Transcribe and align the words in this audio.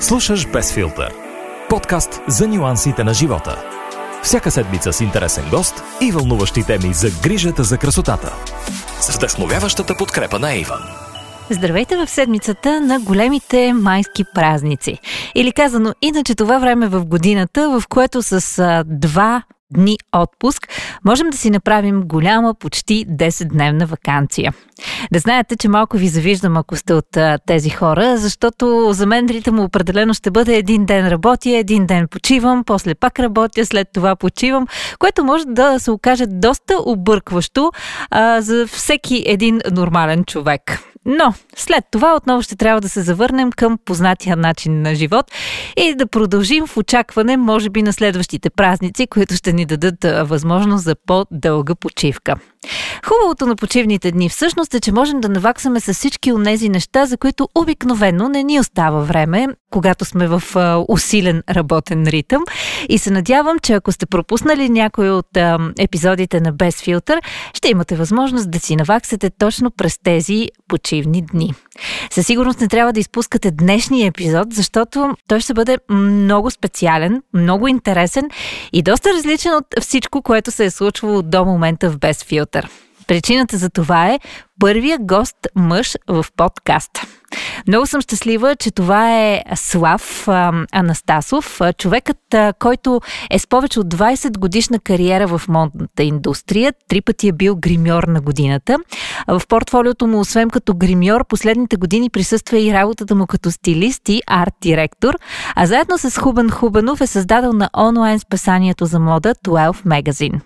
Слушаш 0.00 0.46
Без 0.46 0.72
филтър. 0.72 1.12
Подкаст 1.68 2.20
за 2.28 2.48
нюансите 2.48 3.04
на 3.04 3.14
живота. 3.14 3.64
Всяка 4.22 4.50
седмица 4.50 4.92
с 4.92 5.00
интересен 5.00 5.44
гост 5.50 5.82
и 6.00 6.12
вълнуващи 6.12 6.62
теми 6.66 6.94
за 6.94 7.08
грижата 7.22 7.64
за 7.64 7.78
красотата. 7.78 8.34
С 9.00 9.16
вдъхновяващата 9.16 9.94
подкрепа 9.98 10.38
на 10.38 10.54
Иван. 10.54 10.80
Здравейте 11.50 11.96
в 11.96 12.10
седмицата 12.10 12.80
на 12.80 13.00
големите 13.00 13.72
майски 13.72 14.24
празници. 14.34 14.98
Или 15.34 15.52
казано 15.52 15.94
иначе 16.02 16.34
това 16.34 16.58
време 16.58 16.88
в 16.88 17.04
годината, 17.04 17.80
в 17.80 17.88
което 17.88 18.22
с 18.22 18.84
два 18.86 19.42
дни 19.70 19.98
отпуск, 20.12 20.68
можем 21.04 21.30
да 21.30 21.36
си 21.36 21.50
направим 21.50 22.02
голяма, 22.02 22.54
почти 22.54 23.06
10-дневна 23.06 23.86
вакансия. 23.86 24.54
Да 25.12 25.18
знаете, 25.18 25.56
че 25.56 25.68
малко 25.68 25.96
ви 25.96 26.08
завиждам, 26.08 26.56
ако 26.56 26.76
сте 26.76 26.94
от 26.94 27.16
а, 27.16 27.38
тези 27.46 27.70
хора, 27.70 28.16
защото 28.16 28.92
за 28.92 29.06
мен 29.06 29.26
ритъм 29.26 29.60
определено 29.60 30.14
ще 30.14 30.30
бъде 30.30 30.56
един 30.56 30.86
ден 30.86 31.08
работя, 31.08 31.50
един 31.50 31.86
ден 31.86 32.08
почивам, 32.08 32.64
после 32.64 32.94
пак 32.94 33.18
работя, 33.18 33.66
след 33.66 33.88
това 33.94 34.16
почивам, 34.16 34.66
което 34.98 35.24
може 35.24 35.44
да 35.46 35.78
се 35.78 35.90
окаже 35.90 36.24
доста 36.26 36.74
объркващо 36.84 37.72
а, 38.10 38.40
за 38.40 38.66
всеки 38.66 39.24
един 39.26 39.60
нормален 39.70 40.24
човек. 40.24 40.89
Но 41.06 41.34
след 41.56 41.84
това 41.90 42.16
отново 42.16 42.42
ще 42.42 42.56
трябва 42.56 42.80
да 42.80 42.88
се 42.88 43.02
завърнем 43.02 43.52
към 43.52 43.78
познатия 43.84 44.36
начин 44.36 44.82
на 44.82 44.94
живот 44.94 45.32
и 45.76 45.94
да 45.94 46.06
продължим 46.06 46.66
в 46.66 46.76
очакване, 46.76 47.36
може 47.36 47.70
би, 47.70 47.82
на 47.82 47.92
следващите 47.92 48.50
празници, 48.50 49.06
които 49.06 49.34
ще 49.34 49.52
ни 49.52 49.66
дадат 49.66 50.28
възможност 50.28 50.84
за 50.84 50.94
по-дълга 51.06 51.74
почивка. 51.74 52.34
Хубавото 53.06 53.46
на 53.46 53.56
почивните 53.56 54.10
дни 54.10 54.28
всъщност 54.28 54.74
е, 54.74 54.80
че 54.80 54.92
можем 54.92 55.20
да 55.20 55.28
наваксаме 55.28 55.80
с 55.80 55.94
всички 55.94 56.32
от 56.32 56.44
тези 56.44 56.68
неща, 56.68 57.06
за 57.06 57.16
които 57.16 57.48
обикновено 57.54 58.28
не 58.28 58.42
ни 58.42 58.60
остава 58.60 59.00
време, 59.00 59.46
когато 59.70 60.04
сме 60.04 60.28
в 60.28 60.42
усилен 60.88 61.42
работен 61.50 62.06
ритъм. 62.06 62.42
И 62.88 62.98
се 62.98 63.10
надявам, 63.10 63.58
че 63.58 63.72
ако 63.72 63.92
сте 63.92 64.06
пропуснали 64.06 64.68
някой 64.68 65.10
от 65.10 65.26
епизодите 65.78 66.40
на 66.40 66.52
Без 66.52 66.82
филтър, 66.82 67.20
ще 67.54 67.68
имате 67.68 67.96
възможност 67.96 68.50
да 68.50 68.60
си 68.60 68.76
наваксате 68.76 69.30
точно 69.30 69.70
през 69.70 69.98
тези 69.98 70.48
почивни 70.68 71.22
дни. 71.22 71.54
Със 72.10 72.26
сигурност 72.26 72.60
не 72.60 72.68
трябва 72.68 72.92
да 72.92 73.00
изпускате 73.00 73.50
днешния 73.50 74.06
епизод, 74.06 74.54
защото 74.54 75.16
той 75.28 75.40
ще 75.40 75.54
бъде 75.54 75.78
много 75.90 76.50
специален, 76.50 77.22
много 77.34 77.68
интересен 77.68 78.30
и 78.72 78.82
доста 78.82 79.12
различен 79.14 79.54
от 79.54 79.66
всичко, 79.80 80.22
което 80.22 80.50
се 80.50 80.64
е 80.64 80.70
случвало 80.70 81.22
до 81.22 81.44
момента 81.44 81.90
в 81.90 81.98
Без. 81.98 82.24
Причината 83.06 83.56
за 83.56 83.70
това 83.70 84.08
е 84.08 84.18
първия 84.60 84.98
гост 85.00 85.36
мъж 85.54 85.94
в 86.08 86.26
подкаста. 86.36 87.06
Много 87.68 87.86
съм 87.86 88.00
щастлива, 88.00 88.56
че 88.56 88.70
това 88.70 89.20
е 89.20 89.42
Слав 89.54 90.28
Анастасов, 90.72 91.60
човекът, 91.78 92.34
който 92.58 93.00
е 93.30 93.38
с 93.38 93.46
повече 93.46 93.80
от 93.80 93.94
20 93.94 94.38
годишна 94.38 94.78
кариера 94.78 95.26
в 95.26 95.48
модната 95.48 96.02
индустрия. 96.02 96.72
Три 96.88 97.00
пъти 97.00 97.28
е 97.28 97.32
бил 97.32 97.56
гримьор 97.56 98.02
на 98.02 98.20
годината. 98.20 98.78
В 99.28 99.42
портфолиото 99.48 100.06
му, 100.06 100.20
освен 100.20 100.50
като 100.50 100.74
гримьор, 100.74 101.24
последните 101.28 101.76
години 101.76 102.10
присъства 102.10 102.58
и 102.58 102.72
работата 102.72 103.14
му 103.14 103.26
като 103.26 103.50
стилист 103.50 104.08
и 104.08 104.22
арт-директор, 104.26 105.14
а 105.56 105.66
заедно 105.66 105.98
с 105.98 106.18
Хубен 106.18 106.50
Хубенов 106.50 107.00
е 107.00 107.06
създадал 107.06 107.52
на 107.52 107.70
онлайн 107.76 108.18
спасанието 108.18 108.86
за 108.86 109.00
мода 109.00 109.34
12 109.34 109.72
Magazine. 109.72 110.40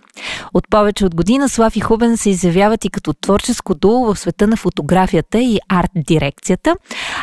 От 0.55 0.71
повече 0.71 1.07
от 1.07 1.15
година 1.15 1.49
Слав 1.49 1.77
и 1.77 1.81
Хубен 1.81 2.17
се 2.17 2.31
изявяват 2.31 2.85
и 2.85 2.91
като 2.91 3.13
творческо 3.13 3.75
дуло 3.75 4.15
в 4.15 4.19
света 4.19 4.47
на 4.47 4.57
фотографията 4.57 5.39
и 5.39 5.59
арт-дирекцията, 5.69 6.74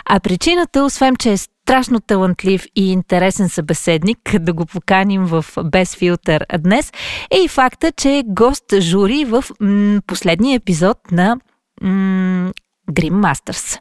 а 0.06 0.20
причината, 0.20 0.84
освен 0.84 1.16
че 1.16 1.32
е 1.32 1.38
страшно 1.38 2.00
талантлив 2.00 2.66
и 2.76 2.92
интересен 2.92 3.50
събеседник, 3.50 4.20
да 4.40 4.54
го 4.54 4.66
поканим 4.66 5.26
в 5.26 5.46
Без 5.64 5.96
филтър 5.96 6.46
днес, 6.60 6.92
е 7.32 7.38
и 7.38 7.48
факта, 7.48 7.92
че 7.92 8.18
е 8.18 8.24
гост 8.28 8.80
жури 8.80 9.26
в 9.26 9.44
м- 9.60 10.02
последния 10.08 10.56
епизод 10.56 10.98
на 11.12 11.38
м- 11.82 12.52
Grim 12.92 13.14
Masters. 13.14 13.80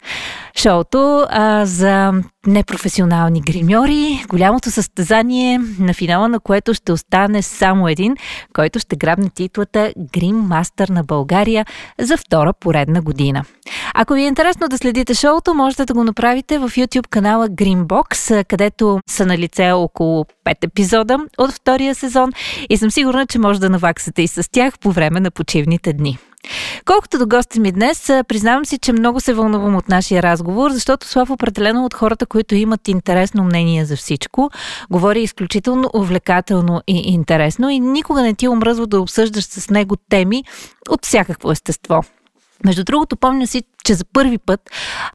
Шоуто 0.56 1.26
а, 1.30 1.66
за 1.66 2.12
непрофесионални 2.46 3.40
гримьори, 3.40 4.24
голямото 4.28 4.70
състезание 4.70 5.60
на 5.78 5.94
финала 5.94 6.28
на 6.28 6.40
което 6.40 6.74
ще 6.74 6.92
остане 6.92 7.42
само 7.42 7.88
един, 7.88 8.16
който 8.52 8.78
ще 8.78 8.96
грабне 8.96 9.30
титлата 9.30 9.92
Грим 10.12 10.36
Мастър 10.36 10.88
на 10.88 11.04
България 11.04 11.66
за 11.98 12.16
втора 12.16 12.52
поредна 12.52 13.02
година. 13.02 13.44
Ако 13.94 14.14
ви 14.14 14.22
е 14.22 14.26
интересно 14.26 14.68
да 14.68 14.78
следите 14.78 15.14
шоуто, 15.14 15.54
можете 15.54 15.84
да 15.84 15.94
го 15.94 16.04
направите 16.04 16.58
в 16.58 16.70
YouTube 16.70 17.08
канала 17.08 17.48
Greenbox, 17.48 18.44
където 18.44 19.00
са 19.08 19.26
на 19.26 19.38
лице 19.38 19.72
около 19.72 20.24
5 20.46 20.64
епизода 20.64 21.18
от 21.38 21.50
втория 21.50 21.94
сезон 21.94 22.32
и 22.70 22.76
съм 22.76 22.90
сигурна, 22.90 23.26
че 23.26 23.38
може 23.38 23.60
да 23.60 23.70
наваксате 23.70 24.22
и 24.22 24.28
с 24.28 24.50
тях 24.50 24.78
по 24.78 24.92
време 24.92 25.20
на 25.20 25.30
почивните 25.30 25.92
дни. 25.92 26.18
Колкото 26.84 27.18
до 27.18 27.26
гостя 27.26 27.60
ми 27.60 27.72
днес, 27.72 28.06
признавам 28.06 28.64
си, 28.64 28.78
че 28.78 28.92
много 28.92 29.20
се 29.20 29.34
вълнувам 29.34 29.76
от 29.76 29.88
нашия 29.88 30.22
разговор, 30.22 30.70
защото 30.70 31.06
Слав 31.06 31.30
определено 31.30 31.84
от 31.84 31.94
хората, 31.94 32.26
които 32.26 32.54
имат 32.54 32.88
интересно 32.88 33.44
мнение 33.44 33.84
за 33.84 33.96
всичко, 33.96 34.50
говори 34.90 35.22
изключително 35.22 35.90
увлекателно 35.94 36.82
и 36.86 37.12
интересно 37.12 37.70
и 37.70 37.80
никога 37.80 38.22
не 38.22 38.34
ти 38.34 38.48
омръзва 38.48 38.86
да 38.86 39.00
обсъждаш 39.00 39.44
с 39.44 39.70
него 39.70 39.96
теми 39.96 40.44
от 40.88 41.06
всякакво 41.06 41.52
естество. 41.52 42.02
Между 42.64 42.84
другото, 42.84 43.16
помня 43.16 43.46
си, 43.46 43.62
че 43.84 43.94
за 43.94 44.04
първи 44.04 44.38
път 44.38 44.60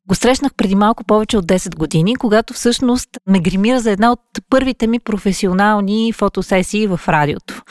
го 0.08 0.16
срещнах 0.16 0.54
преди 0.54 0.76
малко 0.76 1.04
повече 1.04 1.38
от 1.38 1.46
10 1.46 1.76
години, 1.76 2.16
когато 2.16 2.54
всъщност 2.54 3.10
ме 3.28 3.40
гримира 3.40 3.80
за 3.80 3.92
една 3.92 4.12
от 4.12 4.20
първите 4.50 4.88
ми 4.88 5.00
професионални 5.00 6.14
фотосесии 6.14 6.88
в 6.88 7.00
радиото. 7.08 7.62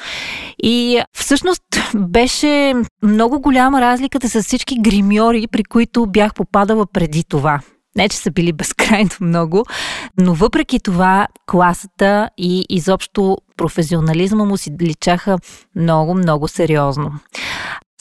И 0.62 1.02
всъщност 1.16 1.62
беше 1.94 2.74
много 3.02 3.40
голяма 3.40 3.80
разликата 3.80 4.28
с 4.28 4.42
всички 4.42 4.80
гримьори, 4.80 5.46
при 5.46 5.64
които 5.64 6.06
бях 6.06 6.34
попадала 6.34 6.86
преди 6.86 7.24
това. 7.24 7.60
Не, 7.96 8.08
че 8.08 8.16
са 8.16 8.30
били 8.30 8.52
безкрайно 8.52 9.10
много, 9.20 9.64
но 10.18 10.34
въпреки 10.34 10.80
това 10.80 11.26
класата 11.46 12.30
и 12.38 12.64
изобщо 12.68 13.38
професионализма 13.56 14.44
му 14.44 14.56
си 14.56 14.72
личаха 14.80 15.38
много, 15.76 16.14
много 16.14 16.48
сериозно. 16.48 17.12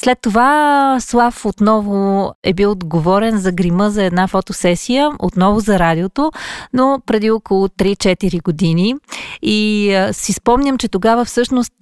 След 0.02 0.22
това 0.22 0.98
Слав 1.00 1.46
отново 1.46 2.32
е 2.44 2.54
бил 2.54 2.72
отговорен 2.72 3.38
за 3.38 3.52
грима 3.52 3.90
за 3.90 4.04
една 4.04 4.28
фотосесия, 4.28 5.10
отново 5.20 5.60
за 5.60 5.80
радиото, 5.80 6.32
но 6.74 7.02
преди 7.06 7.32
около 7.32 7.68
3-4 7.68 8.44
години. 8.44 8.96
И 9.42 9.90
си 10.12 10.34
спомням, 10.34 10.78
че 10.78 10.88
тогава 10.88 11.26
всъщност 11.26 11.74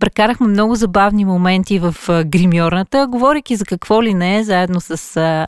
прекарахме 0.00 0.46
много 0.46 0.74
забавни 0.74 1.24
моменти 1.24 1.78
в 1.78 1.94
гримьорната, 2.24 3.06
говорейки 3.06 3.56
за 3.56 3.64
какво 3.64 4.02
ли 4.02 4.14
не, 4.14 4.44
заедно 4.44 4.80
с 4.80 5.46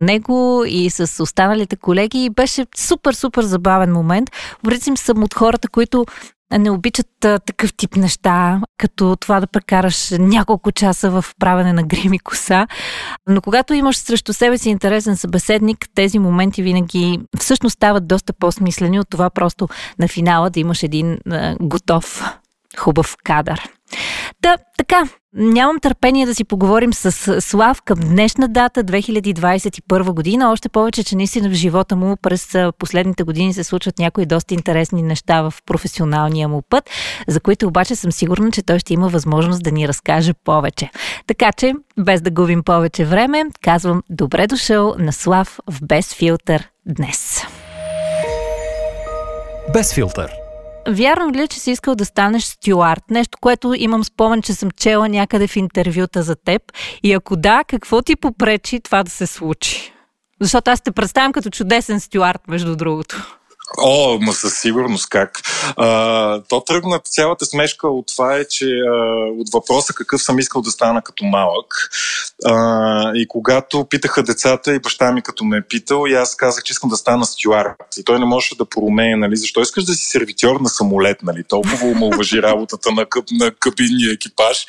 него 0.00 0.64
и 0.66 0.90
с 0.90 1.22
останалите 1.22 1.76
колеги. 1.76 2.24
И 2.24 2.30
беше 2.30 2.66
супер, 2.76 3.12
супер 3.12 3.42
забавен 3.42 3.92
момент. 3.92 4.30
В 4.34 4.62
принцип 4.62 4.98
съм 4.98 5.22
от 5.22 5.34
хората, 5.34 5.68
които 5.68 6.06
не 6.58 6.70
обичат 6.70 7.24
а, 7.24 7.38
такъв 7.38 7.74
тип 7.74 7.96
неща, 7.96 8.60
като 8.78 9.16
това 9.16 9.40
да 9.40 9.46
прекараш 9.46 10.10
няколко 10.18 10.72
часа 10.72 11.10
в 11.10 11.24
правене 11.38 11.72
на 11.72 11.82
грими 11.82 12.18
коса. 12.18 12.66
Но 13.28 13.40
когато 13.40 13.74
имаш 13.74 13.96
срещу 13.96 14.32
себе 14.32 14.58
си 14.58 14.70
интересен 14.70 15.16
събеседник, 15.16 15.88
тези 15.94 16.18
моменти 16.18 16.62
винаги 16.62 17.20
всъщност 17.38 17.74
стават 17.74 18.06
доста 18.06 18.32
по-смислени 18.32 19.00
от 19.00 19.10
това 19.10 19.30
просто 19.30 19.68
на 19.98 20.08
финала 20.08 20.50
да 20.50 20.60
имаш 20.60 20.82
един 20.82 21.18
а, 21.30 21.56
готов, 21.60 22.22
хубав 22.78 23.16
кадър. 23.24 23.68
Та, 24.42 24.56
така, 24.78 25.02
нямам 25.34 25.80
търпение 25.80 26.26
да 26.26 26.34
си 26.34 26.44
поговорим 26.44 26.92
с 26.92 27.40
Слав 27.40 27.82
към 27.82 27.98
днешна 28.00 28.48
дата, 28.48 28.84
2021 28.84 30.12
година. 30.12 30.50
Още 30.52 30.68
повече, 30.68 31.04
че 31.04 31.16
наистина 31.16 31.48
в 31.48 31.52
живота 31.52 31.96
му 31.96 32.16
през 32.22 32.56
последните 32.78 33.22
години 33.22 33.54
се 33.54 33.64
случват 33.64 33.98
някои 33.98 34.26
доста 34.26 34.54
интересни 34.54 35.02
неща 35.02 35.42
в 35.42 35.54
професионалния 35.66 36.48
му 36.48 36.62
път, 36.62 36.90
за 37.28 37.40
които 37.40 37.66
обаче 37.66 37.96
съм 37.96 38.12
сигурна, 38.12 38.50
че 38.50 38.62
той 38.62 38.78
ще 38.78 38.94
има 38.94 39.08
възможност 39.08 39.62
да 39.62 39.72
ни 39.72 39.88
разкаже 39.88 40.32
повече. 40.44 40.90
Така 41.26 41.52
че, 41.52 41.74
без 41.98 42.20
да 42.20 42.30
губим 42.30 42.62
повече 42.62 43.04
време, 43.04 43.44
казвам 43.62 44.02
добре 44.10 44.46
дошъл 44.46 44.94
на 44.98 45.12
Слав 45.12 45.60
в 45.70 45.78
Без 45.82 46.14
филтър 46.14 46.68
днес. 46.86 47.42
Без 49.72 49.94
филтър 49.94 50.39
Вярно 50.88 51.32
ли, 51.32 51.42
е, 51.42 51.48
че 51.48 51.60
си 51.60 51.70
искал 51.70 51.94
да 51.94 52.04
станеш 52.04 52.44
стюард? 52.44 53.10
Нещо, 53.10 53.38
което 53.40 53.74
имам 53.76 54.04
спомен, 54.04 54.42
че 54.42 54.54
съм 54.54 54.70
чела 54.70 55.08
някъде 55.08 55.46
в 55.46 55.56
интервюта 55.56 56.22
за 56.22 56.36
теб. 56.36 56.62
И 57.02 57.12
ако 57.12 57.36
да, 57.36 57.64
какво 57.68 58.02
ти 58.02 58.16
попречи 58.16 58.80
това 58.80 59.02
да 59.02 59.10
се 59.10 59.26
случи? 59.26 59.92
Защото 60.40 60.70
аз 60.70 60.80
те 60.80 60.92
представям 60.92 61.32
като 61.32 61.50
чудесен 61.50 62.00
стюард, 62.00 62.48
между 62.48 62.76
другото. 62.76 63.39
О, 63.78 64.18
ма 64.20 64.32
със 64.32 64.60
сигурност 64.60 65.08
как. 65.08 65.40
А, 65.76 66.42
то 66.48 66.60
тръгна 66.60 67.00
цялата 67.04 67.46
смешка 67.46 67.88
от 67.88 68.06
това 68.06 68.36
е, 68.36 68.44
че 68.44 68.66
а, 68.66 68.94
от 69.40 69.48
въпроса 69.52 69.94
какъв 69.94 70.22
съм 70.22 70.38
искал 70.38 70.62
да 70.62 70.70
стана 70.70 71.02
като 71.02 71.24
малък. 71.24 71.90
А, 72.44 73.12
и 73.14 73.28
когато 73.28 73.84
питаха 73.84 74.22
децата 74.22 74.74
и 74.74 74.78
баща 74.78 75.12
ми 75.12 75.22
като 75.22 75.44
ме 75.44 75.56
е 75.56 75.62
питал, 75.68 76.04
и 76.08 76.14
аз 76.14 76.36
казах, 76.36 76.64
че 76.64 76.72
искам 76.72 76.90
да 76.90 76.96
стана 76.96 77.24
стюард. 77.24 77.76
И 77.98 78.04
той 78.04 78.18
не 78.18 78.24
можеше 78.24 78.56
да 78.56 78.64
проумее, 78.64 79.16
нали, 79.16 79.36
защо 79.36 79.60
искаш 79.60 79.84
да 79.84 79.92
си 79.92 80.06
сервитьор 80.06 80.60
на 80.60 80.68
самолет, 80.68 81.22
нали, 81.22 81.44
толкова 81.48 81.94
ме 81.94 82.04
уважи 82.06 82.42
работата 82.42 82.92
на, 82.92 83.06
къп, 83.06 83.24
на 83.30 83.50
кабинния 83.50 84.12
екипаж. 84.12 84.66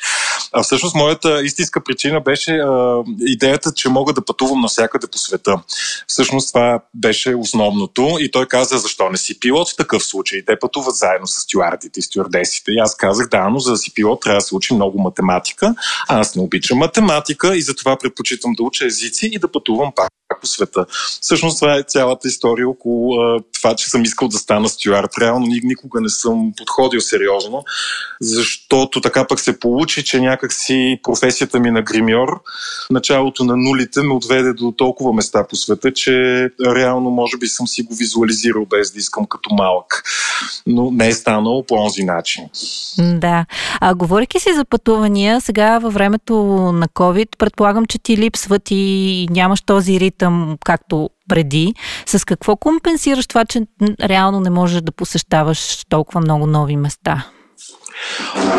А 0.52 0.62
всъщност 0.62 0.94
моята 0.94 1.42
истинска 1.42 1.84
причина 1.84 2.20
беше 2.20 2.52
а, 2.52 3.02
идеята, 3.20 3.72
че 3.74 3.88
мога 3.88 4.12
да 4.12 4.24
пътувам 4.24 4.60
навсякъде 4.60 5.06
по 5.06 5.18
света. 5.18 5.62
Всъщност 6.06 6.48
това 6.48 6.80
беше 6.94 7.34
основното 7.34 8.16
и 8.20 8.30
той 8.30 8.46
каза, 8.46 8.78
защо 8.78 8.91
не 9.10 9.16
си 9.16 9.40
пилот 9.40 9.72
в 9.72 9.76
такъв 9.76 10.04
случай? 10.04 10.44
Те 10.46 10.58
пътуват 10.58 10.94
заедно 10.94 11.26
с 11.26 11.40
стюардите 11.40 12.00
и 12.00 12.02
стюардесите. 12.02 12.72
И 12.72 12.78
аз 12.78 12.96
казах, 12.96 13.28
да, 13.28 13.48
но 13.48 13.58
за 13.58 13.70
да 13.70 13.76
си 13.76 13.94
пилот 13.94 14.20
трябва 14.22 14.38
да 14.38 14.40
се 14.40 14.54
учи 14.54 14.74
много 14.74 15.00
математика. 15.00 15.74
Аз 16.08 16.36
не 16.36 16.42
обичам 16.42 16.78
математика 16.78 17.56
и 17.56 17.62
затова 17.62 17.96
предпочитам 17.98 18.52
да 18.52 18.62
уча 18.62 18.86
езици 18.86 19.30
и 19.32 19.38
да 19.38 19.48
пътувам 19.48 19.92
пак 19.96 20.08
по 20.40 20.46
света. 20.46 20.86
Всъщност 21.20 21.58
това 21.58 21.76
е 21.76 21.82
цялата 21.82 22.28
история 22.28 22.68
около 22.68 23.20
а, 23.20 23.40
това, 23.54 23.74
че 23.74 23.90
съм 23.90 24.02
искал 24.02 24.28
да 24.28 24.38
стана 24.38 24.68
стюард. 24.68 25.10
Реално 25.20 25.46
никога 25.62 26.00
не 26.00 26.08
съм 26.08 26.52
подходил 26.56 27.00
сериозно, 27.00 27.64
защото 28.20 29.00
така 29.00 29.26
пък 29.26 29.40
се 29.40 29.58
получи, 29.58 30.04
че 30.04 30.20
някакси 30.20 31.00
професията 31.02 31.60
ми 31.60 31.70
на 31.70 31.82
гримьор 31.82 32.42
началото 32.90 33.44
на 33.44 33.56
нулите 33.56 34.02
ме 34.02 34.14
отведе 34.14 34.52
до 34.52 34.72
толкова 34.72 35.12
места 35.12 35.46
по 35.48 35.56
света, 35.56 35.92
че 35.92 36.12
реално 36.66 37.10
може 37.10 37.36
би 37.36 37.46
съм 37.46 37.66
си 37.68 37.82
го 37.82 37.94
визуализирал 37.94 38.66
без 38.66 38.92
да 38.92 38.98
искам 38.98 39.26
като 39.26 39.54
малък. 39.54 40.02
Но 40.66 40.90
не 40.90 41.08
е 41.08 41.12
станало 41.12 41.62
по 41.62 41.76
този 41.76 42.04
начин. 42.04 42.44
Да. 42.98 43.46
А 43.80 43.94
говоряки 43.94 44.40
си 44.40 44.54
за 44.54 44.64
пътувания, 44.64 45.40
сега 45.40 45.78
във 45.78 45.94
времето 45.94 46.34
на 46.72 46.88
COVID, 46.88 47.36
предполагам, 47.38 47.86
че 47.86 47.98
ти 47.98 48.16
липсват 48.16 48.62
и 48.70 49.26
нямаш 49.30 49.60
този 49.60 50.00
ритъм, 50.00 50.21
както 50.64 51.10
преди. 51.28 51.74
С 52.06 52.24
какво 52.24 52.56
компенсираш 52.56 53.26
това, 53.26 53.44
че 53.44 53.60
реално 54.00 54.40
не 54.40 54.50
можеш 54.50 54.80
да 54.80 54.92
посещаваш 54.92 55.84
толкова 55.88 56.20
много 56.20 56.46
нови 56.46 56.76
места? 56.76 57.26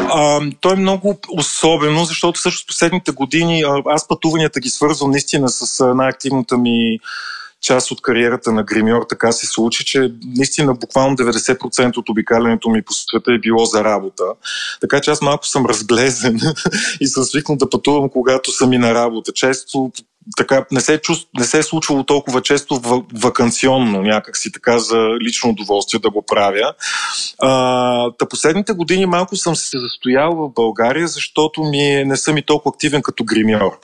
А, 0.09 0.41
то 0.61 0.73
е 0.73 0.75
много 0.75 1.19
особено, 1.37 2.05
защото 2.05 2.39
също 2.39 2.67
последните 2.67 3.11
години 3.11 3.63
аз 3.85 4.07
пътуванията 4.07 4.59
ги 4.59 4.69
свързвам 4.69 5.11
наистина 5.11 5.49
с 5.49 5.93
най-активната 5.95 6.57
ми 6.57 6.99
част 7.63 7.91
от 7.91 8.01
кариерата 8.01 8.51
на 8.51 8.63
гримьор 8.63 9.05
така 9.09 9.31
се 9.31 9.47
случи, 9.47 9.85
че 9.85 10.11
наистина 10.37 10.73
буквално 10.73 11.17
90% 11.17 11.97
от 11.97 12.09
обикалянето 12.09 12.69
ми 12.69 12.81
по 12.81 12.93
света 12.93 13.33
е 13.33 13.39
било 13.39 13.65
за 13.65 13.83
работа. 13.83 14.23
Така 14.81 15.01
че 15.01 15.11
аз 15.11 15.21
малко 15.21 15.47
съм 15.47 15.65
разглезен 15.65 16.39
и 17.01 17.07
съм 17.07 17.23
свикнал 17.23 17.57
да 17.57 17.69
пътувам, 17.69 18.09
когато 18.09 18.51
съм 18.51 18.73
и 18.73 18.77
на 18.77 18.93
работа. 18.93 19.33
Често 19.33 19.91
така 20.37 20.65
не 20.71 20.81
се, 20.81 20.97
чувств, 20.97 21.29
не 21.39 21.45
се 21.45 21.59
е 21.59 21.63
случвало 21.63 22.03
толкова 22.03 22.41
често 22.41 22.81
вакансионно, 23.13 24.01
някакси 24.01 24.51
така 24.51 24.79
за 24.79 25.07
лично 25.21 25.49
удоволствие 25.49 25.99
да 25.99 26.09
го 26.09 26.21
правя. 26.21 26.73
А, 27.41 28.11
та 28.11 28.25
последните 28.25 28.73
години 28.73 29.05
малко 29.05 29.35
съм 29.35 29.55
се 29.55 29.79
застоял 29.79 30.35
в 30.35 30.49
България, 30.49 31.07
защото 31.07 31.63
ми 31.63 31.93
е, 31.93 32.05
не 32.05 32.17
съм 32.17 32.37
и 32.37 32.41
толкова 32.41 32.71
активен 32.75 33.01
като 33.01 33.23
гримьор. 33.23 33.79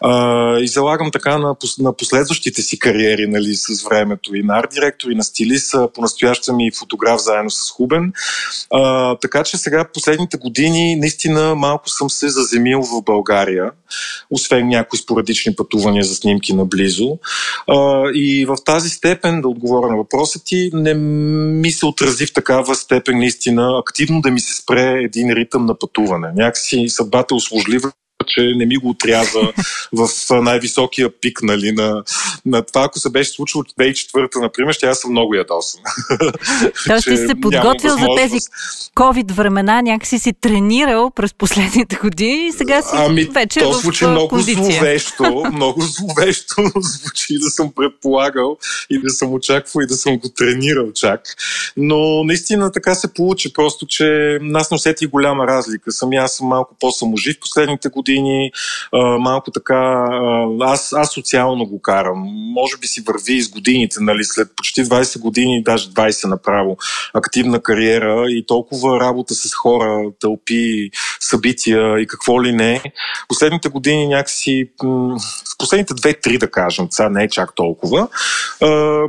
А, 0.00 0.58
и 0.58 0.68
залагам 0.68 1.10
така 1.10 1.38
на, 1.38 1.56
на 1.78 1.96
последващите 1.96 2.62
си 2.62 2.78
кариери 2.78 3.26
нали, 3.26 3.54
с 3.54 3.84
времето 3.84 4.36
и 4.36 4.42
на 4.42 4.58
арт-директор, 4.58 5.10
и 5.10 5.14
на 5.14 5.24
стилист, 5.24 5.74
по-настоящем 5.94 6.60
и 6.60 6.72
фотограф 6.78 7.20
заедно 7.20 7.50
с 7.50 7.70
Хубен. 7.70 8.12
А, 8.70 9.14
така 9.16 9.42
че 9.42 9.56
сега 9.56 9.84
последните 9.94 10.36
години 10.36 10.96
наистина 10.96 11.54
малко 11.54 11.88
съм 11.88 12.10
се 12.10 12.28
заземил 12.28 12.82
в 12.82 13.02
България, 13.02 13.70
освен 14.30 14.68
някои 14.68 14.98
спорадични 14.98 15.56
пъти 15.56 15.67
пътувания 15.68 16.04
за 16.04 16.14
снимки 16.14 16.54
наблизо. 16.54 17.18
А, 17.66 18.04
и 18.14 18.46
в 18.46 18.56
тази 18.64 18.88
степен, 18.90 19.40
да 19.40 19.48
отговоря 19.48 19.90
на 19.90 19.96
въпроса 19.96 20.44
ти, 20.44 20.70
не 20.72 20.94
ми 20.94 21.70
се 21.70 21.86
отрази 21.86 22.26
в 22.26 22.32
такава 22.32 22.74
степен 22.74 23.18
наистина 23.18 23.78
активно 23.78 24.20
да 24.20 24.30
ми 24.30 24.40
се 24.40 24.54
спре 24.62 25.00
един 25.02 25.30
ритъм 25.30 25.66
на 25.66 25.78
пътуване. 25.78 26.28
Някакси 26.36 26.88
съдбата 26.88 27.34
е 27.34 27.36
услужлива 27.36 27.92
че 28.28 28.52
не 28.56 28.66
ми 28.66 28.76
го 28.76 28.88
отряза 28.88 29.40
в 29.92 30.08
най-високия 30.42 31.10
пик 31.20 31.42
нали, 31.42 31.72
на, 31.72 32.02
на 32.46 32.62
това. 32.62 32.84
Ако 32.84 32.98
се 32.98 33.10
беше 33.10 33.30
случило 33.30 33.64
2004, 33.64 34.40
например, 34.40 34.72
ще 34.72 34.86
аз 34.86 34.98
съм 34.98 35.10
много 35.10 35.34
ядосан. 35.34 35.80
Тоест 36.86 37.08
ти 37.08 37.16
се 37.16 37.34
подготвил 37.40 37.90
за 37.90 38.06
тези 38.16 38.38
COVID 38.96 39.32
времена, 39.32 39.82
някакси 39.82 40.18
си 40.18 40.32
тренирал 40.40 41.10
през 41.10 41.34
последните 41.34 41.96
години 41.96 42.46
и 42.46 42.52
сега 42.52 42.82
си 42.82 42.88
ами, 42.92 43.24
вече 43.24 43.60
то 43.60 43.72
в 43.72 43.76
звучи 43.76 44.06
много 44.06 44.28
кондиция. 44.28 44.64
зловещо, 44.64 45.44
много 45.52 45.82
зловещо 45.82 46.62
звучи 46.80 47.38
да 47.38 47.50
съм 47.50 47.72
предполагал 47.76 48.56
и 48.90 49.00
да 49.00 49.10
съм 49.10 49.32
очаквал 49.34 49.82
и 49.82 49.86
да 49.86 49.94
съм 49.94 50.18
го 50.18 50.28
тренирал 50.28 50.92
чак. 50.92 51.20
Но 51.76 52.24
наистина 52.24 52.72
така 52.72 52.94
се 52.94 53.14
получи, 53.14 53.52
просто 53.52 53.86
че 53.86 54.38
нас 54.42 54.70
не 54.70 54.74
усети 54.74 55.06
голяма 55.06 55.46
разлика. 55.46 55.92
Сами 55.92 56.16
аз 56.16 56.36
съм 56.36 56.46
малко 56.46 56.76
по-саможив 56.80 57.40
последните 57.40 57.88
години 57.88 58.17
години, 58.18 58.50
малко 59.20 59.50
така, 59.50 60.04
аз, 60.60 60.92
аз 60.92 61.12
социално 61.12 61.66
го 61.66 61.82
карам. 61.82 62.18
Може 62.54 62.76
би 62.76 62.86
си 62.86 63.00
върви 63.00 63.40
с 63.40 63.50
годините, 63.50 63.96
нали, 64.00 64.24
след 64.24 64.48
почти 64.56 64.84
20 64.84 65.20
години, 65.20 65.62
даже 65.62 65.88
20 65.88 66.28
направо, 66.28 66.76
активна 67.14 67.60
кариера 67.60 68.24
и 68.28 68.46
толкова 68.46 69.00
работа 69.00 69.34
с 69.34 69.54
хора, 69.54 70.10
тълпи, 70.20 70.90
събития 71.20 72.00
и 72.00 72.06
какво 72.06 72.42
ли 72.42 72.52
не. 72.52 72.82
Последните 73.28 73.68
години 73.68 74.06
някакси, 74.06 74.70
в 74.82 75.58
последните 75.58 75.94
2-3 75.94 76.38
да 76.38 76.50
кажем, 76.50 76.88
това 76.92 77.08
не 77.08 77.24
е 77.24 77.28
чак 77.28 77.54
толкова, 77.54 78.08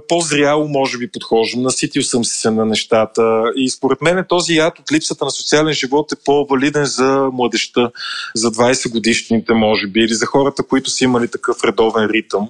по-зряло 0.07 0.67
може 0.67 0.97
би 0.97 1.11
подхождам, 1.11 1.61
наситил 1.61 2.01
съм 2.01 2.25
се 2.25 2.51
на 2.51 2.65
нещата 2.65 3.43
и 3.55 3.69
според 3.69 4.01
мен 4.01 4.25
този 4.29 4.55
яд 4.55 4.79
от 4.79 4.91
липсата 4.91 5.25
на 5.25 5.31
социален 5.31 5.73
живот 5.73 6.11
е 6.11 6.15
по-валиден 6.25 6.85
за 6.85 7.29
младеща, 7.33 7.91
за 8.35 8.51
20 8.51 8.91
годишните, 8.99 9.53
може 9.53 9.87
би, 9.87 9.99
или 9.99 10.13
за 10.13 10.25
хората, 10.25 10.63
които 10.63 10.89
са 10.89 11.03
имали 11.03 11.27
такъв 11.27 11.63
редовен 11.63 12.05
ритъм 12.05 12.49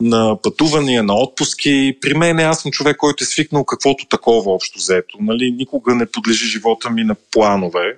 на 0.00 0.36
пътувания, 0.42 1.02
на 1.02 1.14
отпуски. 1.14 1.96
При 2.00 2.14
мен 2.14 2.38
аз 2.38 2.62
съм 2.62 2.70
човек, 2.70 2.96
който 2.96 3.24
е 3.24 3.26
свикнал 3.26 3.64
каквото 3.64 4.06
такова 4.06 4.52
общо 4.52 4.78
взето. 4.78 5.16
Нали? 5.20 5.50
Никога 5.50 5.94
не 5.94 6.06
подлежи 6.06 6.46
живота 6.46 6.90
ми 6.90 7.04
на 7.04 7.14
планове 7.30 7.96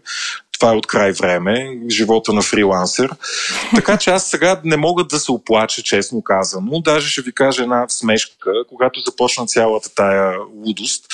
това 0.60 0.72
е 0.72 0.76
от 0.76 0.86
край 0.86 1.12
време, 1.12 1.78
живота 1.90 2.32
на 2.32 2.42
фрилансер. 2.42 3.10
Така 3.74 3.96
че 3.96 4.10
аз 4.10 4.26
сега 4.26 4.60
не 4.64 4.76
мога 4.76 5.04
да 5.04 5.18
се 5.18 5.32
оплача, 5.32 5.82
честно 5.82 6.22
казано. 6.22 6.80
Даже 6.80 7.10
ще 7.10 7.22
ви 7.22 7.32
кажа 7.32 7.62
една 7.62 7.84
смешка, 7.88 8.50
когато 8.68 9.00
започна 9.06 9.46
цялата 9.46 9.94
тая 9.94 10.36
лудост. 10.66 11.04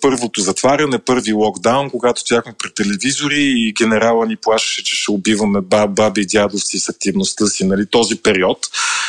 Първото 0.00 0.40
затваряне, 0.40 0.98
първи 0.98 1.32
локдаун, 1.32 1.90
когато 1.90 2.24
тяхме 2.24 2.52
пред 2.58 2.74
телевизори 2.74 3.42
и 3.42 3.72
генерала 3.72 4.26
ни 4.26 4.36
плашеше, 4.36 4.84
че 4.84 4.96
ще 4.96 5.10
убиваме 5.10 5.60
баб, 5.60 5.90
баби 5.90 6.20
и 6.20 6.26
дядовци 6.26 6.78
с 6.78 6.88
активността 6.88 7.46
си, 7.46 7.64
нали, 7.64 7.86
този 7.86 8.22
период. 8.22 8.58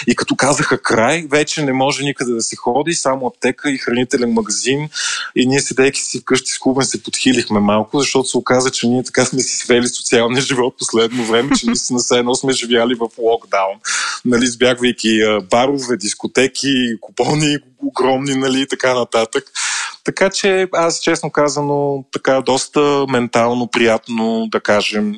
И 0.08 0.16
като 0.16 0.36
казаха 0.36 0.82
край, 0.82 1.28
вече 1.32 1.62
не 1.62 1.74
може 1.74 2.04
никъде 2.04 2.32
да 2.32 2.42
се 2.42 2.56
ходи, 2.56 2.94
само 2.94 3.28
аптека 3.28 3.72
и 3.72 3.78
хранителен 3.78 4.34
магазин. 4.34 4.90
И 5.36 5.46
ние 5.46 5.60
седейки 5.60 6.02
си 6.02 6.20
вкъщи 6.20 6.52
с 6.52 6.58
Хубен 6.58 6.86
се 6.86 7.04
подхилихме 7.04 7.60
малко, 7.60 8.00
защото 8.00 8.30
се 8.30 8.38
оказа, 8.38 8.72
че 8.72 8.88
ние 8.88 9.04
така 9.04 9.26
сме 9.32 9.42
си 9.42 9.58
свели 9.58 9.88
социалния 9.88 10.42
живот 10.42 10.76
последно 10.78 11.26
време, 11.26 11.50
че 11.58 11.66
наистина 11.66 12.00
все 12.00 12.18
едно 12.18 12.36
сме 12.36 12.54
живяли 12.54 12.96
в 12.96 13.08
локдаун. 13.18 13.78
Нали, 14.26 14.48
сбягвайки 14.48 15.20
барове, 15.52 15.98
дискотеки, 15.98 16.74
купони 17.02 17.58
огромни, 17.78 18.36
нали, 18.36 18.62
и 18.62 18.68
така 18.68 18.94
нататък. 18.94 19.44
Така 20.04 20.30
че 20.30 20.68
аз, 20.74 21.00
честно 21.00 21.32
казано, 21.32 22.06
така 22.12 22.42
доста 22.42 23.06
ментално 23.10 23.68
приятно, 23.68 24.48
да 24.52 24.60
кажем, 24.60 25.16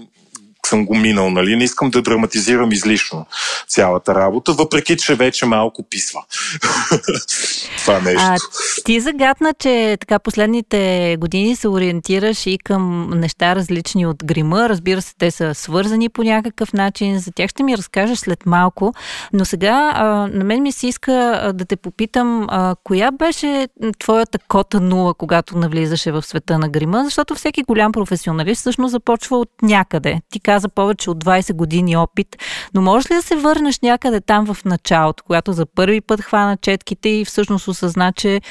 съм 0.68 0.86
го 0.86 0.96
минал, 0.96 1.30
нали? 1.30 1.56
Не 1.56 1.64
искам 1.64 1.90
да 1.90 2.02
драматизирам 2.02 2.72
излишно 2.72 3.26
цялата 3.68 4.16
работа, 4.16 4.54
въпреки 4.54 4.98
че 4.98 5.16
вече 5.16 5.46
малко 5.46 5.84
писва. 5.84 6.20
Това 7.78 8.00
нещо. 8.00 8.22
А, 8.22 8.38
ти 8.86 9.00
загадна, 9.00 9.54
че 9.60 9.98
така 10.00 10.20
последните 10.20 11.18
години 11.20 11.56
се 11.56 11.68
ориентираш 11.68 12.46
и 12.46 12.58
към 12.64 13.10
неща 13.10 13.56
различни 13.56 14.06
от 14.06 14.26
грима. 14.26 14.70
Разбира 14.70 15.02
се, 15.02 15.14
те 15.18 15.32
са 15.32 15.56
свързани 15.56 16.10
по 16.10 16.24
някакъв 16.24 16.74
начин. 16.74 17.20
За 17.20 17.32
тях 17.32 17.50
ще 17.50 17.64
ми 17.64 17.78
разкажеш 17.78 18.20
след 18.20 18.46
малко. 18.46 18.94
Но 19.34 19.46
сега 19.46 19.92
а, 19.96 20.06
на 20.34 20.44
мен 20.44 20.62
ми 20.62 20.72
се 20.72 20.88
иска 20.88 21.14
да 21.56 21.66
те 21.66 21.76
попитам, 21.76 22.48
а, 22.50 22.76
коя 22.84 23.12
беше 23.12 23.68
твоята 24.00 24.40
кота 24.48 24.80
нула, 24.80 25.14
когато 25.14 25.58
навлизаше 25.58 26.12
в 26.12 26.22
света 26.22 26.60
на 26.60 26.70
грима? 26.70 27.04
Защото 27.04 27.36
всеки 27.36 27.64
голям 27.64 27.92
професионалист 27.92 28.60
всъщност 28.60 28.92
започва 28.92 29.38
от 29.38 29.50
някъде. 29.62 30.22
Ти 30.32 30.40
каза 30.54 30.70
повече 30.70 31.10
от 31.10 31.24
20 31.24 31.54
години 31.54 31.98
опит, 31.98 32.38
но 32.74 32.82
може 32.82 33.08
ли 33.12 33.16
да 33.16 33.22
се 33.22 33.36
върнеш 33.36 33.80
някъде 33.80 34.22
там 34.22 34.54
в 34.54 34.66
началото, 34.66 35.24
когато 35.24 35.54
за 35.54 35.66
първи 35.66 36.02
път 36.02 36.22
хвана 36.22 36.58
четките 36.58 37.10
и 37.10 37.26
всъщност 37.26 37.68
осъзна, 37.68 38.14
че 38.14 38.42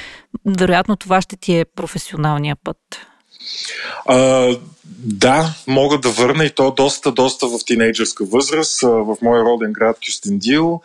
вероятно 0.45 0.95
това 0.95 1.21
ще 1.21 1.37
ти 1.37 1.59
е 1.59 1.65
професионалния 1.65 2.55
път? 2.63 2.77
А, 4.05 4.49
да, 5.05 5.53
мога 5.67 5.97
да 5.97 6.09
върна 6.09 6.45
и 6.45 6.49
то 6.49 6.71
доста, 6.71 7.11
доста 7.11 7.47
в 7.47 7.59
тинейджърска 7.65 8.25
възраст, 8.25 8.81
в 8.81 9.17
моя 9.21 9.43
роден 9.43 9.73
град 9.73 9.97
Кюстендил. 10.05 10.81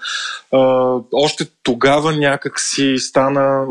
Още 1.12 1.46
тогава 1.62 2.16
някак 2.16 2.60
си 2.60 2.94
стана 2.98 3.66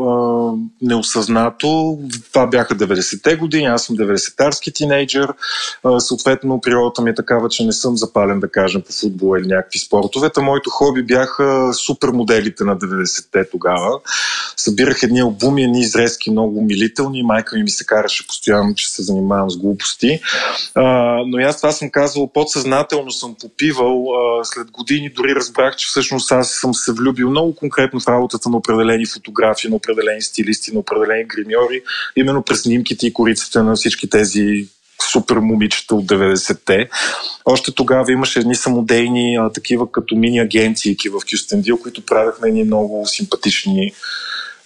неосъзнато. 0.82 1.98
Това 2.32 2.46
бяха 2.46 2.74
90-те 2.74 3.36
години, 3.36 3.64
аз 3.64 3.84
съм 3.84 3.96
90-тарски 3.96 4.74
тинейджър. 4.74 5.32
Съответно, 5.98 6.60
природата 6.60 7.02
ми 7.02 7.10
е 7.10 7.14
такава, 7.14 7.48
че 7.48 7.64
не 7.64 7.72
съм 7.72 7.96
запален, 7.96 8.40
да 8.40 8.48
кажем, 8.48 8.82
по 8.82 8.92
футбол 8.92 9.38
или 9.38 9.46
някакви 9.46 9.78
спортове. 9.78 10.30
Та 10.30 10.40
моето 10.40 10.70
хоби 10.70 11.02
бяха 11.02 11.70
супермоделите 11.74 12.64
на 12.64 12.76
90-те 12.76 13.50
тогава. 13.50 14.00
Събирах 14.56 15.02
едни 15.02 15.20
албуми, 15.20 15.62
едни 15.64 15.80
изрезки 15.80 16.30
много 16.30 16.58
умилителни. 16.58 17.22
Майка 17.22 17.56
ми 17.56 17.62
ми 17.62 17.70
се 17.70 17.86
караше 17.86 18.26
постоянно, 18.26 18.74
че 18.74 18.90
се 18.90 19.02
занимавам 19.02 19.50
с 19.50 19.56
глупости. 19.56 20.17
А, 20.74 20.82
но 21.26 21.38
аз 21.38 21.56
това 21.56 21.72
съм 21.72 21.90
казвал, 21.90 22.32
подсъзнателно 22.32 23.10
съм 23.10 23.36
попивал. 23.40 24.06
А, 24.14 24.44
след 24.44 24.70
години 24.70 25.10
дори 25.10 25.34
разбрах, 25.34 25.76
че 25.76 25.86
всъщност 25.86 26.32
аз 26.32 26.50
съм 26.50 26.74
се 26.74 26.92
влюбил 26.92 27.30
много 27.30 27.54
конкретно 27.54 28.00
в 28.00 28.08
работата 28.08 28.48
на 28.48 28.56
определени 28.56 29.06
фотографии, 29.06 29.70
на 29.70 29.76
определени 29.76 30.22
стилисти, 30.22 30.72
на 30.72 30.80
определени 30.80 31.24
гримьори, 31.24 31.82
именно 32.16 32.42
през 32.42 32.62
снимките 32.62 33.06
и 33.06 33.12
кориците 33.12 33.62
на 33.62 33.74
всички 33.74 34.10
тези 34.10 34.68
супер 35.12 35.36
момичета 35.36 35.94
от 35.94 36.06
90-те. 36.06 36.88
Още 37.44 37.74
тогава 37.74 38.12
имаше 38.12 38.38
едни 38.38 38.54
самодейни, 38.54 39.36
а, 39.36 39.52
такива 39.52 39.92
като 39.92 40.16
мини 40.16 40.38
агенции 40.38 40.96
в 41.10 41.20
Кюстендил, 41.30 41.78
които 41.78 42.06
правяхме 42.06 42.48
едни 42.48 42.64
много 42.64 43.06
симпатични 43.06 43.92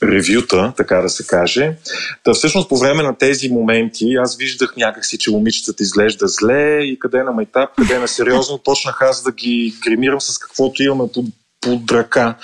ревюта, 0.03 0.73
така 0.77 0.97
да 0.97 1.09
се 1.09 1.27
каже. 1.27 1.77
Та 2.25 2.33
всъщност 2.33 2.69
по 2.69 2.77
време 2.77 3.03
на 3.03 3.19
тези 3.19 3.49
моменти 3.49 4.15
аз 4.15 4.37
виждах 4.37 4.75
някакси, 4.77 5.19
че 5.19 5.31
момичетата 5.31 5.83
изглежда 5.83 6.29
зле 6.29 6.79
и 6.83 6.99
къде 6.99 7.23
на 7.23 7.33
майтап, 7.33 7.71
къде 7.79 7.99
на 7.99 8.09
сериозно, 8.09 8.59
почнах 8.65 9.03
аз 9.03 9.23
да 9.23 9.33
ги 9.33 9.75
гримирам 9.85 10.21
с 10.21 10.39
каквото 10.39 10.83
имаме 10.83 11.05
под 11.15 11.27
под 11.63 11.91
ръка. 11.91 12.37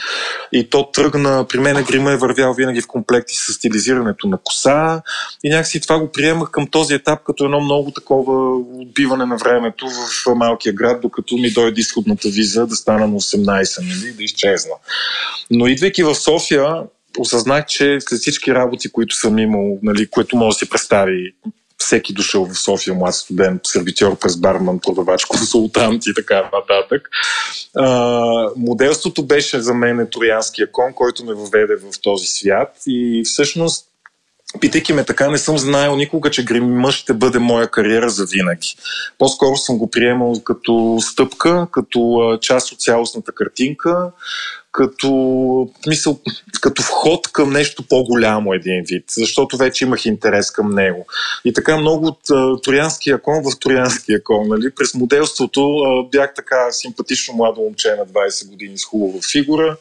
И 0.52 0.70
то 0.70 0.90
тръгна, 0.92 1.46
при 1.48 1.58
мен 1.58 1.84
грима 1.84 2.12
е 2.12 2.16
вървял 2.16 2.54
винаги 2.54 2.80
в 2.80 2.86
комплекти 2.86 3.34
с 3.34 3.52
стилизирането 3.52 4.28
на 4.28 4.38
коса 4.44 5.02
и 5.44 5.50
някакси 5.50 5.80
това 5.80 5.98
го 5.98 6.12
приемах 6.12 6.50
към 6.50 6.66
този 6.66 6.94
етап 6.94 7.20
като 7.24 7.44
едно 7.44 7.60
много 7.60 7.90
такова 7.90 8.56
отбиване 8.56 9.26
на 9.26 9.36
времето 9.36 9.86
в 9.88 10.34
малкия 10.34 10.72
град, 10.72 11.00
докато 11.02 11.36
ми 11.36 11.50
дойде 11.50 11.80
изходната 11.80 12.28
виза 12.28 12.66
да 12.66 12.76
стана 12.76 13.06
на 13.06 13.16
18, 13.20 13.78
нали, 13.82 14.12
да 14.12 14.22
изчезна. 14.22 14.74
Но 15.50 15.66
идвайки 15.66 16.02
в 16.02 16.14
София, 16.14 16.82
осъзнах, 17.18 17.66
че 17.66 17.98
след 18.00 18.20
всички 18.20 18.54
работи, 18.54 18.92
които 18.92 19.14
съм 19.14 19.38
имал, 19.38 19.78
нали, 19.82 20.06
което 20.06 20.36
може 20.36 20.54
да 20.54 20.58
си 20.58 20.70
представи 20.70 21.32
всеки 21.78 22.12
дошъл 22.12 22.46
в 22.46 22.58
София, 22.58 22.94
млад 22.94 23.14
студент, 23.14 23.60
сервитьор 23.64 24.18
през 24.18 24.36
барман, 24.36 24.78
продавач, 24.78 25.24
консултант 25.28 26.06
и 26.06 26.14
така 26.14 26.50
нататък. 26.52 27.08
А, 27.76 28.50
моделството 28.56 29.26
беше 29.26 29.60
за 29.60 29.74
мен 29.74 30.08
троянския 30.12 30.72
кон, 30.72 30.92
който 30.94 31.24
ме 31.24 31.34
въведе 31.34 31.76
в 31.76 32.00
този 32.02 32.26
свят 32.26 32.76
и 32.86 33.22
всъщност 33.24 33.84
Питайки 34.60 34.92
ме 34.92 35.04
така, 35.04 35.30
не 35.30 35.38
съм 35.38 35.58
знаел 35.58 35.96
никога, 35.96 36.30
че 36.30 36.44
грима 36.44 36.92
ще 36.92 37.14
бъде 37.14 37.38
моя 37.38 37.70
кариера 37.70 38.10
за 38.10 38.26
винаги. 38.26 38.76
По-скоро 39.18 39.56
съм 39.56 39.78
го 39.78 39.90
приемал 39.90 40.40
като 40.44 40.98
стъпка, 41.00 41.66
като 41.70 42.38
част 42.40 42.72
от 42.72 42.80
цялостната 42.80 43.32
картинка, 43.32 44.10
като, 44.78 45.68
мисъл, 45.86 46.20
като 46.60 46.82
вход 46.82 47.32
към 47.32 47.52
нещо 47.52 47.82
по-голямо 47.88 48.54
един 48.54 48.84
вид, 48.88 49.04
защото 49.08 49.56
вече 49.56 49.84
имах 49.84 50.06
интерес 50.06 50.50
към 50.50 50.70
него. 50.70 51.06
И 51.44 51.52
така 51.52 51.76
много 51.76 52.06
от 52.06 52.62
Троянския 52.62 53.22
кон 53.22 53.42
в 53.42 53.58
Троянския 53.60 54.22
кон. 54.22 54.48
Нали? 54.48 54.70
През 54.70 54.94
моделството 54.94 55.78
бях 56.12 56.34
така 56.34 56.70
симпатично 56.70 57.34
младо 57.34 57.60
момче 57.60 57.88
на 57.88 58.06
20 58.06 58.48
години 58.48 58.78
с 58.78 58.84
хубава 58.84 59.18
фигура. 59.32 59.76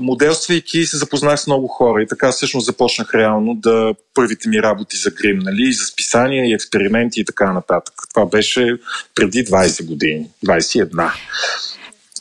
Моделствайки 0.00 0.84
се 0.84 0.96
запознах 0.96 1.40
с 1.40 1.46
много 1.46 1.68
хора 1.68 2.02
и 2.02 2.06
така 2.06 2.32
всъщност 2.32 2.66
започнах 2.66 3.14
реално 3.14 3.54
да 3.54 3.94
първите 4.14 4.48
ми 4.48 4.62
работи 4.62 4.96
за 4.96 5.10
грим, 5.10 5.38
нали? 5.38 5.68
и 5.68 5.72
за 5.72 5.84
списания, 5.84 6.46
и 6.46 6.52
експерименти 6.52 7.20
и 7.20 7.24
така 7.24 7.52
нататък. 7.52 7.94
Това 8.14 8.26
беше 8.26 8.76
преди 9.14 9.44
20 9.44 9.86
години, 9.86 10.30
21. 10.46 11.10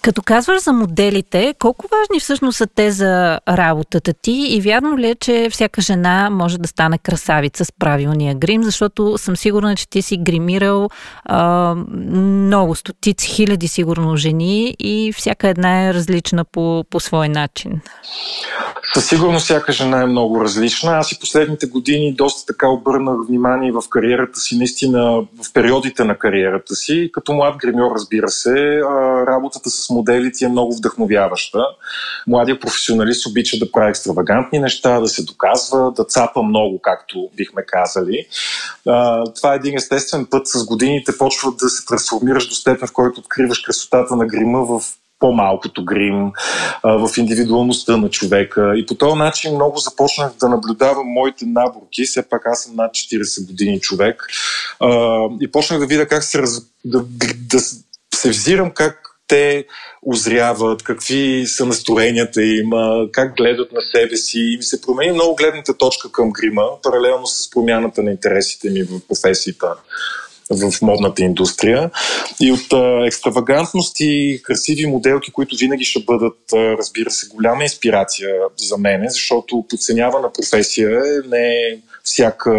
Като 0.01 0.21
казваш 0.21 0.61
за 0.61 0.73
моделите, 0.73 1.55
колко 1.59 1.85
важни 1.91 2.19
всъщност 2.19 2.57
са 2.57 2.67
те 2.67 2.91
за 2.91 3.39
работата 3.49 4.13
ти 4.13 4.31
и 4.31 4.61
вярно 4.61 4.97
ли 4.97 5.09
е, 5.09 5.15
че 5.15 5.47
всяка 5.51 5.81
жена 5.81 6.29
може 6.29 6.57
да 6.57 6.67
стане 6.67 6.97
красавица 6.97 7.65
с 7.65 7.71
правилния 7.71 8.35
грим, 8.35 8.63
защото 8.63 9.17
съм 9.17 9.37
сигурна, 9.37 9.75
че 9.75 9.89
ти 9.89 10.01
си 10.01 10.17
гримирал 10.17 10.89
а, 11.25 11.75
много, 11.95 12.75
стотици, 12.75 13.29
хиляди 13.29 13.67
сигурно 13.67 14.17
жени 14.17 14.75
и 14.79 15.13
всяка 15.17 15.47
една 15.47 15.87
е 15.87 15.93
различна 15.93 16.45
по, 16.45 16.83
по 16.89 16.99
свой 16.99 17.29
начин. 17.29 17.81
Със 18.93 19.09
сигурност 19.09 19.45
всяка 19.45 19.71
жена 19.71 20.01
е 20.01 20.05
много 20.05 20.41
различна. 20.41 20.91
Аз 20.91 21.11
и 21.11 21.19
последните 21.19 21.67
години 21.67 22.13
доста 22.13 22.53
така 22.53 22.67
обърнах 22.69 23.15
внимание 23.27 23.71
в 23.71 23.81
кариерата 23.89 24.39
си, 24.39 24.57
наистина 24.57 25.21
в 25.43 25.53
периодите 25.53 26.03
на 26.03 26.17
кариерата 26.17 26.75
си. 26.75 27.09
Като 27.13 27.33
млад 27.33 27.57
гримьор, 27.57 27.91
разбира 27.95 28.29
се, 28.29 28.81
работата 29.27 29.69
с 29.69 29.88
моделите 29.89 30.45
е 30.45 30.49
много 30.49 30.75
вдъхновяваща. 30.75 31.65
Младия 32.27 32.59
професионалист 32.59 33.25
обича 33.25 33.57
да 33.59 33.71
прави 33.71 33.89
екстравагантни 33.89 34.59
неща, 34.59 34.99
да 34.99 35.07
се 35.07 35.23
доказва, 35.23 35.91
да 35.91 36.03
цапа 36.03 36.43
много, 36.43 36.79
както 36.81 37.29
бихме 37.35 37.65
казали. 37.67 38.25
Това 39.35 39.53
е 39.53 39.55
един 39.55 39.75
естествен 39.75 40.25
път 40.25 40.47
с 40.47 40.65
годините, 40.65 41.17
почва 41.17 41.51
да 41.59 41.69
се 41.69 41.85
трансформираш 41.85 42.47
до 42.47 42.55
степен, 42.55 42.87
в 42.87 42.93
който 42.93 43.19
откриваш 43.19 43.59
красотата 43.59 44.15
на 44.15 44.25
грима 44.25 44.65
в 44.65 44.81
по-малкото 45.19 45.85
грим, 45.85 46.31
в 46.83 47.09
индивидуалността 47.17 47.97
на 47.97 48.09
човека. 48.09 48.73
И 48.75 48.85
по 48.85 48.95
този 48.95 49.17
начин 49.17 49.55
много 49.55 49.77
започнах 49.77 50.31
да 50.39 50.49
наблюдавам 50.49 51.07
моите 51.07 51.45
наборки. 51.45 52.03
Все 52.03 52.29
пак 52.29 52.45
аз 52.45 52.63
съм 52.63 52.75
над 52.75 52.91
40 52.91 53.47
години 53.47 53.81
човек. 53.81 54.27
И 55.41 55.51
почнах 55.51 55.79
да 55.79 55.85
видя 55.85 56.07
как 56.07 56.23
се, 56.23 56.39
раз... 56.39 56.61
да, 56.85 57.03
да 57.35 57.59
се 58.15 58.29
взирам 58.29 58.71
как 58.71 59.08
те 59.29 59.65
озряват, 60.05 60.83
какви 60.83 61.47
са 61.47 61.65
настроенията 61.65 62.43
им, 62.43 62.69
как 63.11 63.35
гледат 63.35 63.71
на 63.71 63.81
себе 63.81 64.17
си. 64.17 64.39
И 64.39 64.57
ми 64.57 64.63
се 64.63 64.81
промени 64.81 65.11
много 65.11 65.35
гледната 65.35 65.77
точка 65.77 66.11
към 66.11 66.31
грима, 66.31 66.63
паралелно 66.83 67.27
с 67.27 67.49
промяната 67.49 68.03
на 68.03 68.11
интересите 68.11 68.69
ми 68.69 68.83
в 68.83 68.99
професията 69.07 69.75
в 70.49 70.81
модната 70.81 71.23
индустрия. 71.23 71.91
И 72.39 72.51
от 72.51 72.73
а, 72.73 73.05
екстравагантност 73.05 73.95
и 73.99 74.41
красиви 74.43 74.85
моделки, 74.85 75.31
които 75.31 75.55
винаги 75.55 75.85
ще 75.85 75.99
бъдат, 75.99 76.37
а, 76.53 76.57
разбира 76.57 77.11
се, 77.11 77.27
голяма 77.27 77.63
инспирация 77.63 78.35
за 78.57 78.77
мене, 78.77 79.09
защото 79.09 79.65
подценявана 79.69 80.33
професия 80.33 80.89
е 80.89 81.27
не 81.27 81.77
всяка 82.09 82.51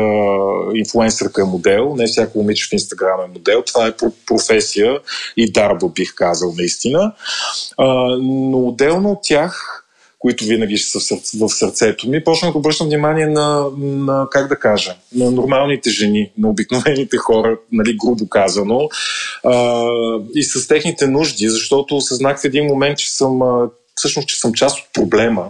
инфлуенсърка 0.75 1.43
е 1.43 1.45
модел, 1.45 1.95
не 1.97 2.07
всяко 2.07 2.39
момиче 2.39 2.69
в 2.69 2.73
Инстаграм 2.73 3.21
е 3.25 3.33
модел. 3.33 3.63
Това 3.63 3.87
е 3.87 3.95
професия 4.27 4.99
и 5.37 5.53
дарба, 5.53 5.89
бих 5.89 6.15
казал 6.15 6.55
наистина. 6.57 7.13
А, 7.79 7.87
но 8.21 8.59
отделно 8.59 9.11
от 9.11 9.19
тях 9.23 9.77
които 10.19 10.45
винаги 10.45 10.79
са 10.79 11.17
в 11.41 11.49
сърцето 11.49 12.09
ми, 12.09 12.25
почнах 12.25 12.53
да 12.53 12.59
обръщам 12.59 12.87
внимание 12.87 13.27
на, 13.27 13.67
на, 13.79 14.27
как 14.31 14.49
да 14.49 14.57
кажа, 14.57 14.95
на 15.15 15.31
нормалните 15.31 15.91
жени, 15.91 16.31
на 16.39 16.49
обикновените 16.49 17.17
хора, 17.17 17.59
нали, 17.73 17.97
грубо 18.05 18.29
казано, 18.29 18.89
а, 19.45 19.85
и 20.35 20.43
с 20.43 20.69
техните 20.69 21.07
нужди, 21.07 21.49
защото 21.49 21.97
осъзнах 21.97 22.41
в 22.41 22.45
един 22.45 22.67
момент, 22.67 22.99
че 22.99 23.13
съм, 23.13 23.41
всъщност, 23.95 24.29
че 24.29 24.41
съм 24.41 24.53
част 24.53 24.79
от 24.79 24.93
проблема, 24.93 25.47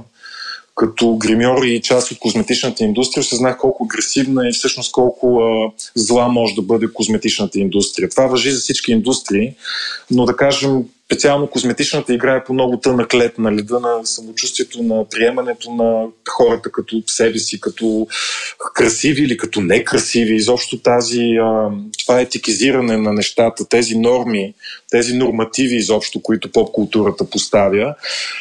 като 0.80 1.16
гримьор 1.16 1.64
и 1.64 1.80
част 1.80 2.10
от 2.10 2.18
козметичната 2.18 2.84
индустрия, 2.84 3.20
осъзнах 3.20 3.58
колко 3.58 3.84
агресивна 3.84 4.48
и 4.48 4.52
всъщност 4.52 4.92
колко 4.92 5.40
а, 5.40 5.70
зла 5.94 6.28
може 6.28 6.54
да 6.54 6.62
бъде 6.62 6.92
козметичната 6.92 7.58
индустрия. 7.58 8.08
Това 8.08 8.26
въжи 8.26 8.50
за 8.50 8.60
всички 8.60 8.92
индустрии, 8.92 9.54
но 10.10 10.24
да 10.24 10.36
кажем, 10.36 10.82
специално 11.10 11.46
козметичната 11.46 12.14
игра 12.14 12.36
е 12.36 12.44
по 12.44 12.52
много 12.52 12.76
тънък 12.76 13.14
лед 13.14 13.38
на 13.38 13.52
леда 13.52 13.80
на 13.80 14.06
самочувствието, 14.06 14.82
на 14.82 15.04
приемането 15.08 15.74
на 15.74 16.06
хората 16.28 16.72
като 16.72 17.02
себе 17.06 17.38
си, 17.38 17.60
като 17.60 18.06
красиви 18.74 19.22
или 19.22 19.36
като 19.36 19.60
некрасиви. 19.60 20.34
Изобщо 20.34 20.78
тази, 20.78 21.28
това 21.98 22.20
етикизиране 22.20 22.96
на 22.96 23.12
нещата, 23.12 23.68
тези 23.68 23.98
норми, 23.98 24.54
тези 24.90 25.14
нормативи 25.14 25.76
изобщо, 25.76 26.22
които 26.22 26.52
поп-културата 26.52 27.30
поставя. 27.30 27.94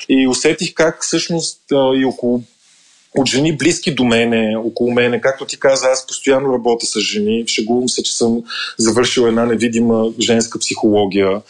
И 0.09 0.27
усетих 0.27 0.73
как 0.73 1.03
всъщност 1.03 1.59
и 1.95 2.05
около 2.05 2.43
от 3.17 3.27
жени 3.27 3.57
близки 3.57 3.95
до 3.95 4.03
мене, 4.03 4.57
около 4.57 4.91
мене. 4.91 5.21
Както 5.21 5.45
ти 5.45 5.59
каза, 5.59 5.87
аз 5.87 6.07
постоянно 6.07 6.53
работя 6.53 6.85
с 6.85 6.99
жени. 6.99 7.43
Шегувам 7.47 7.89
се, 7.89 8.03
че 8.03 8.17
съм 8.17 8.43
завършил 8.77 9.21
една 9.21 9.45
невидима 9.45 10.05
женска 10.19 10.59
психология 10.59 11.41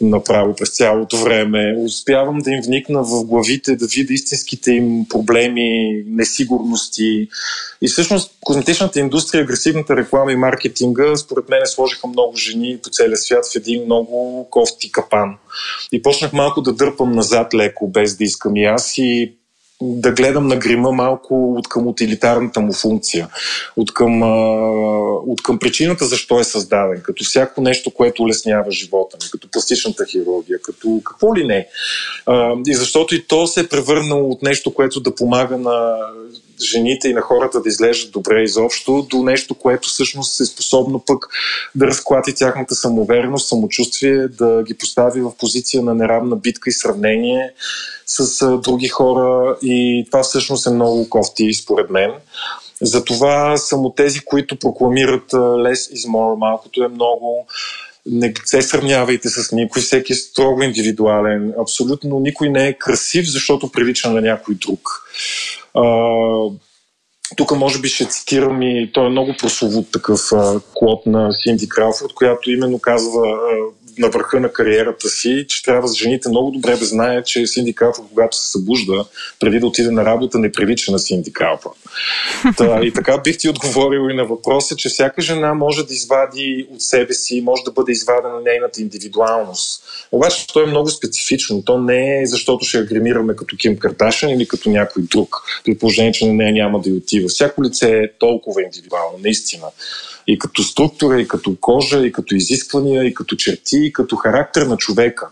направо 0.00 0.54
през 0.54 0.70
цялото 0.70 1.16
време. 1.16 1.74
Успявам 1.78 2.38
да 2.38 2.50
им 2.50 2.60
вникна 2.66 3.02
в 3.02 3.24
главите, 3.24 3.76
да 3.76 3.86
видя 3.86 4.14
истинските 4.14 4.72
им 4.72 5.06
проблеми, 5.08 6.02
несигурности. 6.06 7.28
И 7.82 7.88
всъщност 7.88 8.32
козметичната 8.40 9.00
индустрия, 9.00 9.42
агресивната 9.42 9.96
реклама 9.96 10.32
и 10.32 10.36
маркетинга, 10.36 11.16
според 11.16 11.48
мен 11.48 11.60
сложиха 11.66 12.06
много 12.06 12.36
жени 12.36 12.78
по 12.82 12.90
целия 12.90 13.16
свят 13.16 13.44
в 13.52 13.56
един 13.56 13.84
много 13.84 14.46
кофти 14.50 14.92
капан. 14.92 15.36
И 15.92 16.02
почнах 16.02 16.32
малко 16.32 16.62
да 16.62 16.72
дърпам 16.72 17.12
назад 17.12 17.54
леко, 17.54 17.88
без 17.88 18.16
да 18.16 18.24
искам 18.24 18.56
и 18.56 18.64
аз. 18.64 18.98
И 18.98 19.32
да 19.82 20.12
гледам 20.12 20.46
на 20.46 20.56
грима 20.56 20.92
малко 20.92 21.54
от 21.54 21.68
към 21.68 21.86
утилитарната 21.86 22.60
му 22.60 22.72
функция, 22.72 23.28
от 23.76 23.94
към, 23.94 24.22
от 25.30 25.42
към 25.42 25.58
причината 25.58 26.04
защо 26.04 26.40
е 26.40 26.44
създаден, 26.44 27.00
като 27.02 27.24
всяко 27.24 27.60
нещо, 27.60 27.90
което 27.90 28.22
улеснява 28.22 28.70
живота 28.70 29.16
ми, 29.24 29.30
като 29.30 29.50
пластичната 29.50 30.04
хирургия, 30.06 30.58
като 30.62 31.00
какво 31.04 31.36
ли 31.36 31.46
не. 31.46 31.68
И 32.66 32.74
защото 32.74 33.14
и 33.14 33.26
то 33.26 33.46
се 33.46 33.60
е 33.60 33.68
превърнало 33.68 34.30
от 34.30 34.42
нещо, 34.42 34.74
което 34.74 35.00
да 35.00 35.14
помага 35.14 35.58
на 35.58 35.96
жените 36.62 37.08
и 37.08 37.14
на 37.14 37.20
хората 37.20 37.62
да 37.62 37.68
изглеждат 37.68 38.12
добре 38.12 38.42
изобщо, 38.42 39.06
до 39.10 39.22
нещо, 39.22 39.54
което 39.54 39.88
всъщност 39.88 40.40
е 40.40 40.44
способно 40.44 41.02
пък 41.06 41.28
да 41.74 41.86
разклати 41.86 42.34
тяхната 42.34 42.74
самоверност, 42.74 43.48
самочувствие, 43.48 44.28
да 44.28 44.62
ги 44.62 44.74
постави 44.74 45.20
в 45.20 45.32
позиция 45.38 45.82
на 45.82 45.94
неравна 45.94 46.36
битка 46.36 46.70
и 46.70 46.72
сравнение 46.72 47.52
с 48.06 48.58
други 48.58 48.88
хора 48.88 49.56
и 49.62 50.04
това 50.06 50.22
всъщност 50.22 50.66
е 50.66 50.70
много 50.70 51.08
кофти 51.08 51.54
според 51.54 51.90
мен. 51.90 52.12
Затова 52.82 53.56
съм 53.56 53.86
от 53.86 53.96
тези, 53.96 54.20
които 54.20 54.56
прокламират 54.56 55.30
is 55.32 56.08
more, 56.08 56.38
малкото 56.38 56.84
е 56.84 56.88
много, 56.88 57.46
не 58.06 58.34
се 58.44 58.62
сравнявайте 58.62 59.28
с 59.28 59.52
никой, 59.52 59.82
всеки 59.82 60.12
е 60.12 60.16
строго 60.16 60.62
индивидуален. 60.62 61.54
Абсолютно 61.60 62.20
никой 62.20 62.48
не 62.48 62.68
е 62.68 62.78
красив, 62.78 63.30
защото 63.30 63.72
прилича 63.72 64.10
на 64.10 64.20
някой 64.20 64.54
друг. 64.54 65.02
Тук 67.36 67.56
може 67.56 67.80
би 67.80 67.88
ще 67.88 68.08
цитирам 68.08 68.62
и 68.62 68.90
той 68.92 69.06
е 69.06 69.08
много 69.08 69.34
прословут 69.38 69.92
такъв 69.92 70.20
а, 70.32 70.60
клод 70.74 71.06
на 71.06 71.32
Синди 71.32 71.68
Кралфорд, 71.68 72.12
която 72.14 72.50
именно 72.50 72.78
казва 72.78 73.38
на 73.98 74.08
върха 74.08 74.40
на 74.40 74.52
кариерата 74.52 75.08
си, 75.08 75.44
че 75.48 75.62
трябва 75.62 75.88
за 75.88 75.94
жените 75.94 76.28
много 76.28 76.50
добре 76.50 76.76
да 76.76 76.84
знаят, 76.84 77.26
че 77.26 77.46
Синди 77.46 77.74
Кралфорд, 77.74 78.06
когато 78.08 78.36
се 78.36 78.50
събужда, 78.50 79.04
преди 79.40 79.60
да 79.60 79.66
отиде 79.66 79.90
на 79.90 80.04
работа, 80.04 80.38
не 80.38 80.52
прилича 80.52 80.92
на 80.92 80.98
Синди 80.98 81.32
Кралфорд. 81.32 81.74
Та, 82.56 82.80
и 82.82 82.92
така 82.92 83.18
бих 83.18 83.38
ти 83.38 83.48
отговорил 83.48 84.10
и 84.10 84.14
на 84.14 84.24
въпроса, 84.24 84.76
че 84.76 84.88
всяка 84.88 85.22
жена 85.22 85.54
може 85.54 85.86
да 85.86 85.94
извади 85.94 86.66
от 86.70 86.82
себе 86.82 87.14
си, 87.14 87.40
може 87.40 87.62
да 87.64 87.70
бъде 87.70 87.92
извадена 87.92 88.40
нейната 88.44 88.80
индивидуалност. 88.80 89.82
Обаче 90.12 90.46
то 90.46 90.62
е 90.62 90.66
много 90.66 90.88
специфично. 90.88 91.62
То 91.62 91.78
не 91.78 92.22
е 92.22 92.26
защото 92.26 92.64
ще 92.64 92.78
я 92.78 92.84
гримираме 92.84 93.36
като 93.36 93.56
Ким 93.56 93.78
Карташен 93.78 94.30
или 94.30 94.48
като 94.48 94.70
някой 94.70 95.02
друг, 95.02 95.36
при 95.64 95.78
положение, 95.78 96.12
че 96.12 96.26
на 96.26 96.32
нея 96.32 96.52
няма 96.52 96.80
да 96.80 96.90
й 96.90 96.92
отива. 96.92 97.28
Всяко 97.28 97.62
лице 97.62 97.90
е 97.90 98.12
толкова 98.18 98.62
индивидуално, 98.62 99.18
наистина 99.18 99.66
и 100.26 100.38
като 100.38 100.62
структура, 100.62 101.20
и 101.20 101.28
като 101.28 101.56
кожа, 101.60 102.06
и 102.06 102.12
като 102.12 102.34
изисквания, 102.34 103.04
и 103.04 103.14
като 103.14 103.36
черти, 103.36 103.76
и 103.76 103.92
като 103.92 104.16
характер 104.16 104.62
на 104.62 104.76
човека. 104.76 105.28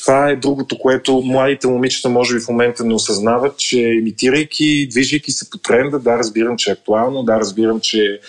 Това 0.00 0.30
е 0.30 0.36
другото, 0.36 0.78
което 0.78 1.22
младите 1.24 1.66
момичета 1.66 2.08
може 2.08 2.34
би 2.34 2.40
в 2.40 2.48
момента 2.48 2.84
не 2.84 2.94
осъзнават, 2.94 3.56
че 3.56 3.80
имитирайки, 3.80 4.86
движейки 4.90 5.32
се 5.32 5.50
по 5.50 5.58
тренда, 5.58 5.98
да, 5.98 6.18
разбирам, 6.18 6.56
че 6.56 6.70
е 6.70 6.72
актуално, 6.72 7.22
да, 7.22 7.40
разбирам, 7.40 7.80
че 7.80 8.20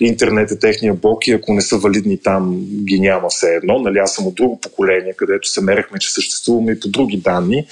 интернет 0.00 0.50
е 0.50 0.58
техния 0.58 0.94
бог 0.94 1.26
и 1.26 1.32
ако 1.32 1.52
не 1.52 1.62
са 1.62 1.76
валидни 1.76 2.18
там, 2.18 2.64
ги 2.84 3.00
няма 3.00 3.28
все 3.28 3.46
едно. 3.46 3.78
Нали, 3.78 3.98
аз 3.98 4.14
съм 4.14 4.26
от 4.26 4.34
друго 4.34 4.60
поколение, 4.60 5.14
където 5.16 5.48
се 5.48 5.60
мерехме, 5.60 5.98
че 5.98 6.12
съществуваме 6.12 6.72
и 6.72 6.80
по 6.80 6.88
други 6.88 7.16
данни, 7.16 7.66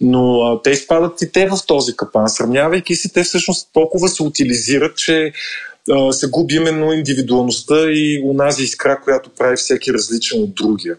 но 0.00 0.40
а, 0.40 0.62
те 0.62 0.70
изпадат 0.70 1.22
и 1.22 1.32
те 1.32 1.46
в 1.46 1.58
този 1.66 1.96
капан. 1.96 2.28
Сравнявайки 2.28 2.94
си, 2.94 3.12
те 3.12 3.22
всъщност 3.22 3.68
толкова 3.72 4.08
се 4.08 4.22
утилизират, 4.22 4.96
че 4.96 5.32
се 6.10 6.30
губи 6.30 6.54
именно 6.54 6.92
индивидуалността 6.92 7.90
и 7.90 8.22
унази 8.24 8.64
искра, 8.64 9.00
която 9.04 9.30
прави 9.30 9.56
всеки 9.56 9.92
различен 9.92 10.42
от 10.42 10.54
другия. 10.54 10.96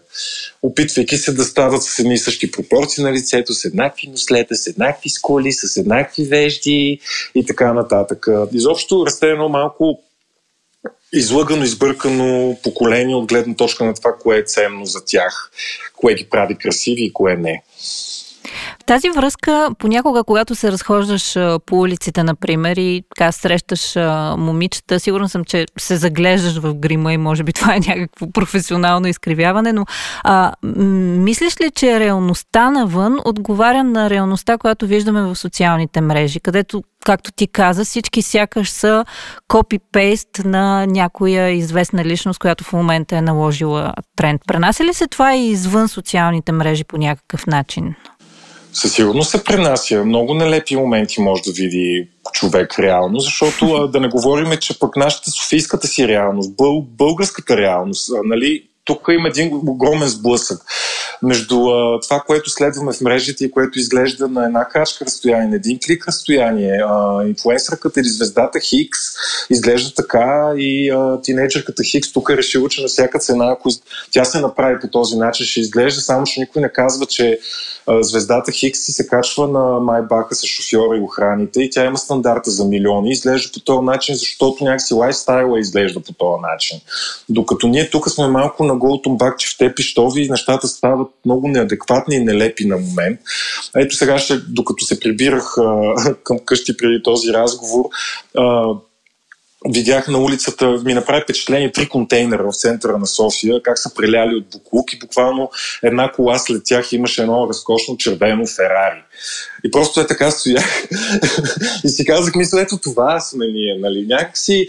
Опитвайки 0.62 1.16
се 1.16 1.32
да 1.32 1.44
стават 1.44 1.82
с 1.82 1.98
едни 1.98 2.14
и 2.14 2.18
същи 2.18 2.50
пропорции 2.50 3.04
на 3.04 3.12
лицето, 3.12 3.54
с 3.54 3.64
еднакви 3.64 4.08
нослета, 4.08 4.56
с 4.56 4.66
еднакви 4.66 5.10
сколи, 5.10 5.52
с 5.52 5.76
еднакви 5.76 6.24
вежди 6.24 7.00
и 7.34 7.46
така 7.46 7.72
нататък. 7.72 8.26
Изобщо 8.52 9.06
расте 9.06 9.30
едно 9.30 9.48
малко 9.48 10.02
излъгано, 11.12 11.64
избъркано 11.64 12.56
поколение 12.62 13.14
от 13.14 13.26
гледна 13.26 13.54
точка 13.54 13.84
на 13.84 13.94
това, 13.94 14.12
кое 14.20 14.38
е 14.38 14.44
ценно 14.44 14.84
за 14.84 15.04
тях, 15.04 15.50
кое 15.96 16.14
ги 16.14 16.24
прави 16.30 16.54
красиви 16.54 17.04
и 17.04 17.12
кое 17.12 17.36
не. 17.36 17.62
Тази 18.86 19.10
връзка, 19.10 19.70
понякога, 19.78 20.24
когато 20.24 20.54
се 20.54 20.72
разхождаш 20.72 21.34
по 21.66 21.80
улиците, 21.80 22.22
например, 22.22 22.76
и 22.76 23.02
така 23.16 23.32
срещаш 23.32 23.96
момичета, 24.38 25.00
сигурно 25.00 25.28
съм, 25.28 25.44
че 25.44 25.66
се 25.78 25.96
заглеждаш 25.96 26.58
в 26.58 26.74
грима 26.74 27.12
и 27.12 27.16
може 27.16 27.42
би 27.42 27.52
това 27.52 27.74
е 27.74 27.80
някакво 27.80 28.30
професионално 28.30 29.06
изкривяване, 29.06 29.72
но 29.72 29.86
а, 30.24 30.52
мислиш 30.62 31.60
ли, 31.60 31.70
че 31.70 32.00
реалността 32.00 32.70
навън 32.70 33.18
отговаря 33.24 33.84
на 33.84 34.10
реалността, 34.10 34.58
която 34.58 34.86
виждаме 34.86 35.22
в 35.22 35.36
социалните 35.36 36.00
мрежи, 36.00 36.40
където 36.40 36.82
както 37.04 37.32
ти 37.32 37.46
каза, 37.46 37.84
всички 37.84 38.22
сякаш 38.22 38.70
са 38.70 39.04
копи-пейст 39.48 40.44
на 40.44 40.86
някоя 40.86 41.50
известна 41.50 42.04
личност, 42.04 42.38
която 42.38 42.64
в 42.64 42.72
момента 42.72 43.16
е 43.16 43.22
наложила 43.22 43.94
тренд. 44.16 44.42
Пренася 44.46 44.84
ли 44.84 44.94
се 44.94 45.06
това 45.06 45.34
и 45.34 45.48
извън 45.48 45.88
социалните 45.88 46.52
мрежи 46.52 46.84
по 46.84 46.96
някакъв 46.96 47.46
начин? 47.46 47.94
Със 48.74 48.94
сигурност 48.94 49.30
се 49.30 49.44
пренася. 49.44 50.04
Много 50.04 50.34
нелепи 50.34 50.76
моменти 50.76 51.20
може 51.20 51.42
да 51.42 51.52
види 51.52 52.08
човек 52.32 52.78
реално, 52.78 53.20
защото 53.20 53.88
да 53.88 54.00
не 54.00 54.08
говорим, 54.08 54.56
че 54.60 54.78
пък 54.78 54.96
нашата 54.96 55.30
софийската 55.30 55.86
си 55.86 56.08
реалност, 56.08 56.56
бъл, 56.56 56.82
българската 56.82 57.56
реалност, 57.56 58.10
нали, 58.24 58.62
тук 58.84 59.06
има 59.10 59.28
един 59.28 59.54
огромен 59.54 60.08
сблъсък 60.08 60.62
между 61.22 61.56
а, 61.66 62.00
това, 62.00 62.20
което 62.26 62.50
следваме 62.50 62.92
в 62.92 63.00
мрежите 63.00 63.44
и 63.44 63.50
което 63.50 63.78
изглежда 63.78 64.28
на 64.28 64.44
една 64.44 64.68
крачка 64.68 65.04
разстояние, 65.04 65.48
на 65.48 65.56
един 65.56 65.78
клик 65.86 66.08
разстояние. 66.08 66.80
А, 66.86 67.24
инфлуенсърката 67.26 68.00
или 68.00 68.08
звездата 68.08 68.60
Хикс 68.60 68.98
изглежда 69.50 69.94
така 69.94 70.52
и 70.56 70.90
а, 70.90 71.20
тинейджърката 71.22 71.84
Хикс 71.84 72.12
тук 72.12 72.30
е 72.30 72.36
решила, 72.36 72.68
че 72.68 72.82
на 72.82 72.88
всяка 72.88 73.18
цена, 73.18 73.50
ако 73.50 73.68
тя 74.10 74.24
се 74.24 74.40
направи 74.40 74.80
по 74.80 74.88
този 74.88 75.16
начин, 75.16 75.46
ще 75.46 75.60
изглежда, 75.60 76.00
само 76.00 76.24
че 76.24 76.40
никой 76.40 76.62
не 76.62 76.72
казва, 76.72 77.06
че 77.06 77.38
звездата 78.00 78.52
Хикс 78.52 78.80
си 78.80 78.92
се 78.92 79.06
качва 79.06 79.48
на 79.48 79.80
Майбаха 79.80 80.34
с 80.34 80.46
шофьора 80.46 80.96
и 80.96 81.00
охраните 81.00 81.62
и 81.62 81.70
тя 81.70 81.84
има 81.84 81.98
стандарта 81.98 82.50
за 82.50 82.64
милиони. 82.64 83.10
Изглежда 83.10 83.52
по 83.52 83.60
този 83.60 83.84
начин, 83.84 84.14
защото 84.14 84.64
някакси 84.64 84.94
лайфстайла 84.94 85.60
изглежда 85.60 86.00
по 86.00 86.12
този 86.12 86.40
начин. 86.52 86.80
Докато 87.28 87.68
ние 87.68 87.90
тук 87.90 88.10
сме 88.10 88.26
малко 88.26 88.64
на 88.64 88.73
гол 88.74 89.02
тумбак, 89.02 89.38
че 89.38 89.48
в 89.48 89.58
те 89.58 89.74
пищови 89.74 90.28
нещата 90.30 90.68
стават 90.68 91.08
много 91.24 91.48
неадекватни 91.48 92.16
и 92.16 92.24
нелепи 92.24 92.66
на 92.66 92.76
момент. 92.76 93.20
Ето 93.76 93.96
сега, 93.96 94.18
ще, 94.18 94.36
докато 94.48 94.84
се 94.84 95.00
прибирах 95.00 95.58
а, 95.58 95.94
към 96.22 96.38
къщи 96.44 96.76
преди 96.76 97.02
този 97.02 97.32
разговор, 97.32 97.84
а, 98.38 98.74
видях 99.72 100.08
на 100.08 100.18
улицата, 100.18 100.80
ми 100.84 100.94
направи 100.94 101.22
впечатление 101.22 101.72
три 101.72 101.88
контейнера 101.88 102.50
в 102.52 102.56
центъра 102.56 102.98
на 102.98 103.06
София, 103.06 103.62
как 103.62 103.78
са 103.78 103.94
преляли 103.94 104.34
от 104.34 104.46
буклук 104.52 104.92
и 104.92 104.98
буквално 104.98 105.50
една 105.82 106.12
кола 106.12 106.38
след 106.38 106.62
тях 106.64 106.92
имаше 106.92 107.22
едно 107.22 107.48
разкошно 107.48 107.96
червено 107.96 108.46
Ферари. 108.46 109.02
И 109.64 109.70
просто 109.70 110.00
е 110.00 110.06
така 110.06 110.30
стоях 110.30 110.84
и 111.84 111.88
си 111.88 112.04
казах, 112.04 112.34
мисля, 112.34 112.60
ето 112.60 112.78
това 112.78 113.20
сме 113.20 113.46
ние, 113.46 113.78
нали? 113.78 114.06
Някакси, 114.06 114.66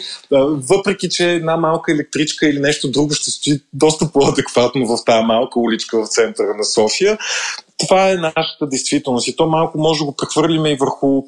въпреки, 0.69 1.09
че 1.09 1.31
една 1.31 1.57
малка 1.57 1.91
електричка 1.91 2.49
или 2.49 2.59
нещо 2.59 2.91
друго 2.91 3.13
ще 3.13 3.31
стои 3.31 3.59
доста 3.73 4.11
по-адекватно 4.11 4.85
в 4.85 5.05
тази 5.05 5.25
малка 5.25 5.59
уличка 5.59 6.03
в 6.03 6.07
центъра 6.07 6.53
на 6.57 6.63
София, 6.63 7.17
това 7.77 8.09
е 8.11 8.15
нашата 8.15 8.67
действителност 8.67 9.27
и 9.27 9.35
то 9.35 9.47
малко 9.47 9.77
може 9.77 9.99
да 9.99 10.05
го 10.05 10.15
прехвърлиме 10.15 10.71
и 10.71 10.75
върху 10.75 11.23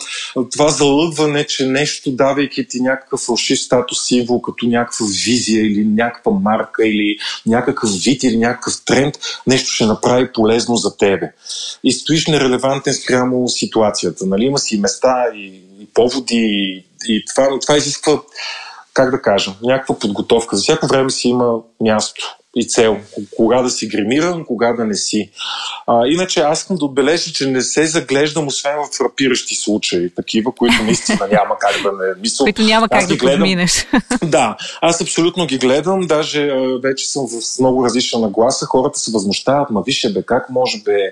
това 0.51 0.69
залъгване, 0.69 1.47
че 1.47 1.65
нещо, 1.65 2.11
давайки 2.11 2.67
ти 2.67 2.81
някакъв 2.81 3.19
фалшив 3.19 3.59
статус 3.59 4.07
символ, 4.07 4.41
като 4.41 4.65
някаква 4.65 5.05
визия 5.25 5.65
или 5.65 5.85
някаква 5.85 6.31
марка 6.31 6.87
или 6.87 7.17
някакъв 7.45 7.89
вид 8.03 8.23
или 8.23 8.37
някакъв 8.37 8.73
тренд, 8.85 9.15
нещо 9.47 9.69
ще 9.69 9.85
направи 9.85 10.33
полезно 10.33 10.75
за 10.75 10.97
тебе. 10.97 11.31
И 11.83 11.91
стоиш 11.91 12.27
нерелевантен 12.27 12.93
спрямо 12.93 13.47
ситуацията. 13.47 14.25
Нали? 14.25 14.43
Има 14.43 14.59
си 14.59 14.79
места 14.79 15.25
и, 15.35 15.45
и 15.79 15.87
поводи 15.93 16.35
и, 16.35 16.85
и 17.07 17.25
това, 17.25 17.59
това 17.59 17.77
изисква 17.77 18.21
как 18.93 19.11
да 19.11 19.21
кажа, 19.21 19.53
някаква 19.63 19.99
подготовка. 19.99 20.55
За 20.55 20.61
всяко 20.61 20.87
време 20.87 21.09
си 21.09 21.27
има 21.27 21.53
място 21.81 22.36
и 22.57 22.67
цел. 22.67 22.97
Кога 23.37 23.61
да 23.61 23.69
си 23.69 23.87
гримиран, 23.87 24.45
кога 24.45 24.73
да 24.73 24.85
не 24.85 24.95
си. 24.95 25.29
А, 25.87 26.07
иначе 26.07 26.39
аз 26.39 26.59
искам 26.59 26.77
да 26.77 26.85
отбележа, 26.85 27.33
че 27.33 27.47
не 27.47 27.61
се 27.61 27.85
заглеждам 27.85 28.47
освен 28.47 28.75
в 28.75 28.97
фрапиращи 28.97 29.55
случаи, 29.55 30.09
такива, 30.09 30.51
които 30.51 30.83
наистина 30.83 31.27
няма 31.31 31.55
как 31.59 31.83
да 31.83 31.91
не 31.91 32.13
мисля. 32.21 32.43
Които 32.43 32.61
няма 32.61 32.89
как 32.89 33.07
да 33.07 33.15
гледам. 33.15 33.39
подминеш. 33.39 33.87
Да, 34.23 34.57
аз 34.81 35.01
абсолютно 35.01 35.45
ги 35.45 35.57
гледам, 35.57 36.01
даже 36.01 36.51
вече 36.83 37.07
съм 37.07 37.27
в 37.27 37.59
много 37.59 37.85
различна 37.85 38.19
нагласа, 38.19 38.65
хората 38.65 38.99
се 38.99 39.11
възмущават, 39.11 39.69
ма 39.69 39.81
више 39.85 40.13
бе, 40.13 40.23
как 40.23 40.49
може 40.49 40.77
бе, 40.77 41.11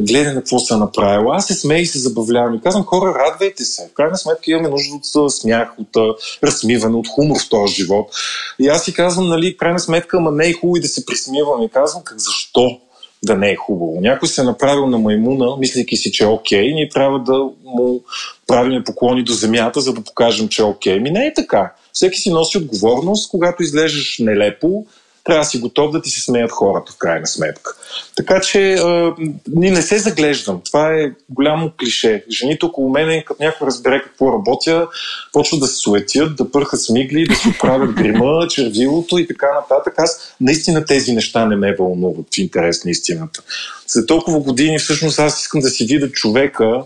гледай 0.00 0.34
на 0.34 0.40
какво 0.40 0.58
се 0.58 0.74
е 0.74 0.76
направило. 0.76 1.32
Аз 1.32 1.46
се 1.46 1.54
смея 1.54 1.80
и 1.80 1.86
се 1.86 1.98
забавлявам 1.98 2.54
и 2.54 2.60
казвам, 2.60 2.84
хора, 2.84 3.14
радвайте 3.18 3.64
се. 3.64 3.88
В 3.92 3.94
крайна 3.94 4.16
сметка 4.16 4.50
имаме 4.50 4.68
нужда 4.68 4.94
от 4.94 5.32
смях, 5.32 5.68
от 5.78 6.18
разсмиване, 6.44 6.96
от 6.96 7.08
хумор 7.08 7.36
в 7.40 7.48
този 7.48 7.74
живот. 7.74 8.10
И 8.58 8.68
аз 8.68 8.84
си 8.84 8.94
казвам, 8.94 9.28
нали, 9.28 9.56
крайна 9.56 9.78
сметка, 9.78 10.20
ма 10.20 10.30
не 10.32 10.48
е 10.48 10.52
хубаво 10.52 10.76
да 10.84 10.88
се 10.88 11.06
присмивам 11.06 11.62
и 11.62 11.68
казвам, 11.68 12.02
как 12.04 12.18
защо? 12.18 12.80
да 13.24 13.36
не 13.36 13.50
е 13.50 13.56
хубаво. 13.56 14.00
Някой 14.00 14.28
се 14.28 14.40
е 14.40 14.44
направил 14.44 14.86
на 14.86 14.98
маймуна, 14.98 15.56
мислейки 15.56 15.96
си, 15.96 16.12
че 16.12 16.24
е 16.24 16.26
окей, 16.26 16.72
ние 16.72 16.88
трябва 16.88 17.18
да 17.18 17.48
му 17.64 18.02
правиме 18.46 18.84
поклони 18.84 19.24
до 19.24 19.32
земята, 19.32 19.80
за 19.80 19.92
да 19.92 20.04
покажем, 20.04 20.48
че 20.48 20.62
е 20.62 20.64
окей. 20.64 21.00
Ми 21.00 21.10
не 21.10 21.26
е 21.26 21.34
така. 21.34 21.72
Всеки 21.92 22.18
си 22.18 22.30
носи 22.30 22.58
отговорност, 22.58 23.30
когато 23.30 23.62
излежеш 23.62 24.18
нелепо, 24.18 24.86
трябва 25.24 25.40
да 25.40 25.44
си 25.44 25.58
готов 25.58 25.90
да 25.90 26.02
ти 26.02 26.10
се 26.10 26.20
смеят 26.20 26.50
хората, 26.50 26.92
в 26.92 26.98
крайна 26.98 27.26
сметка. 27.26 27.70
Така 28.16 28.40
че 28.40 28.72
а, 28.72 29.14
не 29.48 29.82
се 29.82 29.98
заглеждам. 29.98 30.60
Това 30.64 30.88
е 30.88 31.12
голямо 31.28 31.72
клише. 31.80 32.24
Жените 32.30 32.66
около 32.66 32.90
мен, 32.90 33.22
като 33.26 33.42
някой 33.42 33.66
разбере 33.66 34.02
какво 34.02 34.32
работя, 34.32 34.88
почват 35.32 35.60
да 35.60 35.66
се 35.66 35.76
суетят, 35.76 36.36
да 36.36 36.50
пърхат 36.50 36.82
смигли, 36.82 37.24
да 37.24 37.34
си 37.34 37.48
оправят 37.48 37.92
грима, 37.92 38.46
червилото 38.50 39.18
и 39.18 39.26
така 39.26 39.46
нататък. 39.54 39.94
Аз 39.98 40.34
наистина 40.40 40.84
тези 40.84 41.12
неща 41.12 41.46
не 41.46 41.56
ме 41.56 41.76
вълнуват 41.78 42.26
в 42.34 42.38
интерес 42.38 42.84
на 42.84 42.90
истината. 42.90 43.42
След 43.86 44.06
толкова 44.06 44.40
години 44.40 44.78
всъщност 44.78 45.18
аз 45.18 45.40
искам 45.40 45.60
да 45.60 45.68
си 45.68 45.84
видя 45.84 46.10
човека 46.10 46.82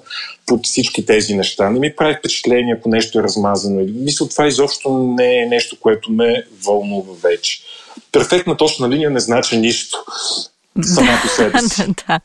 под 0.47 0.67
всички 0.67 1.07
тези 1.07 1.35
неща. 1.35 1.71
Не 1.71 1.79
ми 1.79 1.97
прави 1.97 2.17
впечатление, 2.19 2.75
ако 2.79 2.89
нещо 2.89 3.19
е 3.19 3.23
размазано. 3.23 3.85
Мисля, 3.95 4.29
това 4.29 4.47
изобщо 4.47 5.15
не 5.19 5.43
е 5.43 5.47
нещо, 5.47 5.77
което 5.81 6.13
ме 6.13 6.45
вълнува 6.67 7.13
вече 7.23 7.63
перфектна 8.19 8.57
точна 8.57 8.89
линия 8.89 9.11
не 9.11 9.21
значи 9.21 9.57
нищо 9.57 9.99
сама 10.83 11.19
по 11.23 11.29
себе 11.29 11.59
си. 11.59 11.95
да. 12.09 12.21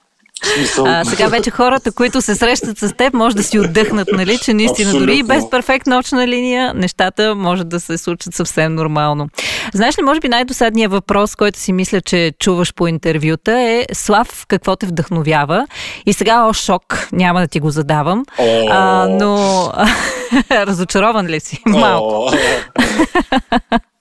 А, 0.85 1.05
сега 1.05 1.27
вече 1.27 1.51
хората, 1.51 1.91
които 1.91 2.21
се 2.21 2.35
срещат 2.35 2.77
с 2.77 2.93
теб, 2.93 3.13
може 3.13 3.35
да 3.35 3.43
си 3.43 3.59
отдъхнат, 3.59 4.07
нали, 4.11 4.37
че 4.37 4.53
наистина 4.53 4.89
Абсолютно. 4.89 5.07
дори 5.07 5.17
и 5.17 5.23
без 5.23 5.49
перфектна 5.49 5.97
очна 5.97 6.27
линия, 6.27 6.73
нещата 6.73 7.35
може 7.35 7.63
да 7.63 7.79
се 7.79 7.97
случат 7.97 8.35
съвсем 8.35 8.75
нормално. 8.75 9.29
Знаеш 9.73 9.97
ли, 9.97 10.03
може 10.03 10.19
би 10.19 10.29
най-досадният 10.29 10.91
въпрос, 10.91 11.35
който 11.35 11.59
си 11.59 11.73
мисля, 11.73 12.01
че 12.01 12.33
чуваш 12.39 12.73
по 12.73 12.87
интервюта 12.87 13.59
е 13.59 13.85
Слав, 13.93 14.45
какво 14.47 14.75
те 14.75 14.85
вдъхновява? 14.85 15.67
И 16.05 16.13
сега, 16.13 16.45
о, 16.45 16.53
шок, 16.53 17.07
няма 17.11 17.39
да 17.39 17.47
ти 17.47 17.59
го 17.59 17.69
задавам, 17.69 18.25
а, 18.69 19.07
но 19.07 19.71
разочарован 20.51 21.25
ли 21.27 21.39
си? 21.39 21.63
Малко. 21.65 22.31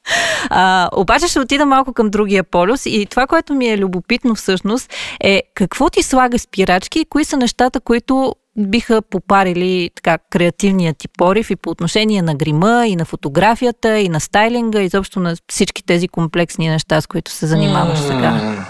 А, 0.50 0.88
обаче 0.92 1.28
ще 1.28 1.40
отида 1.40 1.66
малко 1.66 1.92
към 1.92 2.10
другия 2.10 2.44
полюс 2.44 2.86
и 2.86 3.06
това, 3.10 3.26
което 3.26 3.54
ми 3.54 3.68
е 3.68 3.78
любопитно 3.78 4.34
всъщност 4.34 4.94
е 5.20 5.42
какво 5.54 5.90
ти 5.90 6.02
слага 6.02 6.38
спирачки 6.38 7.00
и 7.00 7.04
кои 7.04 7.24
са 7.24 7.36
нещата, 7.36 7.80
които 7.80 8.34
биха 8.56 9.02
попарили 9.02 9.90
така 9.94 10.18
креативния 10.30 10.94
ти 10.94 11.08
порив 11.08 11.50
и 11.50 11.56
по 11.56 11.70
отношение 11.70 12.22
на 12.22 12.34
грима, 12.34 12.86
и 12.86 12.96
на 12.96 13.04
фотографията, 13.04 13.98
и 13.98 14.08
на 14.08 14.20
стайлинга, 14.20 14.80
изобщо 14.80 15.20
на 15.20 15.36
всички 15.50 15.84
тези 15.84 16.08
комплексни 16.08 16.68
неща, 16.68 17.00
с 17.00 17.06
които 17.06 17.30
се 17.30 17.46
занимаваш 17.46 17.98
сега. 17.98 18.66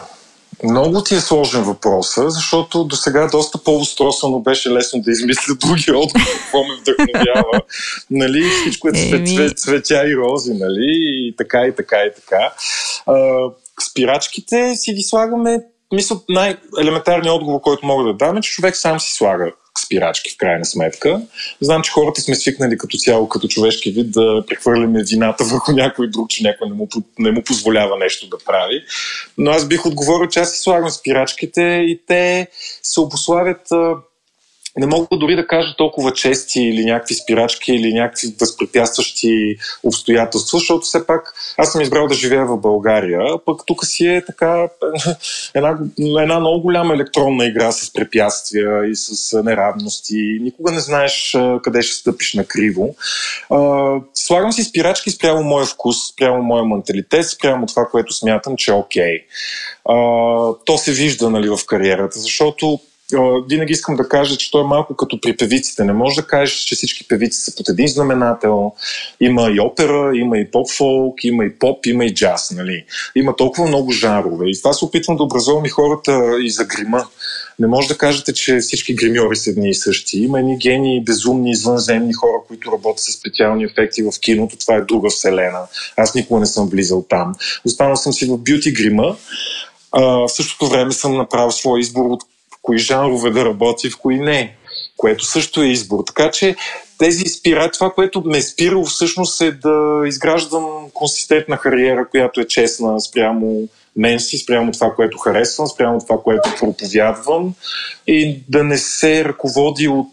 Много 0.64 1.02
ти 1.02 1.14
е 1.14 1.20
сложен 1.20 1.62
въпрос, 1.62 2.14
защото 2.16 2.84
до 2.84 2.96
сега 2.96 3.26
доста 3.26 3.58
по-устросано 3.58 4.40
беше 4.40 4.70
лесно 4.70 5.00
да 5.00 5.10
измисля 5.10 5.54
други 5.54 5.90
отговор, 5.90 6.26
какво 6.38 6.58
ме 6.58 6.74
вдъхновява. 6.80 7.60
нали, 8.10 8.50
всичко 8.60 8.88
е 8.88 8.92
цвет, 8.92 9.28
цвет, 9.28 9.58
цветя 9.58 10.08
и 10.08 10.16
рози, 10.16 10.54
нали, 10.54 10.86
и 11.28 11.34
така, 11.38 11.66
и 11.66 11.74
така, 11.74 11.96
и 11.96 12.10
така. 12.14 12.52
А, 13.06 13.38
спирачките 13.90 14.76
си 14.76 14.92
ги 14.92 15.02
слагаме 15.02 15.62
мисля, 15.92 16.20
най-елементарният 16.28 17.34
отговор, 17.34 17.60
който 17.60 17.86
мога 17.86 18.04
да 18.04 18.14
дам 18.14 18.36
е, 18.36 18.40
че 18.40 18.50
човек 18.50 18.76
сам 18.76 19.00
си 19.00 19.12
слага 19.12 19.52
спирачки 19.78 20.30
в 20.30 20.36
крайна 20.36 20.64
сметка. 20.64 21.20
Знам, 21.60 21.82
че 21.82 21.90
хората 21.90 22.20
сме 22.20 22.34
свикнали 22.34 22.78
като 22.78 22.96
цяло, 22.96 23.28
като 23.28 23.48
човешки 23.48 23.90
вид 23.90 24.10
да 24.10 24.44
прехвърляме 24.48 25.04
вината 25.04 25.44
върху 25.52 25.72
някой 25.72 26.10
друг, 26.10 26.30
че 26.30 26.44
някой 26.44 26.68
не 26.68 26.74
му, 26.74 26.88
не 27.18 27.30
му 27.30 27.42
позволява 27.44 27.96
нещо 27.96 28.28
да 28.28 28.38
прави. 28.46 28.84
Но 29.38 29.50
аз 29.50 29.68
бих 29.68 29.86
отговорил, 29.86 30.28
че 30.28 30.40
аз 30.40 30.52
си 30.52 30.60
слагам 30.60 30.90
спирачките 30.90 31.62
и 31.62 32.00
те 32.06 32.48
се 32.82 33.00
обославят 33.00 33.60
не 34.78 34.86
мога 34.86 35.06
дори 35.12 35.36
да 35.36 35.46
кажа 35.46 35.74
толкова 35.76 36.12
чести 36.12 36.60
или 36.60 36.84
някакви 36.84 37.14
спирачки 37.14 37.72
или 37.72 37.94
някакви 37.94 38.34
възпрепятстващи 38.40 39.56
обстоятелства, 39.82 40.58
защото 40.58 40.80
все 40.80 41.06
пак 41.06 41.34
аз 41.58 41.72
съм 41.72 41.80
избрал 41.80 42.06
да 42.06 42.14
живея 42.14 42.46
в 42.46 42.56
България, 42.56 43.20
пък 43.46 43.60
тук 43.66 43.84
си 43.86 44.06
е 44.06 44.24
така 44.24 44.68
една, 45.54 45.78
една 45.98 46.40
много 46.40 46.60
голяма 46.60 46.94
електронна 46.94 47.46
игра 47.46 47.72
с 47.72 47.92
препятствия 47.92 48.84
и 48.90 48.96
с 48.96 49.42
неравности. 49.42 50.38
Никога 50.40 50.72
не 50.72 50.80
знаеш 50.80 51.36
къде 51.62 51.82
ще 51.82 51.96
стъпиш 51.96 52.34
на 52.34 52.44
криво. 52.44 52.96
Слагам 54.14 54.52
си 54.52 54.64
спирачки 54.64 55.10
спрямо 55.10 55.42
моя 55.42 55.66
вкус, 55.66 55.96
спрямо 56.12 56.42
моя 56.42 56.64
менталитет, 56.64 57.28
спрямо 57.28 57.66
това, 57.66 57.84
което 57.90 58.12
смятам, 58.12 58.56
че 58.56 58.70
е 58.70 58.74
окей. 58.74 59.18
Okay. 59.84 60.56
То 60.64 60.78
се 60.78 60.92
вижда 60.92 61.30
нали, 61.30 61.48
в 61.48 61.58
кариерата, 61.66 62.18
защото 62.18 62.80
винаги 63.48 63.72
искам 63.72 63.96
да 63.96 64.08
кажа, 64.08 64.36
че 64.36 64.50
то 64.50 64.60
е 64.60 64.64
малко 64.64 64.96
като 64.96 65.20
при 65.20 65.36
певиците. 65.36 65.84
Не 65.84 65.92
може 65.92 66.16
да 66.16 66.26
кажеш, 66.26 66.54
че 66.54 66.74
всички 66.74 67.08
певици 67.08 67.40
са 67.40 67.56
под 67.56 67.68
един 67.68 67.88
знаменател. 67.88 68.72
Има 69.20 69.50
и 69.50 69.60
опера, 69.60 70.16
има 70.16 70.38
и 70.38 70.50
поп-фолк, 70.50 71.24
има 71.24 71.44
и 71.44 71.58
поп, 71.58 71.86
има 71.86 72.04
и 72.04 72.14
джаз. 72.14 72.50
Нали? 72.50 72.84
Има 73.16 73.36
толкова 73.36 73.68
много 73.68 73.92
жарове. 73.92 74.46
И 74.48 74.58
това 74.58 74.72
се 74.72 74.84
опитвам 74.84 75.16
да 75.16 75.22
образувам 75.22 75.64
и 75.64 75.68
хората 75.68 76.36
и 76.42 76.50
за 76.50 76.64
грима. 76.64 77.06
Не 77.58 77.66
може 77.66 77.88
да 77.88 77.98
кажете, 77.98 78.32
че 78.32 78.58
всички 78.58 78.94
гримьори 78.94 79.36
са 79.36 79.50
едни 79.50 79.70
и 79.70 79.74
същи. 79.74 80.18
Има 80.18 80.38
едни 80.38 80.58
гении, 80.58 81.04
безумни, 81.04 81.50
извънземни 81.50 82.12
хора, 82.12 82.42
които 82.48 82.72
работят 82.72 83.00
с 83.00 83.12
специални 83.12 83.64
ефекти 83.64 84.02
в 84.02 84.12
киното. 84.20 84.56
Това 84.58 84.74
е 84.74 84.80
друга 84.80 85.10
вселена. 85.10 85.60
Аз 85.96 86.14
никога 86.14 86.40
не 86.40 86.46
съм 86.46 86.68
влизал 86.68 87.04
там. 87.08 87.34
Останал 87.64 87.96
съм 87.96 88.12
си 88.12 88.26
в 88.26 88.38
бюти 88.38 88.72
грима. 88.72 89.16
А, 89.92 90.02
в 90.02 90.28
същото 90.28 90.68
време 90.68 90.92
съм 90.92 91.16
направил 91.16 91.50
своя 91.50 91.80
избор 91.80 92.04
от 92.04 92.22
кои 92.62 92.78
жанрове 92.78 93.30
да 93.30 93.44
работи, 93.44 93.90
в 93.90 93.98
кои 93.98 94.18
не, 94.18 94.56
което 94.96 95.24
също 95.24 95.62
е 95.62 95.66
избор. 95.66 96.04
Така 96.06 96.30
че 96.30 96.56
тези 96.98 97.24
спира, 97.24 97.70
това, 97.70 97.90
което 97.90 98.22
ме 98.26 98.42
спирало 98.42 98.84
всъщност 98.84 99.40
е 99.40 99.52
да 99.52 100.02
изграждам 100.06 100.66
консистентна 100.94 101.58
кариера, 101.58 102.08
която 102.10 102.40
е 102.40 102.46
честна 102.46 103.00
спрямо 103.00 103.68
мен 103.96 104.20
си, 104.20 104.38
спрямо 104.38 104.72
това, 104.72 104.94
което 104.94 105.18
харесвам, 105.18 105.66
спрямо 105.66 106.00
това, 106.00 106.22
което 106.22 106.50
проповядвам 106.58 107.54
и 108.06 108.38
да 108.48 108.64
не 108.64 108.78
се 108.78 109.24
ръководи 109.24 109.88
от, 109.88 110.08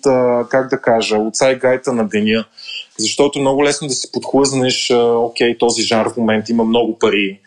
как 0.50 0.70
да 0.70 0.82
кажа, 0.82 1.18
от 1.18 1.36
сайгайта 1.36 1.94
на 1.94 2.08
деня. 2.08 2.46
Защото 2.98 3.40
много 3.40 3.64
лесно 3.64 3.88
да 3.88 3.94
се 3.94 4.12
подхлъзнеш, 4.12 4.92
окей, 5.16 5.58
този 5.58 5.82
жанр 5.82 6.14
в 6.14 6.18
момента 6.18 6.52
има 6.52 6.64
много 6.64 7.00
пари, 7.00 7.40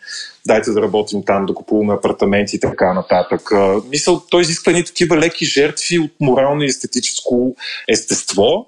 дайте 0.47 0.71
да 0.71 0.81
работим 0.81 1.23
там, 1.23 1.45
да 1.45 1.53
купуваме 1.53 1.93
апартаменти 1.93 2.55
и 2.55 2.59
така 2.59 2.93
нататък. 2.93 3.49
Мисъл, 3.89 4.21
той 4.29 4.41
изисква 4.41 4.69
едни 4.71 4.85
такива 4.85 5.17
леки 5.17 5.45
жертви 5.45 5.99
от 5.99 6.11
морално 6.19 6.63
и 6.63 6.65
естетическо 6.65 7.55
естество, 7.87 8.67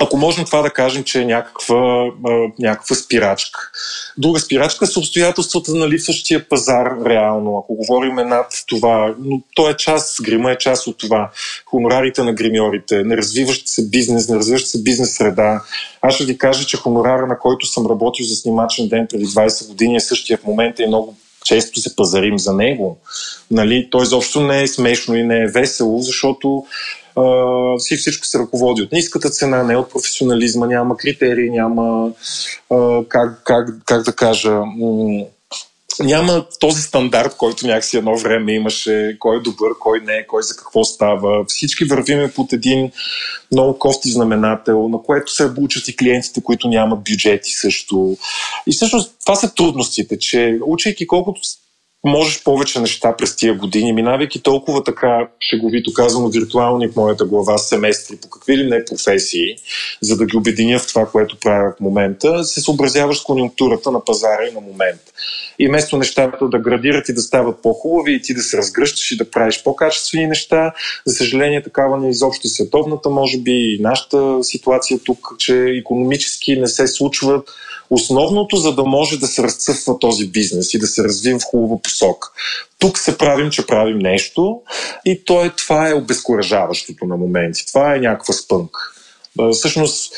ако 0.00 0.16
можем 0.16 0.44
това 0.44 0.62
да 0.62 0.70
кажем, 0.70 1.04
че 1.04 1.20
е 1.22 1.24
някаква, 1.24 2.10
някаква 2.58 2.96
спирачка. 2.96 3.70
Друга 4.18 4.40
спирачка 4.40 4.86
са 4.86 4.98
обстоятелствата 4.98 5.74
на 5.74 5.88
липсващия 5.88 6.48
пазар 6.48 6.90
реално. 7.06 7.58
Ако 7.58 7.74
говорим 7.74 8.14
над 8.14 8.46
това, 8.66 9.14
но 9.18 9.40
то 9.54 9.70
е 9.70 9.76
част, 9.76 10.22
грима 10.22 10.52
е 10.52 10.58
част 10.58 10.86
от 10.86 10.98
това. 10.98 11.30
Хонорарите 11.66 12.22
на 12.22 12.32
гримьорите, 12.32 13.04
неразвиващ 13.04 13.68
се 13.68 13.88
бизнес, 13.88 14.28
неразвиващ 14.28 14.66
се 14.66 14.82
бизнес 14.82 15.16
среда. 15.16 15.62
Аз 16.02 16.14
ще 16.14 16.24
ви 16.24 16.38
кажа, 16.38 16.66
че 16.66 16.76
хонорара, 16.76 17.26
на 17.26 17.38
който 17.38 17.66
съм 17.66 17.86
работил 17.86 18.26
за 18.26 18.36
снимачен 18.36 18.88
ден 18.88 19.06
преди 19.10 19.26
20 19.26 19.68
години 19.68 19.96
е 19.96 20.00
същия 20.00 20.38
в 20.38 20.44
момента 20.44 20.82
и 20.82 20.86
много 20.86 21.16
често 21.44 21.80
се 21.80 21.96
пазарим 21.96 22.38
за 22.38 22.52
него. 22.52 22.98
Нали? 23.50 23.88
Той 23.90 24.02
изобщо 24.02 24.40
не 24.40 24.62
е 24.62 24.66
смешно 24.66 25.16
и 25.16 25.22
не 25.22 25.38
е 25.42 25.46
весело, 25.46 25.98
защото 25.98 26.64
си 27.78 27.96
всичко 27.96 28.26
се 28.26 28.38
ръководи 28.38 28.82
от 28.82 28.92
ниската 28.92 29.30
цена, 29.30 29.62
не 29.62 29.76
от 29.76 29.90
професионализма, 29.90 30.66
няма 30.66 30.96
критерии, 30.96 31.50
няма 31.50 32.10
как, 33.08 33.42
как, 33.44 33.68
как 33.84 34.02
да 34.02 34.12
кажа, 34.12 34.60
няма 36.00 36.46
този 36.60 36.82
стандарт, 36.82 37.36
който 37.36 37.66
някакси 37.66 37.96
едно 37.96 38.16
време 38.16 38.52
имаше, 38.52 39.16
кой 39.18 39.36
е 39.36 39.40
добър, 39.40 39.70
кой 39.80 40.00
не, 40.00 40.26
кой 40.26 40.42
за 40.42 40.56
какво 40.56 40.84
става. 40.84 41.44
Всички 41.44 41.84
вървиме 41.84 42.32
под 42.32 42.52
един 42.52 42.90
много 43.52 43.78
кофти 43.78 44.10
знаменател, 44.10 44.88
на 44.88 44.98
което 45.02 45.32
се 45.32 45.50
учат 45.58 45.88
и 45.88 45.96
клиентите, 45.96 46.42
които 46.42 46.68
нямат 46.68 46.98
бюджети 46.98 47.50
също. 47.50 48.16
И 48.66 48.72
всъщност 48.72 49.14
това 49.20 49.34
са 49.34 49.54
трудностите, 49.54 50.18
че 50.18 50.58
учейки 50.66 51.06
колкото 51.06 51.40
можеш 52.04 52.44
повече 52.44 52.80
неща 52.80 53.16
през 53.16 53.36
тия 53.36 53.54
години, 53.54 53.92
минавайки 53.92 54.42
толкова 54.42 54.84
така, 54.84 55.28
шеговито 55.40 55.92
казано, 55.92 56.28
виртуални 56.28 56.88
в 56.88 56.96
моята 56.96 57.24
глава 57.24 57.58
семестри, 57.58 58.16
по 58.22 58.28
какви 58.28 58.56
ли 58.56 58.66
не 58.70 58.84
професии, 58.84 59.56
за 60.00 60.16
да 60.16 60.26
ги 60.26 60.36
обединя 60.36 60.78
в 60.78 60.86
това, 60.86 61.06
което 61.06 61.36
правя 61.40 61.72
в 61.76 61.80
момента, 61.80 62.44
се 62.44 62.60
съобразяваш 62.60 63.18
с 63.18 63.22
конъюнктурата 63.22 63.90
на 63.90 64.04
пазара 64.04 64.48
и 64.50 64.54
на 64.54 64.60
момент. 64.60 65.00
И 65.58 65.68
вместо 65.68 65.96
нещата 65.96 66.48
да 66.48 66.58
градират 66.58 67.08
и 67.08 67.14
да 67.14 67.20
стават 67.20 67.62
по-хубави, 67.62 68.14
и 68.14 68.22
ти 68.22 68.34
да 68.34 68.42
се 68.42 68.56
разгръщаш 68.56 69.10
и 69.10 69.16
да 69.16 69.30
правиш 69.30 69.62
по-качествени 69.64 70.26
неща, 70.26 70.72
за 71.06 71.14
съжаление 71.14 71.62
такава 71.62 71.98
не 71.98 72.10
изобщо 72.10 72.46
и 72.46 72.50
световната, 72.50 73.10
може 73.10 73.38
би 73.38 73.52
и 73.52 73.78
нашата 73.80 74.38
ситуация 74.42 74.98
тук, 75.04 75.34
че 75.38 75.64
економически 75.64 76.56
не 76.56 76.66
се 76.66 76.86
случват 76.86 77.50
основното, 77.90 78.56
за 78.56 78.74
да 78.74 78.84
може 78.84 79.18
да 79.18 79.26
се 79.26 79.42
разцъфва 79.42 79.98
този 79.98 80.28
бизнес 80.28 80.74
и 80.74 80.78
да 80.78 80.86
се 80.86 81.04
развива 81.04 81.38
в 81.38 81.44
хубава 81.44 81.82
посока. 81.82 82.28
Тук 82.78 82.98
се 82.98 83.18
правим, 83.18 83.50
че 83.50 83.66
правим 83.66 83.98
нещо 83.98 84.60
и 85.04 85.24
то 85.24 85.44
е, 85.44 85.50
това 85.50 85.88
е 85.88 85.94
обезкуражаващото 85.94 87.04
на 87.04 87.16
моменти. 87.16 87.66
Това 87.66 87.94
е 87.94 88.00
някаква 88.00 88.34
спънк. 88.34 88.70
Всъщност, 89.52 90.12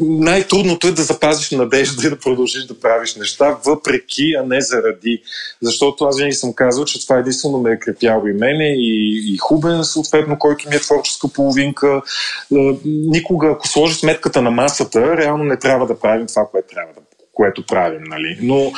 най-трудното 0.00 0.86
е 0.88 0.92
да 0.92 1.02
запазиш 1.02 1.50
надежда 1.50 2.06
и 2.06 2.10
да 2.10 2.18
продължиш 2.18 2.64
да 2.64 2.80
правиш 2.80 3.16
неща, 3.16 3.58
въпреки, 3.66 4.34
а 4.38 4.42
не 4.42 4.60
заради. 4.60 5.22
Защото 5.62 6.04
аз 6.04 6.16
винаги 6.16 6.34
съм 6.34 6.52
казал, 6.52 6.84
че 6.84 7.02
това 7.02 7.18
единствено 7.18 7.58
ме 7.58 7.72
е 7.72 7.78
крепяло 7.78 8.26
и 8.26 8.32
мене, 8.32 8.74
и, 8.76 9.20
и 9.34 9.38
Хубен, 9.38 9.84
съответно, 9.84 10.38
който 10.38 10.68
ми 10.68 10.76
е 10.76 10.80
творческа 10.80 11.28
половинка. 11.28 12.02
Никога, 12.84 13.48
ако 13.48 13.68
сложи 13.68 13.94
сметката 13.94 14.42
на 14.42 14.50
масата, 14.50 15.16
реално 15.16 15.44
не 15.44 15.58
трябва 15.58 15.86
да 15.86 15.98
правим 15.98 16.26
това, 16.26 16.46
което 16.52 16.68
трябва 16.68 16.92
да 16.94 17.00
което 17.40 17.66
правим. 17.66 18.02
Нали? 18.04 18.38
Но 18.42 18.72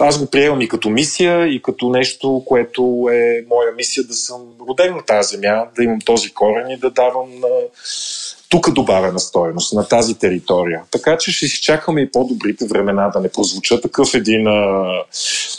аз 0.00 0.18
го 0.18 0.30
приемам 0.30 0.60
и 0.60 0.68
като 0.68 0.90
мисия, 0.90 1.46
и 1.46 1.62
като 1.62 1.88
нещо, 1.88 2.42
което 2.46 3.08
е 3.12 3.44
моя 3.48 3.72
мисия 3.72 4.04
да 4.04 4.14
съм 4.14 4.40
роден 4.68 4.94
на 4.94 5.02
тази 5.02 5.36
земя, 5.36 5.66
да 5.76 5.84
имам 5.84 5.98
този 6.00 6.30
корен 6.30 6.70
и 6.70 6.76
да 6.76 6.90
давам 6.90 7.30
на 7.40 7.48
тук 8.48 8.70
добавена 8.70 9.20
стоеност 9.20 9.72
на 9.72 9.88
тази 9.88 10.14
територия. 10.14 10.82
Така 10.90 11.18
че 11.18 11.32
ще 11.32 11.46
изчакаме 11.46 12.00
и 12.00 12.10
по-добрите 12.10 12.66
времена 12.66 13.08
да 13.08 13.20
не 13.20 13.28
прозвуча 13.28 13.80
такъв 13.80 14.14
един... 14.14 14.46
А... 14.46 14.84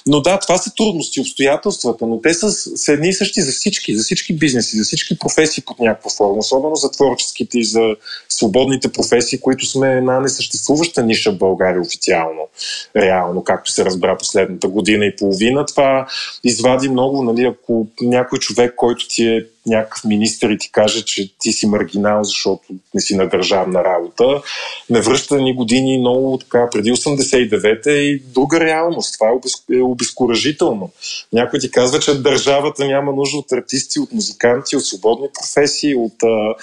Но 0.08 0.22
да, 0.22 0.40
това 0.40 0.58
са 0.58 0.72
трудности, 0.78 1.22
обстоятелствата, 1.22 2.06
но 2.06 2.22
те 2.22 2.34
са, 2.34 2.52
са 2.52 2.94
едни 2.94 3.10
и 3.10 3.14
същи 3.14 3.42
за 3.42 3.52
всички, 3.52 3.98
за 3.98 4.04
всички 4.04 4.36
бизнеси, 4.36 4.78
за 4.78 4.84
всички 4.84 5.20
професии 5.20 5.64
под 5.66 5.80
някаква 5.80 6.12
форма, 6.12 6.38
особено 6.38 6.76
за 6.76 6.92
творческите 6.92 7.60
и 7.60 7.64
за 7.64 7.96
свободните 8.30 8.92
професии, 8.92 9.40
които 9.40 9.66
сме 9.66 9.98
една 9.98 10.20
несъществуваща 10.20 11.04
ниша 11.04 11.32
в 11.32 11.38
България 11.38 11.82
официално, 11.82 12.48
реално, 12.96 13.44
както 13.44 13.72
се 13.72 13.86
разбра 13.86 14.18
последната 14.18 14.68
година 14.68 15.06
и 15.06 15.16
половина. 15.16 15.66
Това 15.66 16.08
извади 16.44 16.90
много, 16.90 17.24
нали, 17.24 17.44
ако 17.44 17.88
някой 18.02 18.40
човек, 18.40 18.74
който 18.76 19.08
ти 19.08 19.28
е 19.28 19.46
някакъв 19.70 20.04
министър 20.04 20.50
и 20.50 20.58
ти 20.58 20.72
каже, 20.72 21.06
че 21.06 21.38
ти 21.40 21.52
си 21.52 21.68
маргинал, 21.68 22.24
защото 22.24 22.64
не 22.94 23.02
си 23.02 23.16
на 23.16 23.30
държавна 23.30 23.84
работа, 23.84 24.42
не 24.90 25.02
връща 25.02 25.36
ни 25.36 25.56
години 25.56 26.00
много 26.00 26.38
така 26.38 26.70
преди 26.72 26.92
89-та 26.92 27.92
и 27.92 28.20
друга 28.20 28.60
реалност. 28.60 29.14
Това 29.14 29.28
е, 29.30 29.78
е 29.78 29.82
обезкуражително. 29.82 30.92
Някой 31.34 31.60
ти 31.60 31.72
казва, 31.72 32.00
че 32.00 32.22
държавата 32.22 32.86
няма 32.86 33.12
нужда 33.12 33.38
от 33.38 33.52
артисти, 33.52 34.00
от 34.00 34.12
музиканти, 34.12 34.76
от 34.76 34.86
свободни 34.86 35.28
професии, 35.34 35.96
от... 35.96 36.24
А... 36.24 36.56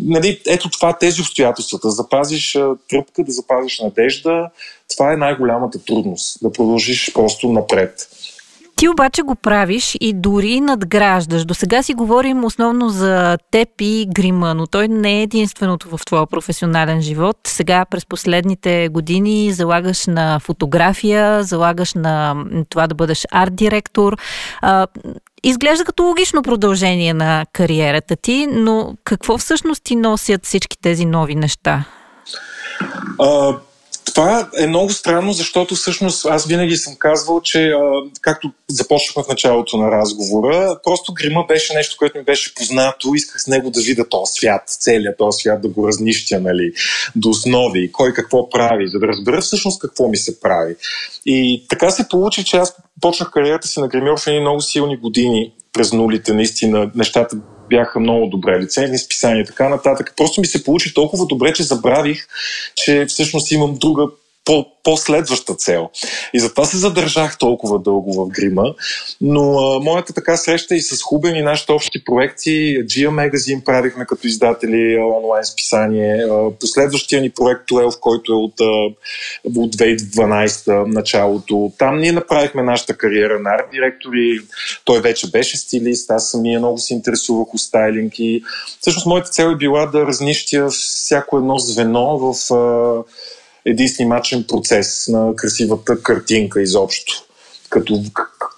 Нали, 0.00 0.40
ето 0.46 0.70
това, 0.70 0.98
тези 0.98 1.20
обстоятелства. 1.20 1.78
Да 1.82 1.90
запазиш 1.90 2.52
тръпка, 2.90 3.24
да 3.24 3.32
запазиш 3.32 3.80
надежда, 3.80 4.50
това 4.94 5.12
е 5.12 5.16
най-голямата 5.16 5.84
трудност. 5.84 6.38
Да 6.42 6.52
продължиш 6.52 7.12
просто 7.14 7.52
напред. 7.52 8.08
Ти 8.84 8.88
обаче 8.88 9.22
го 9.22 9.34
правиш 9.34 9.96
и 10.00 10.12
дори 10.12 10.60
надграждаш. 10.60 11.44
До 11.44 11.54
сега 11.54 11.82
си 11.82 11.94
говорим 11.94 12.44
основно 12.44 12.88
за 12.88 13.38
теб 13.50 13.68
и 13.80 14.06
грима, 14.14 14.54
но 14.54 14.66
той 14.66 14.88
не 14.88 15.18
е 15.18 15.22
единственото 15.22 15.96
в 15.96 16.04
твоя 16.04 16.26
професионален 16.26 17.02
живот. 17.02 17.36
Сега 17.46 17.84
през 17.84 18.06
последните 18.06 18.88
години 18.88 19.52
залагаш 19.52 20.06
на 20.06 20.40
фотография, 20.40 21.44
залагаш 21.44 21.94
на 21.94 22.44
това 22.68 22.86
да 22.86 22.94
бъдеш 22.94 23.26
арт-директор. 23.32 24.16
Изглежда 25.44 25.84
като 25.84 26.02
логично 26.02 26.42
продължение 26.42 27.14
на 27.14 27.46
кариерата 27.52 28.16
ти, 28.16 28.46
но 28.50 28.94
какво 29.04 29.38
всъщност 29.38 29.84
ти 29.84 29.96
носят 29.96 30.44
всички 30.44 30.78
тези 30.78 31.06
нови 31.06 31.34
неща? 31.34 31.84
Uh 33.18 33.58
това 34.04 34.48
е 34.58 34.66
много 34.66 34.90
странно, 34.90 35.32
защото 35.32 35.74
всъщност 35.74 36.26
аз 36.26 36.46
винаги 36.46 36.76
съм 36.76 36.96
казвал, 36.98 37.40
че 37.40 37.72
както 38.20 38.52
започнахме 38.68 39.22
в 39.22 39.28
началото 39.28 39.76
на 39.76 39.90
разговора, 39.90 40.78
просто 40.84 41.14
грима 41.14 41.44
беше 41.48 41.74
нещо, 41.74 41.96
което 41.98 42.18
ми 42.18 42.24
беше 42.24 42.54
познато. 42.54 43.14
Исках 43.14 43.42
с 43.42 43.46
него 43.46 43.70
да 43.70 43.80
видя 43.80 44.08
този 44.08 44.32
свят, 44.32 44.62
целият 44.66 45.18
този 45.18 45.40
свят, 45.40 45.62
да 45.62 45.68
го 45.68 45.88
разнищя 45.88 46.40
нали, 46.40 46.72
до 47.16 47.28
основи, 47.28 47.92
кой 47.92 48.12
какво 48.12 48.50
прави, 48.50 48.88
за 48.88 48.98
да 48.98 49.06
разбера 49.06 49.40
всъщност 49.40 49.80
какво 49.80 50.08
ми 50.08 50.16
се 50.16 50.40
прави. 50.40 50.76
И 51.26 51.66
така 51.68 51.90
се 51.90 52.08
получи, 52.08 52.44
че 52.44 52.56
аз 52.56 52.76
почнах 53.00 53.30
кариерата 53.30 53.68
си 53.68 53.80
на 53.80 53.88
гримьор 53.88 54.20
в 54.20 54.26
едни 54.26 54.40
много 54.40 54.60
силни 54.60 54.96
години 54.96 55.52
през 55.72 55.92
нулите. 55.92 56.34
Наистина 56.34 56.90
нещата 56.94 57.36
бяха 57.76 58.00
много 58.00 58.26
добре, 58.26 58.60
лицензни 58.60 58.98
списания 58.98 59.40
и 59.42 59.46
така 59.46 59.68
нататък. 59.68 60.12
Просто 60.16 60.40
ми 60.40 60.46
се 60.46 60.64
получи 60.64 60.94
толкова 60.94 61.26
добре, 61.26 61.52
че 61.52 61.62
забравих, 61.62 62.26
че 62.74 63.06
всъщност 63.08 63.50
имам 63.52 63.74
друга 63.74 64.06
по, 64.44 64.66
по-следваща 64.82 65.54
цел. 65.54 65.90
И 66.34 66.40
затова 66.40 66.64
се 66.64 66.76
задържах 66.76 67.38
толкова 67.38 67.78
дълго 67.78 68.12
в 68.12 68.28
грима. 68.28 68.74
Но 69.20 69.58
а, 69.58 69.80
моята 69.80 70.12
така 70.12 70.36
среща 70.36 70.74
и 70.74 70.80
с 70.80 71.02
Хубен 71.02 71.36
и 71.36 71.42
нашите 71.42 71.72
общи 71.72 72.04
проекти, 72.04 72.78
Gia 72.84 73.08
Magazine 73.08 73.64
правихме 73.64 74.06
като 74.06 74.26
издатели 74.26 74.98
онлайн 74.98 75.44
списание. 75.44 76.24
А, 76.30 76.50
последващия 76.60 77.22
ни 77.22 77.30
проект 77.30 77.68
12, 77.68 78.00
който 78.00 78.32
е 78.32 78.36
от, 78.36 78.60
от 79.56 79.76
2012 79.76 80.86
началото. 80.86 81.72
Там 81.78 81.98
ние 81.98 82.12
направихме 82.12 82.62
нашата 82.62 82.96
кариера 82.96 83.38
на 83.38 83.50
арт 83.50 83.68
директори. 83.72 84.40
Той 84.84 85.00
вече 85.00 85.30
беше 85.30 85.56
стилист, 85.56 86.10
аз 86.10 86.30
самия 86.30 86.58
много 86.58 86.78
се 86.78 86.94
интересувах 86.94 87.54
от 87.54 87.60
стайлинг 87.60 88.18
и 88.18 88.42
всъщност 88.80 89.06
моята 89.06 89.30
цел 89.30 89.46
е 89.46 89.56
била 89.56 89.86
да 89.86 90.06
разнищя 90.06 90.68
всяко 90.68 91.38
едно 91.38 91.58
звено 91.58 92.18
в 92.18 92.34
един 93.64 93.88
снимачен 93.88 94.44
процес 94.48 95.08
на 95.08 95.36
красивата 95.36 96.02
картинка 96.02 96.62
изобщо. 96.62 97.24
Като, 97.70 98.02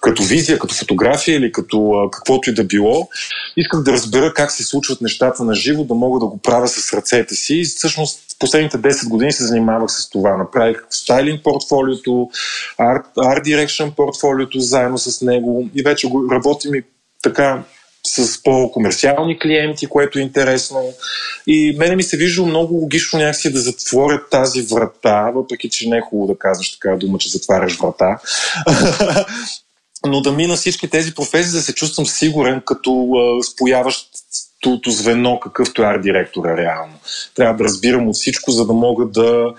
като 0.01 0.23
визия, 0.23 0.59
като 0.59 0.75
фотография 0.75 1.37
или 1.37 1.51
като 1.51 2.09
каквото 2.11 2.49
и 2.49 2.53
да 2.53 2.63
било. 2.63 3.09
Исках 3.57 3.83
да 3.83 3.91
разбера 3.91 4.33
как 4.33 4.51
се 4.51 4.63
случват 4.63 5.01
нещата 5.01 5.43
на 5.43 5.55
живо, 5.55 5.83
да 5.83 5.93
мога 5.93 6.19
да 6.19 6.25
го 6.25 6.37
правя 6.37 6.67
с 6.67 6.93
ръцете 6.93 7.35
си. 7.35 7.55
И 7.55 7.65
всъщност 7.65 8.19
последните 8.39 8.77
10 8.77 9.09
години 9.09 9.31
се 9.31 9.47
занимавах 9.47 9.91
с 9.91 10.09
това. 10.09 10.37
Направих 10.37 10.77
стайлинг 10.89 11.43
портфолиото, 11.43 12.29
арт, 12.77 13.05
арт 13.17 13.43
дирекшн 13.43 13.87
портфолиото 13.95 14.59
заедно 14.59 14.97
с 14.97 15.21
него 15.21 15.69
и 15.75 15.83
вече 15.83 16.07
работим 16.31 16.75
и 16.75 16.83
така 17.23 17.63
с 18.15 18.43
по-комерциални 18.43 19.39
клиенти, 19.39 19.87
което 19.87 20.19
е 20.19 20.21
интересно. 20.21 20.93
И 21.47 21.75
мене 21.77 21.95
ми 21.95 22.03
се 22.03 22.17
вижда 22.17 22.45
много 22.45 22.73
логично 22.73 23.19
някакси 23.19 23.53
да 23.53 23.59
затворят 23.59 24.29
тази 24.29 24.61
врата, 24.61 25.31
въпреки 25.35 25.69
че 25.69 25.89
не 25.89 25.97
е 25.97 26.01
хубаво 26.01 26.33
да 26.33 26.39
казваш 26.39 26.79
така 26.79 26.95
дума, 26.95 27.17
че 27.17 27.29
затваряш 27.29 27.77
врата. 27.77 28.19
Но 30.05 30.21
да 30.21 30.31
мина 30.31 30.55
всички 30.55 30.89
тези 30.89 31.13
професии, 31.13 31.51
да 31.51 31.61
се 31.61 31.73
чувствам 31.73 32.05
сигурен, 32.05 32.61
като 32.65 33.13
спояващото 33.53 34.91
звено, 34.91 35.39
какъвто 35.39 35.81
е 35.81 35.85
арт-директора 35.85 36.57
реално. 36.57 36.93
Трябва 37.35 37.57
да 37.57 37.63
разбирам 37.63 38.07
от 38.07 38.15
всичко, 38.15 38.51
за 38.51 38.65
да 38.65 38.73
мога 38.73 39.05
да 39.05 39.53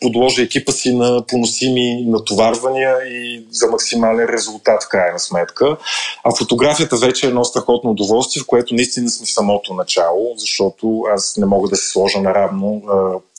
подложа 0.00 0.42
екипа 0.42 0.72
си 0.72 0.94
на 0.94 1.26
поносими 1.26 2.04
натоварвания 2.06 2.96
и 3.08 3.46
за 3.50 3.66
максимален 3.66 4.26
резултат 4.28 4.82
в 4.82 4.88
крайна 4.88 5.18
сметка. 5.18 5.76
А 6.24 6.36
фотографията 6.36 6.96
вече 6.96 7.26
е 7.26 7.28
едно 7.28 7.44
страхотно 7.44 7.90
удоволствие, 7.90 8.42
в 8.42 8.46
което 8.46 8.74
наистина 8.74 9.10
сме 9.10 9.26
в 9.26 9.30
самото 9.30 9.74
начало, 9.74 10.34
защото 10.36 11.02
аз 11.14 11.36
не 11.36 11.46
мога 11.46 11.68
да 11.68 11.76
се 11.76 11.90
сложа 11.90 12.20
наравно 12.20 12.82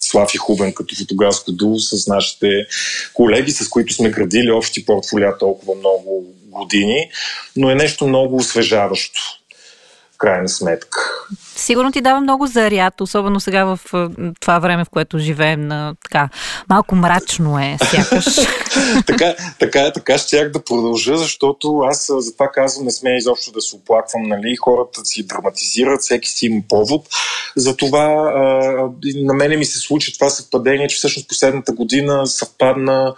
Слави 0.02 0.38
Хубен 0.38 0.74
като 0.74 0.96
фотографско 0.96 1.52
дуо 1.52 1.80
с 1.80 2.08
нашите 2.08 2.66
колеги, 3.14 3.52
с 3.52 3.70
които 3.70 3.94
сме 3.94 4.10
градили 4.10 4.52
общи 4.52 4.86
портфолия 4.86 5.38
толкова 5.38 5.76
много 5.76 6.26
години, 6.52 7.10
но 7.56 7.70
е 7.70 7.76
нещо 7.76 8.08
много 8.08 8.36
освежаващо 8.36 9.22
крайна 10.18 10.50
сметка. 10.50 11.00
Сигурно 11.56 11.92
ти 11.92 12.02
дава 12.02 12.22
много 12.22 12.48
заряд, 12.48 13.02
особено 13.02 13.40
сега 13.40 13.66
в 13.66 13.80
това 14.40 14.60
време, 14.60 14.86
в 14.86 14.90
което 14.90 15.20
живеем 15.20 15.68
на 15.68 15.96
така 16.04 16.30
малко 16.70 16.96
мрачно 16.96 17.60
е, 17.60 17.78
сякаш. 17.90 18.26
така, 19.08 19.36
така, 19.60 19.92
така 19.94 20.18
щях 20.18 20.52
да 20.52 20.64
продължа, 20.64 21.18
защото 21.18 21.80
аз 21.80 22.12
за 22.18 22.34
това 22.34 22.52
казвам, 22.52 22.86
не 22.86 22.92
сме 22.92 23.18
изобщо 23.18 23.52
да 23.52 23.62
се 23.62 23.76
оплаквам, 23.76 24.24
нали, 24.24 24.56
хората 24.56 25.06
си 25.06 25.28
драматизират, 25.28 26.02
всеки 26.02 26.30
си 26.30 26.46
има 26.46 26.62
повод. 26.70 27.08
Затова 27.56 28.06
а, 28.36 28.42
на 29.16 29.34
мене 29.34 29.58
ми 29.58 29.66
се 29.66 29.80
случи 29.80 30.14
това 30.14 30.30
съвпадение, 30.30 30.88
че 30.88 30.98
всъщност 30.98 31.28
последната 31.28 31.72
година 31.72 32.28
съвпадна 32.28 33.16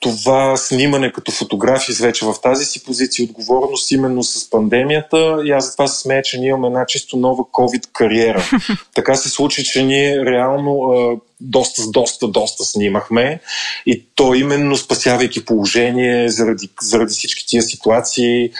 това 0.00 0.56
снимане 0.56 1.12
като 1.12 1.32
фотографии 1.32 1.94
вече 1.94 2.26
в 2.26 2.34
тази 2.42 2.64
си 2.64 2.84
позиция 2.84 3.24
отговорност 3.24 3.90
именно 3.90 4.22
с 4.22 4.50
пандемията 4.50 5.38
и 5.44 5.50
аз 5.50 5.66
за 5.66 5.72
това 5.72 5.86
се 5.86 6.00
смея, 6.00 6.22
че 6.22 6.38
ние 6.38 6.48
имаме 6.48 6.66
една 6.66 6.86
чисто 6.86 7.16
нова 7.16 7.42
COVID 7.42 7.86
кариера. 7.92 8.42
така 8.94 9.14
се 9.14 9.28
случи, 9.28 9.64
че 9.64 9.82
ние 9.82 10.24
реално 10.24 10.92
доста, 11.40 11.82
доста, 11.90 12.28
доста 12.28 12.64
снимахме 12.64 13.40
и 13.86 14.04
то 14.14 14.34
именно 14.34 14.76
спасявайки 14.76 15.44
положение 15.44 16.28
заради, 16.28 16.68
заради 16.82 17.14
всички 17.14 17.46
тия 17.46 17.62
ситуации, 17.62 18.50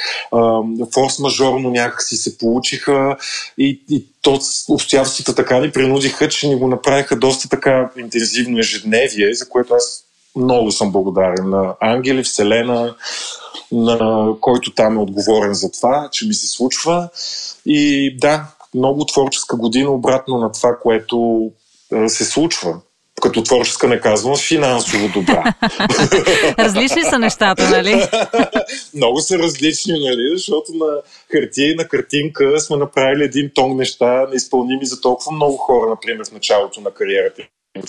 форс-мажорно 0.93 1.71
някакси 1.71 2.17
се 2.17 2.39
получиха 2.39 3.17
и, 3.59 3.81
и 3.91 4.05
то 4.23 4.41
обстоятелствата 4.69 5.35
така 5.35 5.61
ни 5.61 5.71
принудиха, 5.71 6.29
че 6.29 6.49
ни 6.49 6.55
го 6.55 6.69
направиха 6.69 7.17
доста 7.17 7.49
така 7.49 7.91
интензивно 7.97 8.59
ежедневие, 8.59 9.35
за 9.35 9.49
което 9.49 9.75
аз 9.75 10.08
много 10.39 10.73
съм 10.73 10.93
благодарен 10.93 11.51
на 11.51 11.75
Ангели, 11.81 12.23
Вселена, 12.23 12.95
на 13.73 14.29
който 14.41 14.75
там 14.75 14.97
е 14.97 15.01
отговорен 15.01 15.55
за 15.55 15.73
това, 15.73 16.09
че 16.13 16.27
ми 16.27 16.35
се 16.35 16.47
случва. 16.47 17.09
И 17.67 18.17
да, 18.19 18.47
много 18.75 19.05
творческа 19.05 19.57
година 19.57 19.91
обратно 19.91 20.39
на 20.39 20.53
това, 20.53 20.77
което 20.83 21.51
се 22.07 22.25
случва. 22.25 22.81
Като 23.23 23.43
творческа 23.43 23.89
не 23.89 24.01
казвам 24.01 24.37
финансово 24.37 25.09
добра. 25.09 25.55
различни 26.59 27.03
са 27.03 27.19
нещата, 27.19 27.71
нали? 27.71 28.09
Много 28.95 29.21
са 29.21 29.39
различни, 29.39 29.93
нали? 29.93 30.33
Защото 30.37 30.73
на 30.75 30.87
хартия 31.33 31.73
и 31.73 31.75
на 31.75 31.89
картинка 31.89 32.61
сме 32.61 32.77
направили 32.77 33.25
един 33.25 33.51
тон 33.55 33.77
неща, 33.77 34.27
неизпълними 34.31 34.87
за 34.87 35.01
толкова 35.01 35.33
много 35.33 35.57
хора, 35.57 35.91
например, 35.91 36.27
в 36.29 36.33
началото 36.33 36.81
на 36.81 36.91
кариерата 36.91 37.43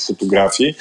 фотографии, 0.08 0.76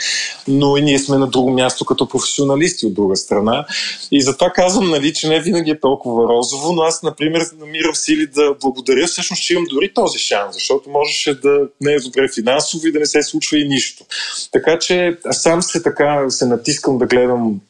но 0.49 0.77
и 0.77 0.83
ние 0.83 0.99
сме 0.99 1.19
на 1.19 1.27
друго 1.27 1.51
място 1.51 1.85
като 1.85 2.09
професионалисти 2.09 2.87
от 2.87 2.95
друга 2.95 3.17
страна. 3.17 3.67
И 4.11 4.23
затова 4.23 4.51
казвам, 4.51 4.91
нали, 4.91 5.13
че 5.13 5.29
не 5.29 5.41
винаги 5.41 5.71
е 5.71 5.81
толкова 5.81 6.29
розово, 6.29 6.73
но 6.73 6.83
аз, 6.83 7.03
например, 7.03 7.43
намирам 7.59 7.95
сили 7.95 8.27
да 8.27 8.55
благодаря 8.61 9.07
всъщност, 9.07 9.43
че 9.43 9.55
имам 9.55 9.67
дори 9.71 9.95
този 9.95 10.19
шанс, 10.19 10.55
защото 10.55 10.91
можеше 10.91 11.35
да 11.35 11.61
не 11.81 11.93
е 11.93 12.01
добре 12.01 12.29
финансово 12.35 12.87
и 12.87 12.93
да 12.93 12.99
не 12.99 13.07
се 13.07 13.23
случва 13.23 13.59
и 13.59 13.69
нищо. 13.69 14.05
Така 14.53 14.79
че 14.79 15.19
сам 15.31 15.63
се 15.63 15.83
така 15.83 16.31
се 16.31 16.47
натискам 16.47 16.99
да 16.99 17.07
гледам 17.07 17.61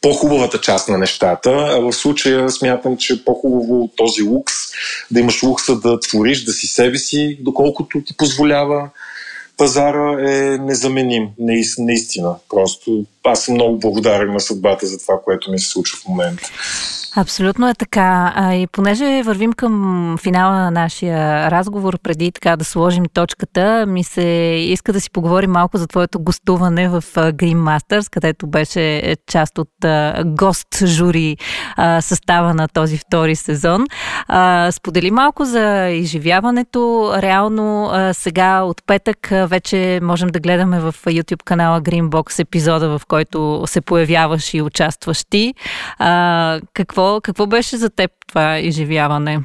по-хубавата 0.00 0.60
част 0.60 0.88
на 0.88 0.98
нещата. 0.98 1.50
А 1.50 1.80
в 1.80 1.92
случая 1.92 2.50
смятам, 2.50 2.96
че 2.96 3.12
е 3.12 3.24
по-хубаво 3.24 3.90
този 3.96 4.22
лукс, 4.22 4.54
да 5.10 5.20
имаш 5.20 5.42
лукса 5.42 5.76
да 5.76 6.00
твориш, 6.00 6.44
да 6.44 6.52
си 6.52 6.66
себе 6.66 6.98
си, 6.98 7.38
доколкото 7.40 8.02
ти 8.06 8.16
позволява 8.16 8.90
пазара 9.60 10.32
е 10.32 10.58
незаменим, 10.58 11.28
наистина. 11.78 12.36
Просто 12.48 13.04
аз 13.24 13.44
съм 13.44 13.54
много 13.54 13.78
благодарен 13.78 14.32
на 14.32 14.40
съдбата 14.40 14.86
за 14.86 14.98
това, 14.98 15.14
което 15.24 15.50
ми 15.50 15.58
се 15.58 15.68
случва 15.68 15.98
в 15.98 16.08
момента. 16.08 16.50
Абсолютно 17.16 17.68
е 17.68 17.74
така. 17.74 18.32
А, 18.36 18.54
и 18.54 18.66
понеже 18.66 19.22
вървим 19.22 19.52
към 19.52 20.16
финала 20.22 20.56
на 20.56 20.70
нашия 20.70 21.50
разговор, 21.50 21.98
преди 22.02 22.32
така 22.32 22.56
да 22.56 22.64
сложим 22.64 23.04
точката, 23.14 23.84
ми 23.88 24.04
се 24.04 24.22
иска 24.68 24.92
да 24.92 25.00
си 25.00 25.10
поговорим 25.10 25.50
малко 25.50 25.78
за 25.78 25.86
твоето 25.86 26.20
гостуване 26.20 26.88
в 26.88 27.04
Green 27.16 27.56
Masters, 27.56 28.10
където 28.10 28.46
беше 28.46 29.16
част 29.26 29.58
от 29.58 29.68
гост 30.24 30.84
жури 30.84 31.36
състава 32.00 32.54
на 32.54 32.68
този 32.68 32.98
втори 32.98 33.36
сезон. 33.36 33.86
А, 34.28 34.72
сподели 34.72 35.10
малко 35.10 35.44
за 35.44 35.88
изживяването. 35.88 37.12
Реално 37.16 37.90
сега 38.12 38.62
от 38.62 38.82
петък 38.86 39.28
вече 39.30 40.00
можем 40.02 40.28
да 40.28 40.40
гледаме 40.40 40.80
в 40.80 40.94
YouTube 41.06 41.42
канала 41.44 41.80
Greenbox 41.80 42.42
епизода, 42.42 42.98
в 42.98 43.06
който 43.10 43.62
се 43.66 43.80
появяваш 43.80 44.54
и 44.54 44.62
участваш 44.62 45.24
ти. 45.30 45.54
А, 45.98 46.60
какво, 46.74 47.20
какво 47.20 47.46
беше 47.46 47.76
за 47.76 47.90
теб 47.90 48.10
това 48.28 48.58
изживяване? 48.58 49.40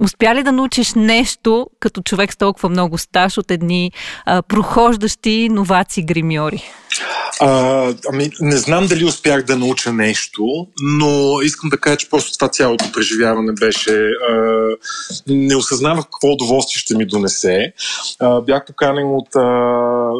Успя 0.00 0.34
ли 0.34 0.42
да 0.42 0.52
научиш 0.52 0.94
нещо 0.94 1.66
като 1.80 2.02
човек 2.02 2.32
с 2.32 2.36
толкова 2.36 2.68
много 2.68 2.98
стаж 2.98 3.38
от 3.38 3.50
едни 3.50 3.92
а, 4.26 4.42
прохождащи 4.42 5.48
новаци 5.48 6.02
гримьори? 6.02 6.70
Ами, 8.12 8.30
не 8.40 8.56
знам 8.56 8.86
дали 8.86 9.04
успях 9.04 9.42
да 9.42 9.56
науча 9.56 9.92
нещо, 9.92 10.66
но 10.82 11.40
искам 11.40 11.70
да 11.70 11.78
кажа, 11.78 11.96
че 11.96 12.10
просто 12.10 12.38
това 12.38 12.48
цялото 12.48 12.92
преживяване 12.92 13.52
беше... 13.52 14.10
А, 14.30 14.68
не 15.26 15.56
осъзнавах 15.56 16.04
какво 16.04 16.32
удоволствие 16.32 16.80
ще 16.80 16.96
ми 16.96 17.06
донесе. 17.06 17.72
А, 18.20 18.40
бях 18.40 18.66
поканен 18.66 19.06
от 19.06 19.36
а, 19.36 19.40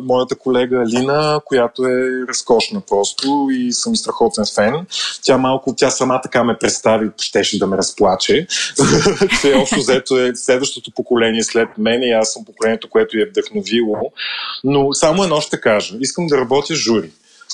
моята 0.05 0.37
колега 0.37 0.77
Алина, 0.77 1.41
която 1.45 1.85
е 1.85 2.27
разкошна 2.29 2.81
просто 2.81 3.49
и 3.53 3.73
съм 3.73 3.97
страхотен 3.97 4.45
фен. 4.55 4.87
Тя 5.23 5.39
малко, 5.39 5.75
тя 5.77 5.91
сама 5.91 6.21
така 6.23 6.45
ме 6.45 6.59
представи, 6.61 7.11
щеше 7.21 7.59
да 7.59 7.67
ме 7.67 7.77
разплаче, 7.77 8.47
че 9.41 9.55
общо 9.71 9.93
взето 9.93 10.19
е 10.19 10.33
следващото 10.35 10.91
поколение 10.91 11.43
след 11.43 11.69
мен 11.79 12.03
и 12.03 12.13
аз 12.13 12.33
съм 12.33 12.45
поколението, 12.45 12.91
което 12.91 13.19
я 13.19 13.23
е 13.23 13.27
вдъхновило. 13.27 14.13
Но 14.65 14.93
само 14.93 15.23
едно 15.23 15.41
ще 15.41 15.61
кажа. 15.61 15.97
Искам 16.01 16.27
да 16.27 16.39
работя 16.39 16.75
жури. 16.75 17.11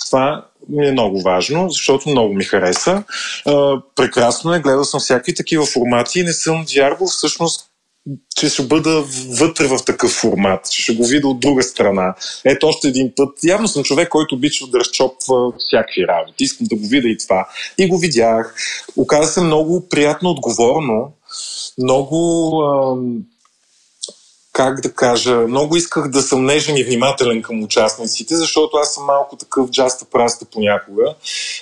Това 0.06 0.46
ми 0.68 0.88
е 0.88 0.92
много 0.92 1.22
важно, 1.22 1.70
защото 1.70 2.08
много 2.08 2.34
ми 2.34 2.44
хареса. 2.44 3.02
прекрасно 3.96 4.54
е, 4.54 4.60
гледал 4.60 4.84
съм 4.84 5.00
всякакви 5.00 5.34
такива 5.34 5.66
формати 5.66 6.20
и 6.20 6.22
не 6.22 6.32
съм 6.32 6.64
вярвал 6.74 7.06
всъщност 7.08 7.70
че 8.36 8.48
ще 8.48 8.62
бъда 8.62 9.04
вътре 9.40 9.66
в 9.66 9.78
такъв 9.86 10.10
формат, 10.10 10.70
че 10.70 10.82
ще 10.82 10.94
го 10.94 11.06
видя 11.06 11.28
от 11.28 11.40
друга 11.40 11.62
страна. 11.62 12.14
Ето 12.44 12.66
още 12.66 12.88
един 12.88 13.12
път. 13.16 13.38
Явно 13.44 13.68
съм 13.68 13.82
човек, 13.82 14.08
който 14.08 14.34
обича 14.34 14.66
да 14.66 14.78
разчопва 14.78 15.52
всякакви 15.58 16.06
работи. 16.06 16.44
Искам 16.44 16.66
да 16.66 16.76
го 16.76 16.86
видя 16.86 17.08
и 17.08 17.18
това. 17.18 17.48
И 17.78 17.88
го 17.88 17.98
видях. 17.98 18.54
Оказа 18.96 19.32
се 19.32 19.40
много 19.40 19.88
приятно 19.88 20.30
отговорно. 20.30 21.12
Много 21.78 23.26
как 24.56 24.80
да 24.80 24.92
кажа, 24.92 25.36
много 25.36 25.76
исках 25.76 26.08
да 26.08 26.22
съм 26.22 26.44
нежен 26.44 26.76
и 26.76 26.84
внимателен 26.84 27.42
към 27.42 27.62
участниците, 27.62 28.36
защото 28.36 28.76
аз 28.76 28.94
съм 28.94 29.04
малко 29.04 29.36
такъв 29.36 29.70
джаста 29.70 30.04
праста 30.12 30.46
понякога, 30.52 31.14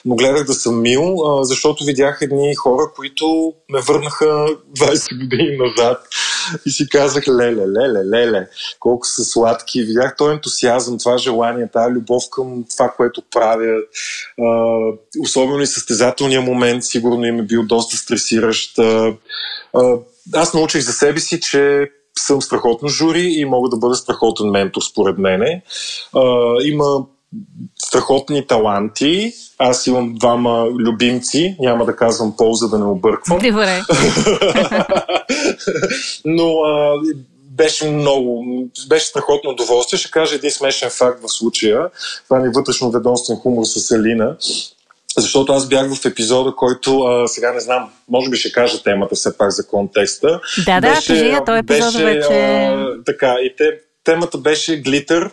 но 0.04 0.14
гледах 0.14 0.44
да 0.44 0.54
съм 0.54 0.83
мил, 0.83 1.16
защото 1.42 1.85
видях 1.85 2.18
едни 2.22 2.54
хора, 2.54 2.83
които 2.96 3.54
ме 3.68 3.80
върнаха 3.80 4.24
20 4.78 5.20
години 5.20 5.57
назад 5.57 6.02
и 6.66 6.70
си 6.70 6.88
казах, 6.88 7.28
леле, 7.28 7.66
леле, 7.68 8.04
леле, 8.04 8.46
колко 8.80 9.07
са 9.07 9.24
сладки. 9.24 9.83
Видях 9.83 10.16
този 10.16 10.33
ентусиазъм, 10.33 10.98
това 10.98 11.18
желание, 11.18 11.68
тази 11.72 11.94
любов 11.94 12.22
към 12.30 12.64
това, 12.70 12.92
което 12.96 13.22
правят. 13.30 13.88
Особено 15.20 15.62
и 15.62 15.66
състезателния 15.66 16.40
момент, 16.40 16.85
сигурно 16.85 17.24
им 17.24 17.38
е 17.38 17.42
бил 17.42 17.62
доста 17.62 17.96
стресиращ. 17.96 18.78
Аз 20.35 20.54
научих 20.54 20.80
за 20.80 20.92
себе 20.92 21.20
си, 21.20 21.40
че 21.40 21.90
съм 22.18 22.42
страхотно 22.42 22.88
жури 22.88 23.33
и 23.37 23.44
мога 23.44 23.68
да 23.68 23.77
бъда 23.77 23.94
страхотен 23.94 24.50
ментор, 24.50 24.83
според 24.83 25.18
мене. 25.18 25.62
А, 26.16 26.55
има 26.62 27.05
страхотни 27.79 28.46
таланти. 28.46 29.33
Аз 29.59 29.87
имам 29.87 30.14
двама 30.14 30.66
любимци, 30.79 31.57
няма 31.61 31.85
да 31.85 31.96
казвам 31.96 32.37
полза 32.37 32.68
да 32.68 32.79
не 32.79 32.85
обърквам. 32.85 33.38
Добре. 33.38 33.83
Но 36.24 36.62
а, 36.62 36.94
беше 37.50 37.90
много, 37.90 38.44
беше 38.88 39.07
страхотно 39.07 39.50
удоволствие. 39.50 39.98
Ще 39.98 40.11
кажа 40.11 40.35
един 40.35 40.50
смешен 40.50 40.90
факт 40.90 41.22
в 41.22 41.33
случая. 41.33 41.88
Това 42.24 42.46
е 42.46 42.50
вътрешно 42.55 42.90
ведомствен 42.90 43.37
хумор 43.37 43.64
с 43.64 43.90
Елина. 43.90 44.37
Защото 45.18 45.53
аз 45.53 45.68
бях 45.68 45.94
в 45.94 46.05
епизода, 46.05 46.53
който 46.57 47.00
а, 47.00 47.29
сега 47.29 47.53
не 47.53 47.61
знам, 47.61 47.90
може 48.09 48.31
би 48.31 48.37
ще 48.37 48.53
кажа 48.53 48.83
темата 48.83 49.14
все 49.14 49.38
пак 49.38 49.50
за 49.50 49.66
контекста. 49.66 50.40
Да, 50.66 50.81
да, 50.81 50.94
беше, 50.94 51.07
кажи, 51.07 51.37
той 51.46 51.59
епизод 51.59 51.92
беше, 51.92 52.05
вече... 52.05 52.29
А, 52.33 52.87
така, 53.07 53.37
и 53.40 53.55
те, 53.57 53.64
темата 54.05 54.38
беше 54.38 54.77
глитър 54.77 55.31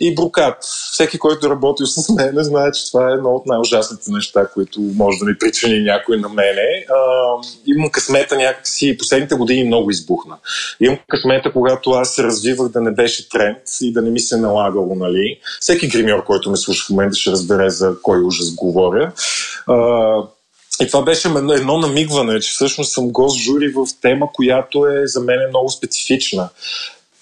и 0.00 0.14
брокат. 0.14 0.58
Всеки, 0.92 1.18
който 1.18 1.46
е 1.46 1.50
работил 1.50 1.86
с 1.86 2.14
мен, 2.14 2.34
знае, 2.36 2.72
че 2.72 2.86
това 2.90 3.10
е 3.10 3.12
едно 3.12 3.30
от 3.30 3.46
най-ужасните 3.46 4.10
неща, 4.10 4.46
които 4.54 4.80
може 4.80 5.18
да 5.18 5.24
ми 5.24 5.38
причини 5.38 5.80
някой 5.80 6.16
на 6.16 6.28
мене. 6.28 6.86
А, 6.88 6.96
имам 7.66 7.90
късмета 7.90 8.36
някакси, 8.36 8.96
последните 8.98 9.34
години 9.34 9.64
много 9.64 9.90
избухна. 9.90 10.36
Имам 10.80 10.98
късмета, 11.08 11.52
когато 11.52 11.90
аз 11.90 12.14
се 12.14 12.22
развивах 12.22 12.68
да 12.68 12.80
не 12.80 12.90
беше 12.90 13.28
тренд 13.28 13.58
и 13.80 13.92
да 13.92 14.02
не 14.02 14.10
ми 14.10 14.20
се 14.20 14.36
налагало, 14.36 14.94
нали. 14.94 15.38
Всеки 15.60 15.88
гримьор, 15.88 16.24
който 16.24 16.50
ме 16.50 16.56
слуша 16.56 16.84
в 16.86 16.90
момента, 16.90 17.16
ще 17.16 17.30
разбере 17.30 17.70
за 17.70 17.94
кой 18.02 18.20
ужас 18.22 18.54
говоря. 18.54 19.12
А, 19.66 19.76
и 20.82 20.86
това 20.86 21.02
беше 21.02 21.28
едно 21.28 21.78
намигване, 21.78 22.40
че 22.40 22.50
всъщност 22.50 22.92
съм 22.92 23.10
гост 23.10 23.38
жури 23.38 23.68
в 23.68 23.86
тема, 24.02 24.28
която 24.32 24.86
е 24.86 25.06
за 25.06 25.20
мен 25.20 25.48
много 25.48 25.68
специфична. 25.68 26.48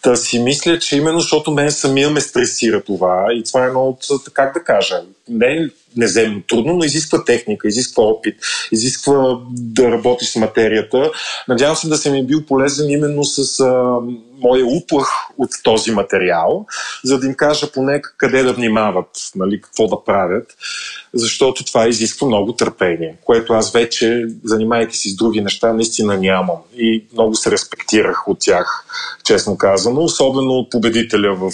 Та 0.02 0.16
си 0.16 0.38
мисля, 0.38 0.78
че 0.78 0.96
именно 0.96 1.20
защото 1.20 1.50
мен 1.50 1.70
самия 1.70 2.10
ме 2.10 2.20
стресира 2.20 2.82
това 2.82 3.26
и 3.32 3.44
това 3.44 3.64
е 3.64 3.66
едно 3.66 3.88
от, 3.88 4.04
как 4.32 4.54
да 4.54 4.64
кажа, 4.64 5.02
не 5.28 5.70
неземно 5.98 6.42
трудно, 6.48 6.72
но 6.72 6.84
изисква 6.84 7.24
техника, 7.24 7.68
изисква 7.68 8.02
опит, 8.02 8.34
изисква 8.72 9.40
да 9.50 9.90
работиш 9.90 10.28
с 10.28 10.36
материята. 10.36 11.10
Надявам 11.48 11.76
се 11.76 11.88
да 11.88 11.96
съм 11.96 12.12
ми 12.12 12.26
бил 12.26 12.46
полезен 12.46 12.90
именно 12.90 13.24
с 13.24 13.60
а, 13.60 13.98
моя 14.40 14.66
уплах 14.66 15.08
от 15.38 15.50
този 15.62 15.90
материал, 15.90 16.66
за 17.04 17.18
да 17.18 17.26
им 17.26 17.34
кажа 17.34 17.72
поне 17.72 18.02
къде 18.16 18.42
да 18.42 18.52
внимават, 18.52 19.10
нали, 19.36 19.60
какво 19.60 19.86
да 19.86 20.04
правят, 20.04 20.56
защото 21.14 21.64
това 21.64 21.88
изисква 21.88 22.26
много 22.26 22.52
търпение, 22.52 23.16
което 23.24 23.52
аз 23.52 23.72
вече, 23.72 24.26
занимайки 24.44 24.96
си 24.96 25.10
с 25.10 25.16
други 25.16 25.40
неща, 25.40 25.72
наистина 25.72 26.16
нямам 26.16 26.56
и 26.76 27.04
много 27.12 27.34
се 27.34 27.50
респектирах 27.50 28.28
от 28.28 28.38
тях, 28.40 28.84
честно 29.24 29.58
казано, 29.58 30.00
особено 30.00 30.50
от 30.50 30.70
победителя 30.70 31.34
в 31.34 31.52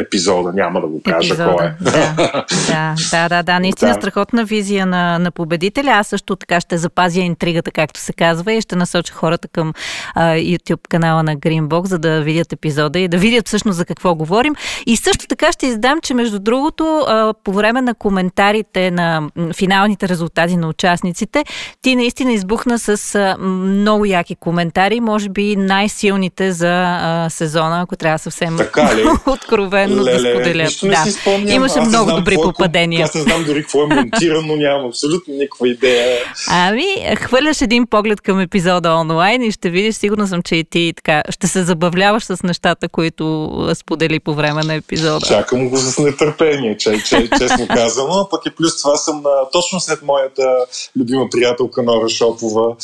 епизода, 0.00 0.52
няма 0.52 0.80
да 0.80 0.86
го 0.86 1.02
кажа 1.02 1.34
епизода, 1.34 1.56
кой 1.56 1.66
е. 1.66 1.74
Да, 1.80 2.14
да, 2.68 2.94
да, 3.10 3.28
да, 3.28 3.42
да. 3.42 3.60
наистина 3.60 3.90
да. 3.90 4.00
страхотна 4.00 4.44
визия 4.44 4.86
на, 4.86 5.18
на 5.18 5.30
победителя. 5.30 5.90
Аз 5.90 6.06
също 6.06 6.36
така 6.36 6.60
ще 6.60 6.78
запазя 6.78 7.20
интригата, 7.20 7.70
както 7.70 8.00
се 8.00 8.12
казва, 8.12 8.52
и 8.52 8.60
ще 8.60 8.76
насоча 8.76 9.14
хората 9.14 9.48
към 9.48 9.72
а, 10.14 10.34
YouTube 10.34 10.88
канала 10.88 11.22
на 11.22 11.36
Greenbox, 11.36 11.84
за 11.84 11.98
да 11.98 12.20
видят 12.22 12.52
епизода 12.52 12.98
и 12.98 13.08
да 13.08 13.18
видят 13.18 13.48
всъщност 13.48 13.76
за 13.76 13.84
какво 13.84 14.14
говорим. 14.14 14.54
И 14.86 14.96
също 14.96 15.26
така 15.26 15.52
ще 15.52 15.66
издам, 15.66 16.00
че 16.00 16.14
между 16.14 16.38
другото, 16.38 17.04
а, 17.08 17.34
по 17.44 17.52
време 17.52 17.80
на 17.80 17.94
коментарите 17.94 18.90
на 18.90 19.30
финалните 19.56 20.08
резултати 20.08 20.56
на 20.56 20.68
участниците, 20.68 21.44
ти 21.82 21.96
наистина 21.96 22.32
избухна 22.32 22.78
с 22.78 23.14
а, 23.14 23.36
много 23.38 24.04
яки 24.04 24.34
коментари, 24.34 25.00
може 25.00 25.28
би 25.28 25.56
най-силните 25.56 26.52
за 26.52 26.98
а, 27.00 27.30
сезона, 27.30 27.80
ако 27.80 27.96
трябва 27.96 28.18
съвсем 28.18 28.56
откровено 29.26 29.83
откровенно 29.84 30.04
Леле, 30.04 30.32
да 30.32 30.34
споделят. 30.34 30.74
Да. 30.82 30.96
Си 30.96 31.12
спомням, 31.12 31.56
Имаше 31.56 31.78
аз 31.78 31.88
много 31.88 32.12
добри 32.12 32.34
какво, 32.34 32.52
попадения. 32.52 33.04
Аз 33.04 33.14
не 33.14 33.20
знам 33.20 33.44
дори 33.44 33.62
какво 33.62 33.82
е 33.82 33.86
монтирано, 33.86 34.56
нямам 34.56 34.86
абсолютно 34.86 35.34
никаква 35.34 35.68
идея. 35.68 36.18
Ами, 36.48 37.16
хвърляш 37.16 37.62
един 37.62 37.86
поглед 37.86 38.20
към 38.20 38.40
епизода 38.40 38.94
онлайн 38.94 39.42
и 39.42 39.52
ще 39.52 39.70
видиш, 39.70 39.94
сигурно 39.94 40.26
съм, 40.26 40.42
че 40.42 40.56
и 40.56 40.64
ти 40.64 40.92
така 40.96 41.22
ще 41.30 41.46
се 41.46 41.62
забавляваш 41.62 42.24
с 42.24 42.42
нещата, 42.42 42.88
които 42.88 43.50
сподели 43.74 44.20
по 44.20 44.34
време 44.34 44.62
на 44.62 44.74
епизода. 44.74 45.26
Чакам 45.26 45.68
го 45.68 45.76
с 45.76 45.98
нетърпение, 45.98 46.76
че, 46.76 47.02
че, 47.08 47.28
честно 47.38 47.66
казано. 47.68 48.28
Пък 48.30 48.46
и 48.46 48.50
плюс 48.50 48.82
това 48.82 48.96
съм 48.96 49.22
на, 49.22 49.50
точно 49.52 49.80
след 49.80 50.02
моята 50.02 50.56
любима 50.98 51.26
приятелка 51.30 51.82
Нора 51.82 52.08
Шопова, 52.08 52.76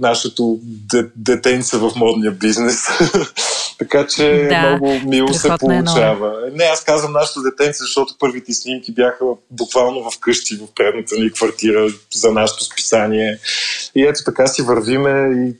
нашето 0.00 0.58
детенце 1.16 1.76
в 1.76 1.90
модния 1.96 2.32
бизнес. 2.32 2.86
така 3.78 4.06
че 4.06 4.46
да, 4.50 4.68
много 4.68 5.00
мило 5.08 5.34
се 5.34 5.48
получава 5.60 5.97
получава. 5.98 6.50
Не, 6.52 6.64
аз 6.64 6.84
казвам 6.84 7.12
нашето 7.12 7.42
детенце, 7.42 7.78
защото 7.78 8.14
първите 8.18 8.52
снимки 8.52 8.92
бяха 8.92 9.24
буквално 9.50 10.10
в 10.10 10.18
къщи, 10.20 10.56
в 10.56 10.74
предната 10.74 11.14
ни 11.18 11.32
квартира 11.32 11.88
за 12.14 12.32
нашето 12.32 12.64
списание. 12.64 13.38
И 13.94 14.02
ето 14.02 14.20
така 14.24 14.46
си 14.46 14.62
вървиме 14.62 15.46
и 15.46 15.54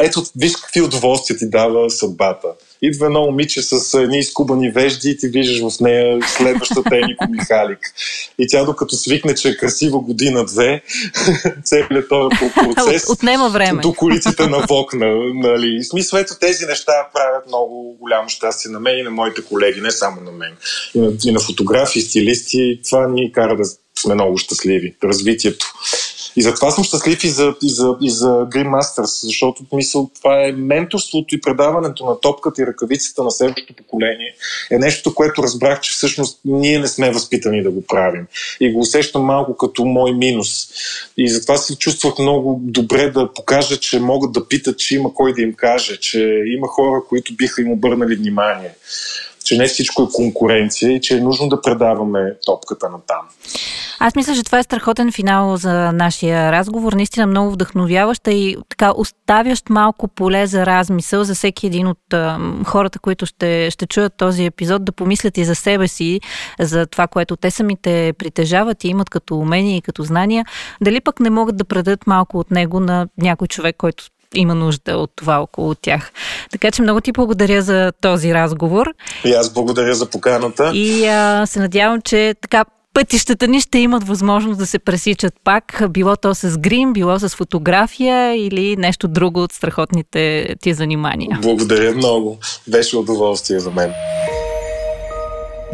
ето, 0.00 0.22
виж 0.36 0.56
какви 0.56 0.80
удоволствия 0.80 1.38
ти 1.38 1.50
дава 1.50 1.90
съдбата. 1.90 2.48
Идва 2.82 3.06
едно 3.06 3.20
момиче 3.20 3.62
с 3.62 4.00
едни 4.00 4.18
изкубани 4.18 4.70
вежди 4.70 5.10
и 5.10 5.16
ти 5.16 5.28
виждаш 5.28 5.72
в 5.72 5.80
нея 5.80 6.18
следващата 6.36 6.96
Енико 6.96 7.24
Михалик. 7.30 7.78
И 8.38 8.46
тя 8.48 8.64
докато 8.64 8.96
свикне, 8.96 9.34
че 9.34 9.48
е 9.48 9.56
красива 9.56 9.98
година-две, 9.98 10.82
целият 11.64 12.08
този 12.08 12.36
процес 12.54 13.04
От, 13.04 13.10
отнема 13.10 13.48
време. 13.48 13.82
до 13.82 13.92
колиците 13.92 14.46
на 14.46 14.58
Вокна. 14.68 15.06
Нали. 15.34 15.76
И 15.80 15.84
смисъл, 15.84 16.18
ето 16.18 16.34
тези 16.40 16.66
неща 16.66 16.92
правят 17.14 17.46
много 17.46 17.96
голямо 18.00 18.28
щастие 18.28 18.70
на 18.70 18.80
мен 18.80 18.98
и 18.98 19.02
на 19.02 19.10
моите 19.10 19.42
колеги, 19.42 19.80
не 19.80 19.90
само 19.90 20.20
на 20.20 20.32
мен. 20.32 20.52
И 20.94 21.00
на, 21.00 21.12
и 21.24 21.32
на 21.32 21.40
фотографи, 21.40 22.00
стилисти. 22.00 22.80
Това 22.84 23.08
ни 23.08 23.32
кара 23.32 23.56
да 23.56 23.64
сме 23.98 24.14
много 24.14 24.38
щастливи. 24.38 24.94
Развитието. 25.04 25.66
И 26.36 26.42
затова 26.42 26.70
съм 26.70 26.84
щастлив 26.84 27.24
и 27.24 27.28
за, 27.28 27.54
и 27.62 27.70
за, 27.70 27.96
и 28.00 28.10
за 28.10 28.28
Green 28.28 28.68
Masters, 28.68 29.26
защото 29.26 29.62
мисъл, 29.72 30.10
това 30.14 30.46
е 30.46 30.52
менторството 30.52 31.34
и 31.34 31.40
предаването 31.40 32.06
на 32.06 32.20
топката 32.20 32.62
и 32.62 32.66
ръкавицата 32.66 33.24
на 33.24 33.30
следващото 33.30 33.74
поколение. 33.74 34.34
Е 34.70 34.78
нещо, 34.78 35.14
което 35.14 35.42
разбрах, 35.42 35.80
че 35.80 35.92
всъщност 35.92 36.40
ние 36.44 36.78
не 36.78 36.88
сме 36.88 37.10
възпитани 37.10 37.62
да 37.62 37.70
го 37.70 37.86
правим. 37.86 38.26
И 38.60 38.72
го 38.72 38.80
усещам 38.80 39.22
малко 39.22 39.56
като 39.56 39.84
мой 39.84 40.12
минус. 40.12 40.68
И 41.16 41.28
затова 41.28 41.56
се 41.56 41.76
чувствах 41.76 42.18
много 42.18 42.60
добре 42.62 43.10
да 43.10 43.32
покажа, 43.32 43.76
че 43.76 44.00
могат 44.00 44.32
да 44.32 44.48
питат, 44.48 44.78
че 44.78 44.94
има 44.96 45.14
кой 45.14 45.34
да 45.34 45.42
им 45.42 45.54
каже, 45.54 45.96
че 46.00 46.42
има 46.46 46.68
хора, 46.68 47.02
които 47.08 47.34
биха 47.34 47.62
им 47.62 47.70
обърнали 47.70 48.16
внимание 48.16 48.74
че 49.46 49.56
не 49.56 49.66
всичко 49.66 50.02
е 50.02 50.12
конкуренция 50.12 50.92
и 50.92 51.00
че 51.00 51.16
е 51.16 51.20
нужно 51.20 51.48
да 51.48 51.62
предаваме 51.62 52.34
топката 52.46 52.90
на 52.90 52.98
там. 53.06 53.28
Аз 53.98 54.14
мисля, 54.14 54.34
че 54.34 54.42
това 54.42 54.58
е 54.58 54.62
страхотен 54.62 55.12
финал 55.12 55.56
за 55.56 55.92
нашия 55.92 56.52
разговор. 56.52 56.92
Наистина 56.92 57.26
много 57.26 57.50
вдъхновяваща 57.50 58.32
и 58.32 58.56
така 58.68 58.92
оставящ 58.96 59.70
малко 59.70 60.08
поле 60.08 60.46
за 60.46 60.66
размисъл 60.66 61.24
за 61.24 61.34
всеки 61.34 61.66
един 61.66 61.86
от 61.86 62.12
а, 62.12 62.38
хората, 62.64 62.98
които 62.98 63.26
ще, 63.26 63.70
ще 63.70 63.86
чуят 63.86 64.12
този 64.16 64.44
епизод, 64.44 64.84
да 64.84 64.92
помислят 64.92 65.38
и 65.38 65.44
за 65.44 65.54
себе 65.54 65.88
си, 65.88 66.20
за 66.60 66.86
това, 66.86 67.06
което 67.06 67.36
те 67.36 67.50
самите 67.50 68.12
притежават 68.18 68.84
и 68.84 68.88
имат 68.88 69.10
като 69.10 69.36
умения 69.36 69.76
и 69.76 69.82
като 69.82 70.02
знания. 70.02 70.44
Дали 70.80 71.00
пък 71.00 71.20
не 71.20 71.30
могат 71.30 71.56
да 71.56 71.64
предадат 71.64 72.06
малко 72.06 72.38
от 72.38 72.50
него 72.50 72.80
на 72.80 73.08
някой 73.18 73.48
човек, 73.48 73.76
който 73.78 74.04
има 74.34 74.54
нужда 74.54 74.96
от 74.96 75.10
това 75.16 75.38
около 75.40 75.74
тях. 75.74 76.12
Така 76.50 76.70
че 76.70 76.82
много 76.82 77.00
ти 77.00 77.12
благодаря 77.12 77.62
за 77.62 77.92
този 78.00 78.34
разговор. 78.34 78.94
И 79.24 79.32
аз 79.32 79.52
благодаря 79.52 79.94
за 79.94 80.10
поканата. 80.10 80.70
И 80.74 81.06
а, 81.06 81.46
се 81.46 81.58
надявам, 81.58 82.00
че 82.00 82.34
така 82.40 82.64
пътищата 82.96 83.48
ни 83.48 83.60
ще 83.60 83.78
имат 83.78 84.08
възможност 84.08 84.58
да 84.58 84.66
се 84.66 84.78
пресичат 84.78 85.34
пак, 85.44 85.82
било 85.90 86.16
то 86.16 86.34
с 86.34 86.58
грим, 86.58 86.92
било 86.92 87.18
с 87.18 87.28
фотография 87.28 88.46
или 88.46 88.76
нещо 88.76 89.08
друго 89.08 89.42
от 89.42 89.52
страхотните 89.52 90.54
ти 90.62 90.74
занимания. 90.74 91.38
Благодаря 91.42 91.94
много. 91.94 92.38
Беше 92.68 92.96
удоволствие 92.96 93.60
за 93.60 93.70
мен. 93.70 93.92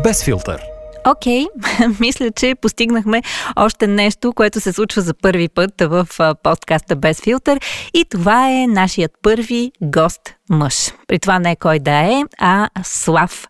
Без 0.03 0.25
филтър. 0.25 0.63
Окей, 1.07 1.45
okay. 1.45 2.01
мисля, 2.01 2.31
че 2.31 2.55
постигнахме 2.55 3.23
още 3.57 3.87
нещо, 3.87 4.33
което 4.33 4.61
се 4.61 4.73
случва 4.73 5.03
за 5.03 5.15
първи 5.15 5.49
път 5.49 5.71
в 5.81 6.07
подкаста 6.43 6.97
Без 6.97 7.21
филтър 7.21 7.61
и 7.95 8.05
това 8.11 8.51
е 8.51 8.67
нашият 8.67 9.13
първи 9.23 9.73
гост 9.83 10.21
мъж. 10.51 10.91
При 11.09 11.19
това 11.19 11.39
не 11.39 11.57
кой 11.57 11.79
да 11.79 11.99
е, 11.99 12.23
а 12.39 12.69
Слав. 12.85 13.47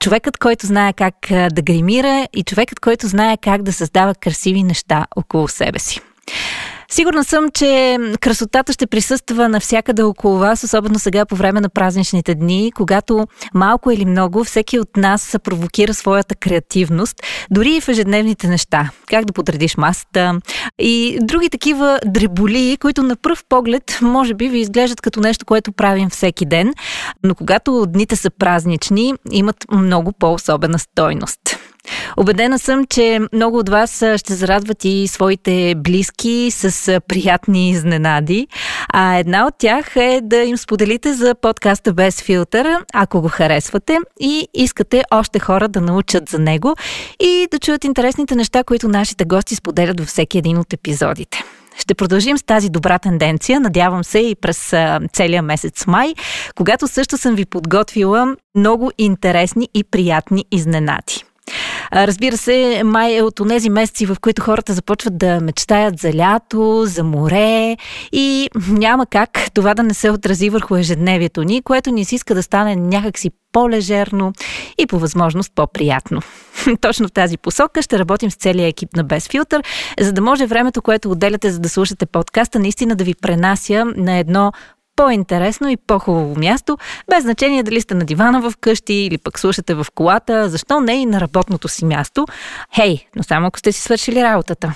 Човекът, 0.00 0.38
който 0.38 0.66
знае 0.66 0.92
как 0.92 1.14
да 1.30 1.62
гримира 1.62 2.28
и 2.32 2.42
човекът, 2.42 2.80
който 2.80 3.06
знае 3.06 3.36
как 3.36 3.62
да 3.62 3.72
създава 3.72 4.14
красиви 4.14 4.62
неща 4.62 5.06
около 5.16 5.48
себе 5.48 5.78
си. 5.78 6.00
Сигурна 6.92 7.24
съм, 7.24 7.50
че 7.50 7.98
красотата 8.20 8.72
ще 8.72 8.86
присъства 8.86 9.48
навсякъде 9.48 10.02
около 10.02 10.38
вас, 10.38 10.64
особено 10.64 10.98
сега 10.98 11.26
по 11.26 11.36
време 11.36 11.60
на 11.60 11.68
празничните 11.68 12.34
дни, 12.34 12.72
когато 12.74 13.26
малко 13.54 13.90
или 13.90 14.04
много 14.04 14.44
всеки 14.44 14.78
от 14.78 14.96
нас 14.96 15.36
провокира 15.44 15.94
своята 15.94 16.34
креативност, 16.34 17.22
дори 17.50 17.70
и 17.76 17.80
в 17.80 17.88
ежедневните 17.88 18.48
неща. 18.48 18.90
Как 19.06 19.24
да 19.24 19.32
подредиш 19.32 19.76
масата 19.76 20.40
и 20.78 21.18
други 21.22 21.50
такива 21.50 22.00
дреболи, 22.06 22.76
които 22.80 23.02
на 23.02 23.16
пръв 23.16 23.44
поглед 23.48 23.98
може 24.02 24.34
би 24.34 24.48
ви 24.48 24.58
изглеждат 24.58 25.00
като 25.00 25.20
нещо, 25.20 25.46
което 25.46 25.72
правим 25.72 26.10
всеки 26.10 26.46
ден, 26.46 26.74
но 27.22 27.34
когато 27.34 27.86
дните 27.88 28.16
са 28.16 28.30
празнични, 28.30 29.14
имат 29.30 29.56
много 29.72 30.12
по-особена 30.12 30.78
стойност. 30.78 31.59
Обедена 32.16 32.58
съм, 32.58 32.86
че 32.86 33.20
много 33.32 33.58
от 33.58 33.68
вас 33.68 34.04
ще 34.16 34.34
зарадват 34.34 34.84
и 34.84 35.08
своите 35.08 35.74
близки 35.76 36.50
с 36.50 37.00
приятни 37.08 37.70
изненади. 37.70 38.48
А 38.92 39.16
една 39.16 39.46
от 39.46 39.54
тях 39.58 39.96
е 39.96 40.20
да 40.22 40.36
им 40.36 40.56
споделите 40.56 41.14
за 41.14 41.34
подкаста 41.34 41.92
Без 41.92 42.22
филтър, 42.22 42.76
ако 42.94 43.20
го 43.20 43.28
харесвате 43.28 43.98
и 44.20 44.48
искате 44.54 45.02
още 45.10 45.38
хора 45.38 45.68
да 45.68 45.80
научат 45.80 46.28
за 46.28 46.38
него 46.38 46.76
и 47.20 47.46
да 47.50 47.58
чуят 47.58 47.84
интересните 47.84 48.34
неща, 48.34 48.64
които 48.64 48.88
нашите 48.88 49.24
гости 49.24 49.54
споделят 49.54 50.00
във 50.00 50.08
всеки 50.08 50.38
един 50.38 50.58
от 50.58 50.72
епизодите. 50.72 51.44
Ще 51.78 51.94
продължим 51.94 52.38
с 52.38 52.42
тази 52.42 52.70
добра 52.70 52.98
тенденция, 52.98 53.60
надявам 53.60 54.04
се 54.04 54.18
и 54.18 54.34
през 54.34 54.74
целия 55.12 55.42
месец 55.42 55.86
май, 55.86 56.14
когато 56.54 56.88
също 56.88 57.18
съм 57.18 57.34
ви 57.34 57.44
подготвила 57.44 58.36
много 58.54 58.90
интересни 58.98 59.68
и 59.74 59.84
приятни 59.84 60.44
изненади. 60.52 61.24
Разбира 61.92 62.36
се, 62.36 62.82
май 62.84 63.16
е 63.16 63.22
от 63.22 63.40
тези 63.48 63.70
месеци, 63.70 64.06
в 64.06 64.16
които 64.20 64.42
хората 64.42 64.72
започват 64.72 65.18
да 65.18 65.40
мечтаят 65.40 65.98
за 65.98 66.14
лято, 66.14 66.84
за 66.86 67.04
море 67.04 67.76
и 68.12 68.48
няма 68.68 69.06
как 69.06 69.30
това 69.54 69.74
да 69.74 69.82
не 69.82 69.94
се 69.94 70.10
отрази 70.10 70.50
върху 70.50 70.76
ежедневието 70.76 71.42
ни, 71.42 71.62
което 71.62 71.90
ни 71.90 72.04
се 72.04 72.14
иска 72.14 72.34
да 72.34 72.42
стане 72.42 72.76
някакси 72.76 73.30
по-лежерно 73.52 74.32
и 74.78 74.86
по 74.86 74.98
възможност 74.98 75.52
по-приятно. 75.54 76.20
Точно 76.80 77.08
в 77.08 77.12
тази 77.12 77.38
посока 77.38 77.82
ще 77.82 77.98
работим 77.98 78.30
с 78.30 78.36
целия 78.36 78.66
екип 78.66 78.96
на 78.96 79.04
Без 79.04 79.28
филтър, 79.28 79.62
за 80.00 80.12
да 80.12 80.20
може 80.20 80.46
времето, 80.46 80.82
което 80.82 81.10
отделяте 81.10 81.50
за 81.50 81.58
да 81.58 81.68
слушате 81.68 82.06
подкаста, 82.06 82.58
наистина 82.58 82.96
да 82.96 83.04
ви 83.04 83.14
пренася 83.14 83.84
на 83.96 84.18
едно 84.18 84.52
по-интересно 85.00 85.68
и 85.68 85.76
по-хубаво 85.76 86.38
място, 86.38 86.78
без 87.10 87.22
значение 87.22 87.62
дали 87.62 87.80
сте 87.80 87.94
на 87.94 88.04
дивана 88.04 88.40
в 88.40 88.52
къщи 88.60 88.94
или 88.94 89.18
пък 89.18 89.38
слушате 89.38 89.74
в 89.74 89.86
колата, 89.94 90.48
защо 90.48 90.80
не 90.80 90.92
и 90.92 91.06
на 91.06 91.20
работното 91.20 91.68
си 91.68 91.84
място. 91.84 92.26
Хей, 92.74 93.06
но 93.16 93.22
само 93.22 93.46
ако 93.46 93.58
сте 93.58 93.72
си 93.72 93.80
свършили 93.80 94.22
работата. 94.22 94.74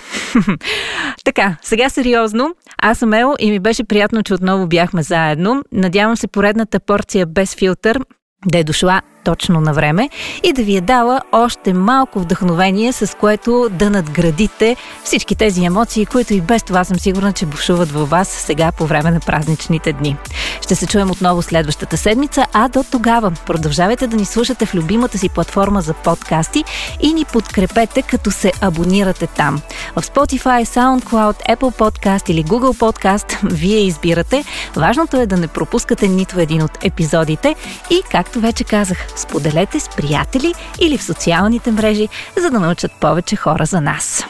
така, 1.25 1.57
сега 1.62 1.89
сериозно. 1.89 2.55
Аз 2.83 2.99
съм 2.99 3.12
Ел 3.12 3.35
и 3.39 3.51
ми 3.51 3.59
беше 3.59 3.85
приятно, 3.85 4.22
че 4.22 4.35
отново 4.35 4.66
бяхме 4.66 5.03
заедно. 5.03 5.62
Надявам 5.72 6.16
се 6.16 6.27
поредната 6.27 6.81
порция 6.81 7.27
без 7.27 7.55
филтър 7.55 8.01
да 8.47 8.59
е 8.59 8.64
дошла 8.64 9.03
точно 9.25 9.61
на 9.61 9.72
време 9.72 10.11
и 10.43 10.53
да 10.53 10.62
ви 10.62 10.77
е 10.77 10.81
дала 10.81 11.20
още 11.33 11.72
малко 11.72 12.20
вдъхновение, 12.20 12.93
с 12.93 13.16
което 13.16 13.68
да 13.70 13.91
надградите 13.91 14.77
всички 15.05 15.35
тези 15.35 15.64
емоции, 15.64 16.07
които 16.07 16.35
и 16.35 16.41
без 16.41 16.62
това 16.62 16.85
съм 16.85 16.99
сигурна, 16.99 17.33
че 17.33 17.47
бушуват 17.47 17.91
във 17.91 18.11
вас 18.11 18.29
сега 18.29 18.72
по 18.72 18.87
време 18.87 19.11
на 19.11 19.20
празничните 19.20 19.93
дни. 19.93 20.16
Ще 20.62 20.75
се 20.75 20.87
чуем 20.87 21.11
отново 21.11 21.43
следващата 21.43 21.97
седмица, 21.97 22.47
а 22.53 22.68
до 22.68 22.85
тогава 22.91 23.31
продължавайте 23.47 24.07
да 24.07 24.16
ни 24.16 24.25
слушате 24.25 24.66
в 24.66 24.75
любимата 24.75 25.18
си 25.18 25.29
платформа 25.29 25.81
за 25.81 25.95
подкасти 25.95 26.64
и 27.01 27.12
ни 27.12 27.25
подкрепете, 27.25 28.03
като 28.03 28.31
се 28.31 28.53
абонирате 28.61 29.27
там. 29.27 29.61
В 29.97 30.03
Spotify, 30.03 30.64
SoundCloud, 30.64 31.57
Apple 31.57 31.79
Podcast 31.79 32.31
или 32.31 32.45
Google 32.45 32.79
Podcast 32.79 33.39
вие 33.43 33.79
избирате. 33.79 34.45
Важното 34.77 35.20
е 35.20 35.27
да 35.27 35.37
не 35.37 35.47
пропускате 35.47 36.09
нито 36.09 36.41
един 36.41 36.62
от 36.62 36.85
епизодите 36.85 37.55
и, 37.91 38.03
както 38.11 38.41
вече 38.41 38.64
казах, 38.64 39.07
споделете 39.16 39.80
с 39.80 39.88
приятели 39.88 40.54
или 40.78 40.98
в 40.98 41.02
социалните 41.02 41.72
мрежи, 41.72 42.08
за 42.36 42.50
да 42.50 42.60
научат 42.60 42.92
повече 42.92 43.36
хора 43.36 43.66
за 43.66 43.80
нас. 43.80 44.24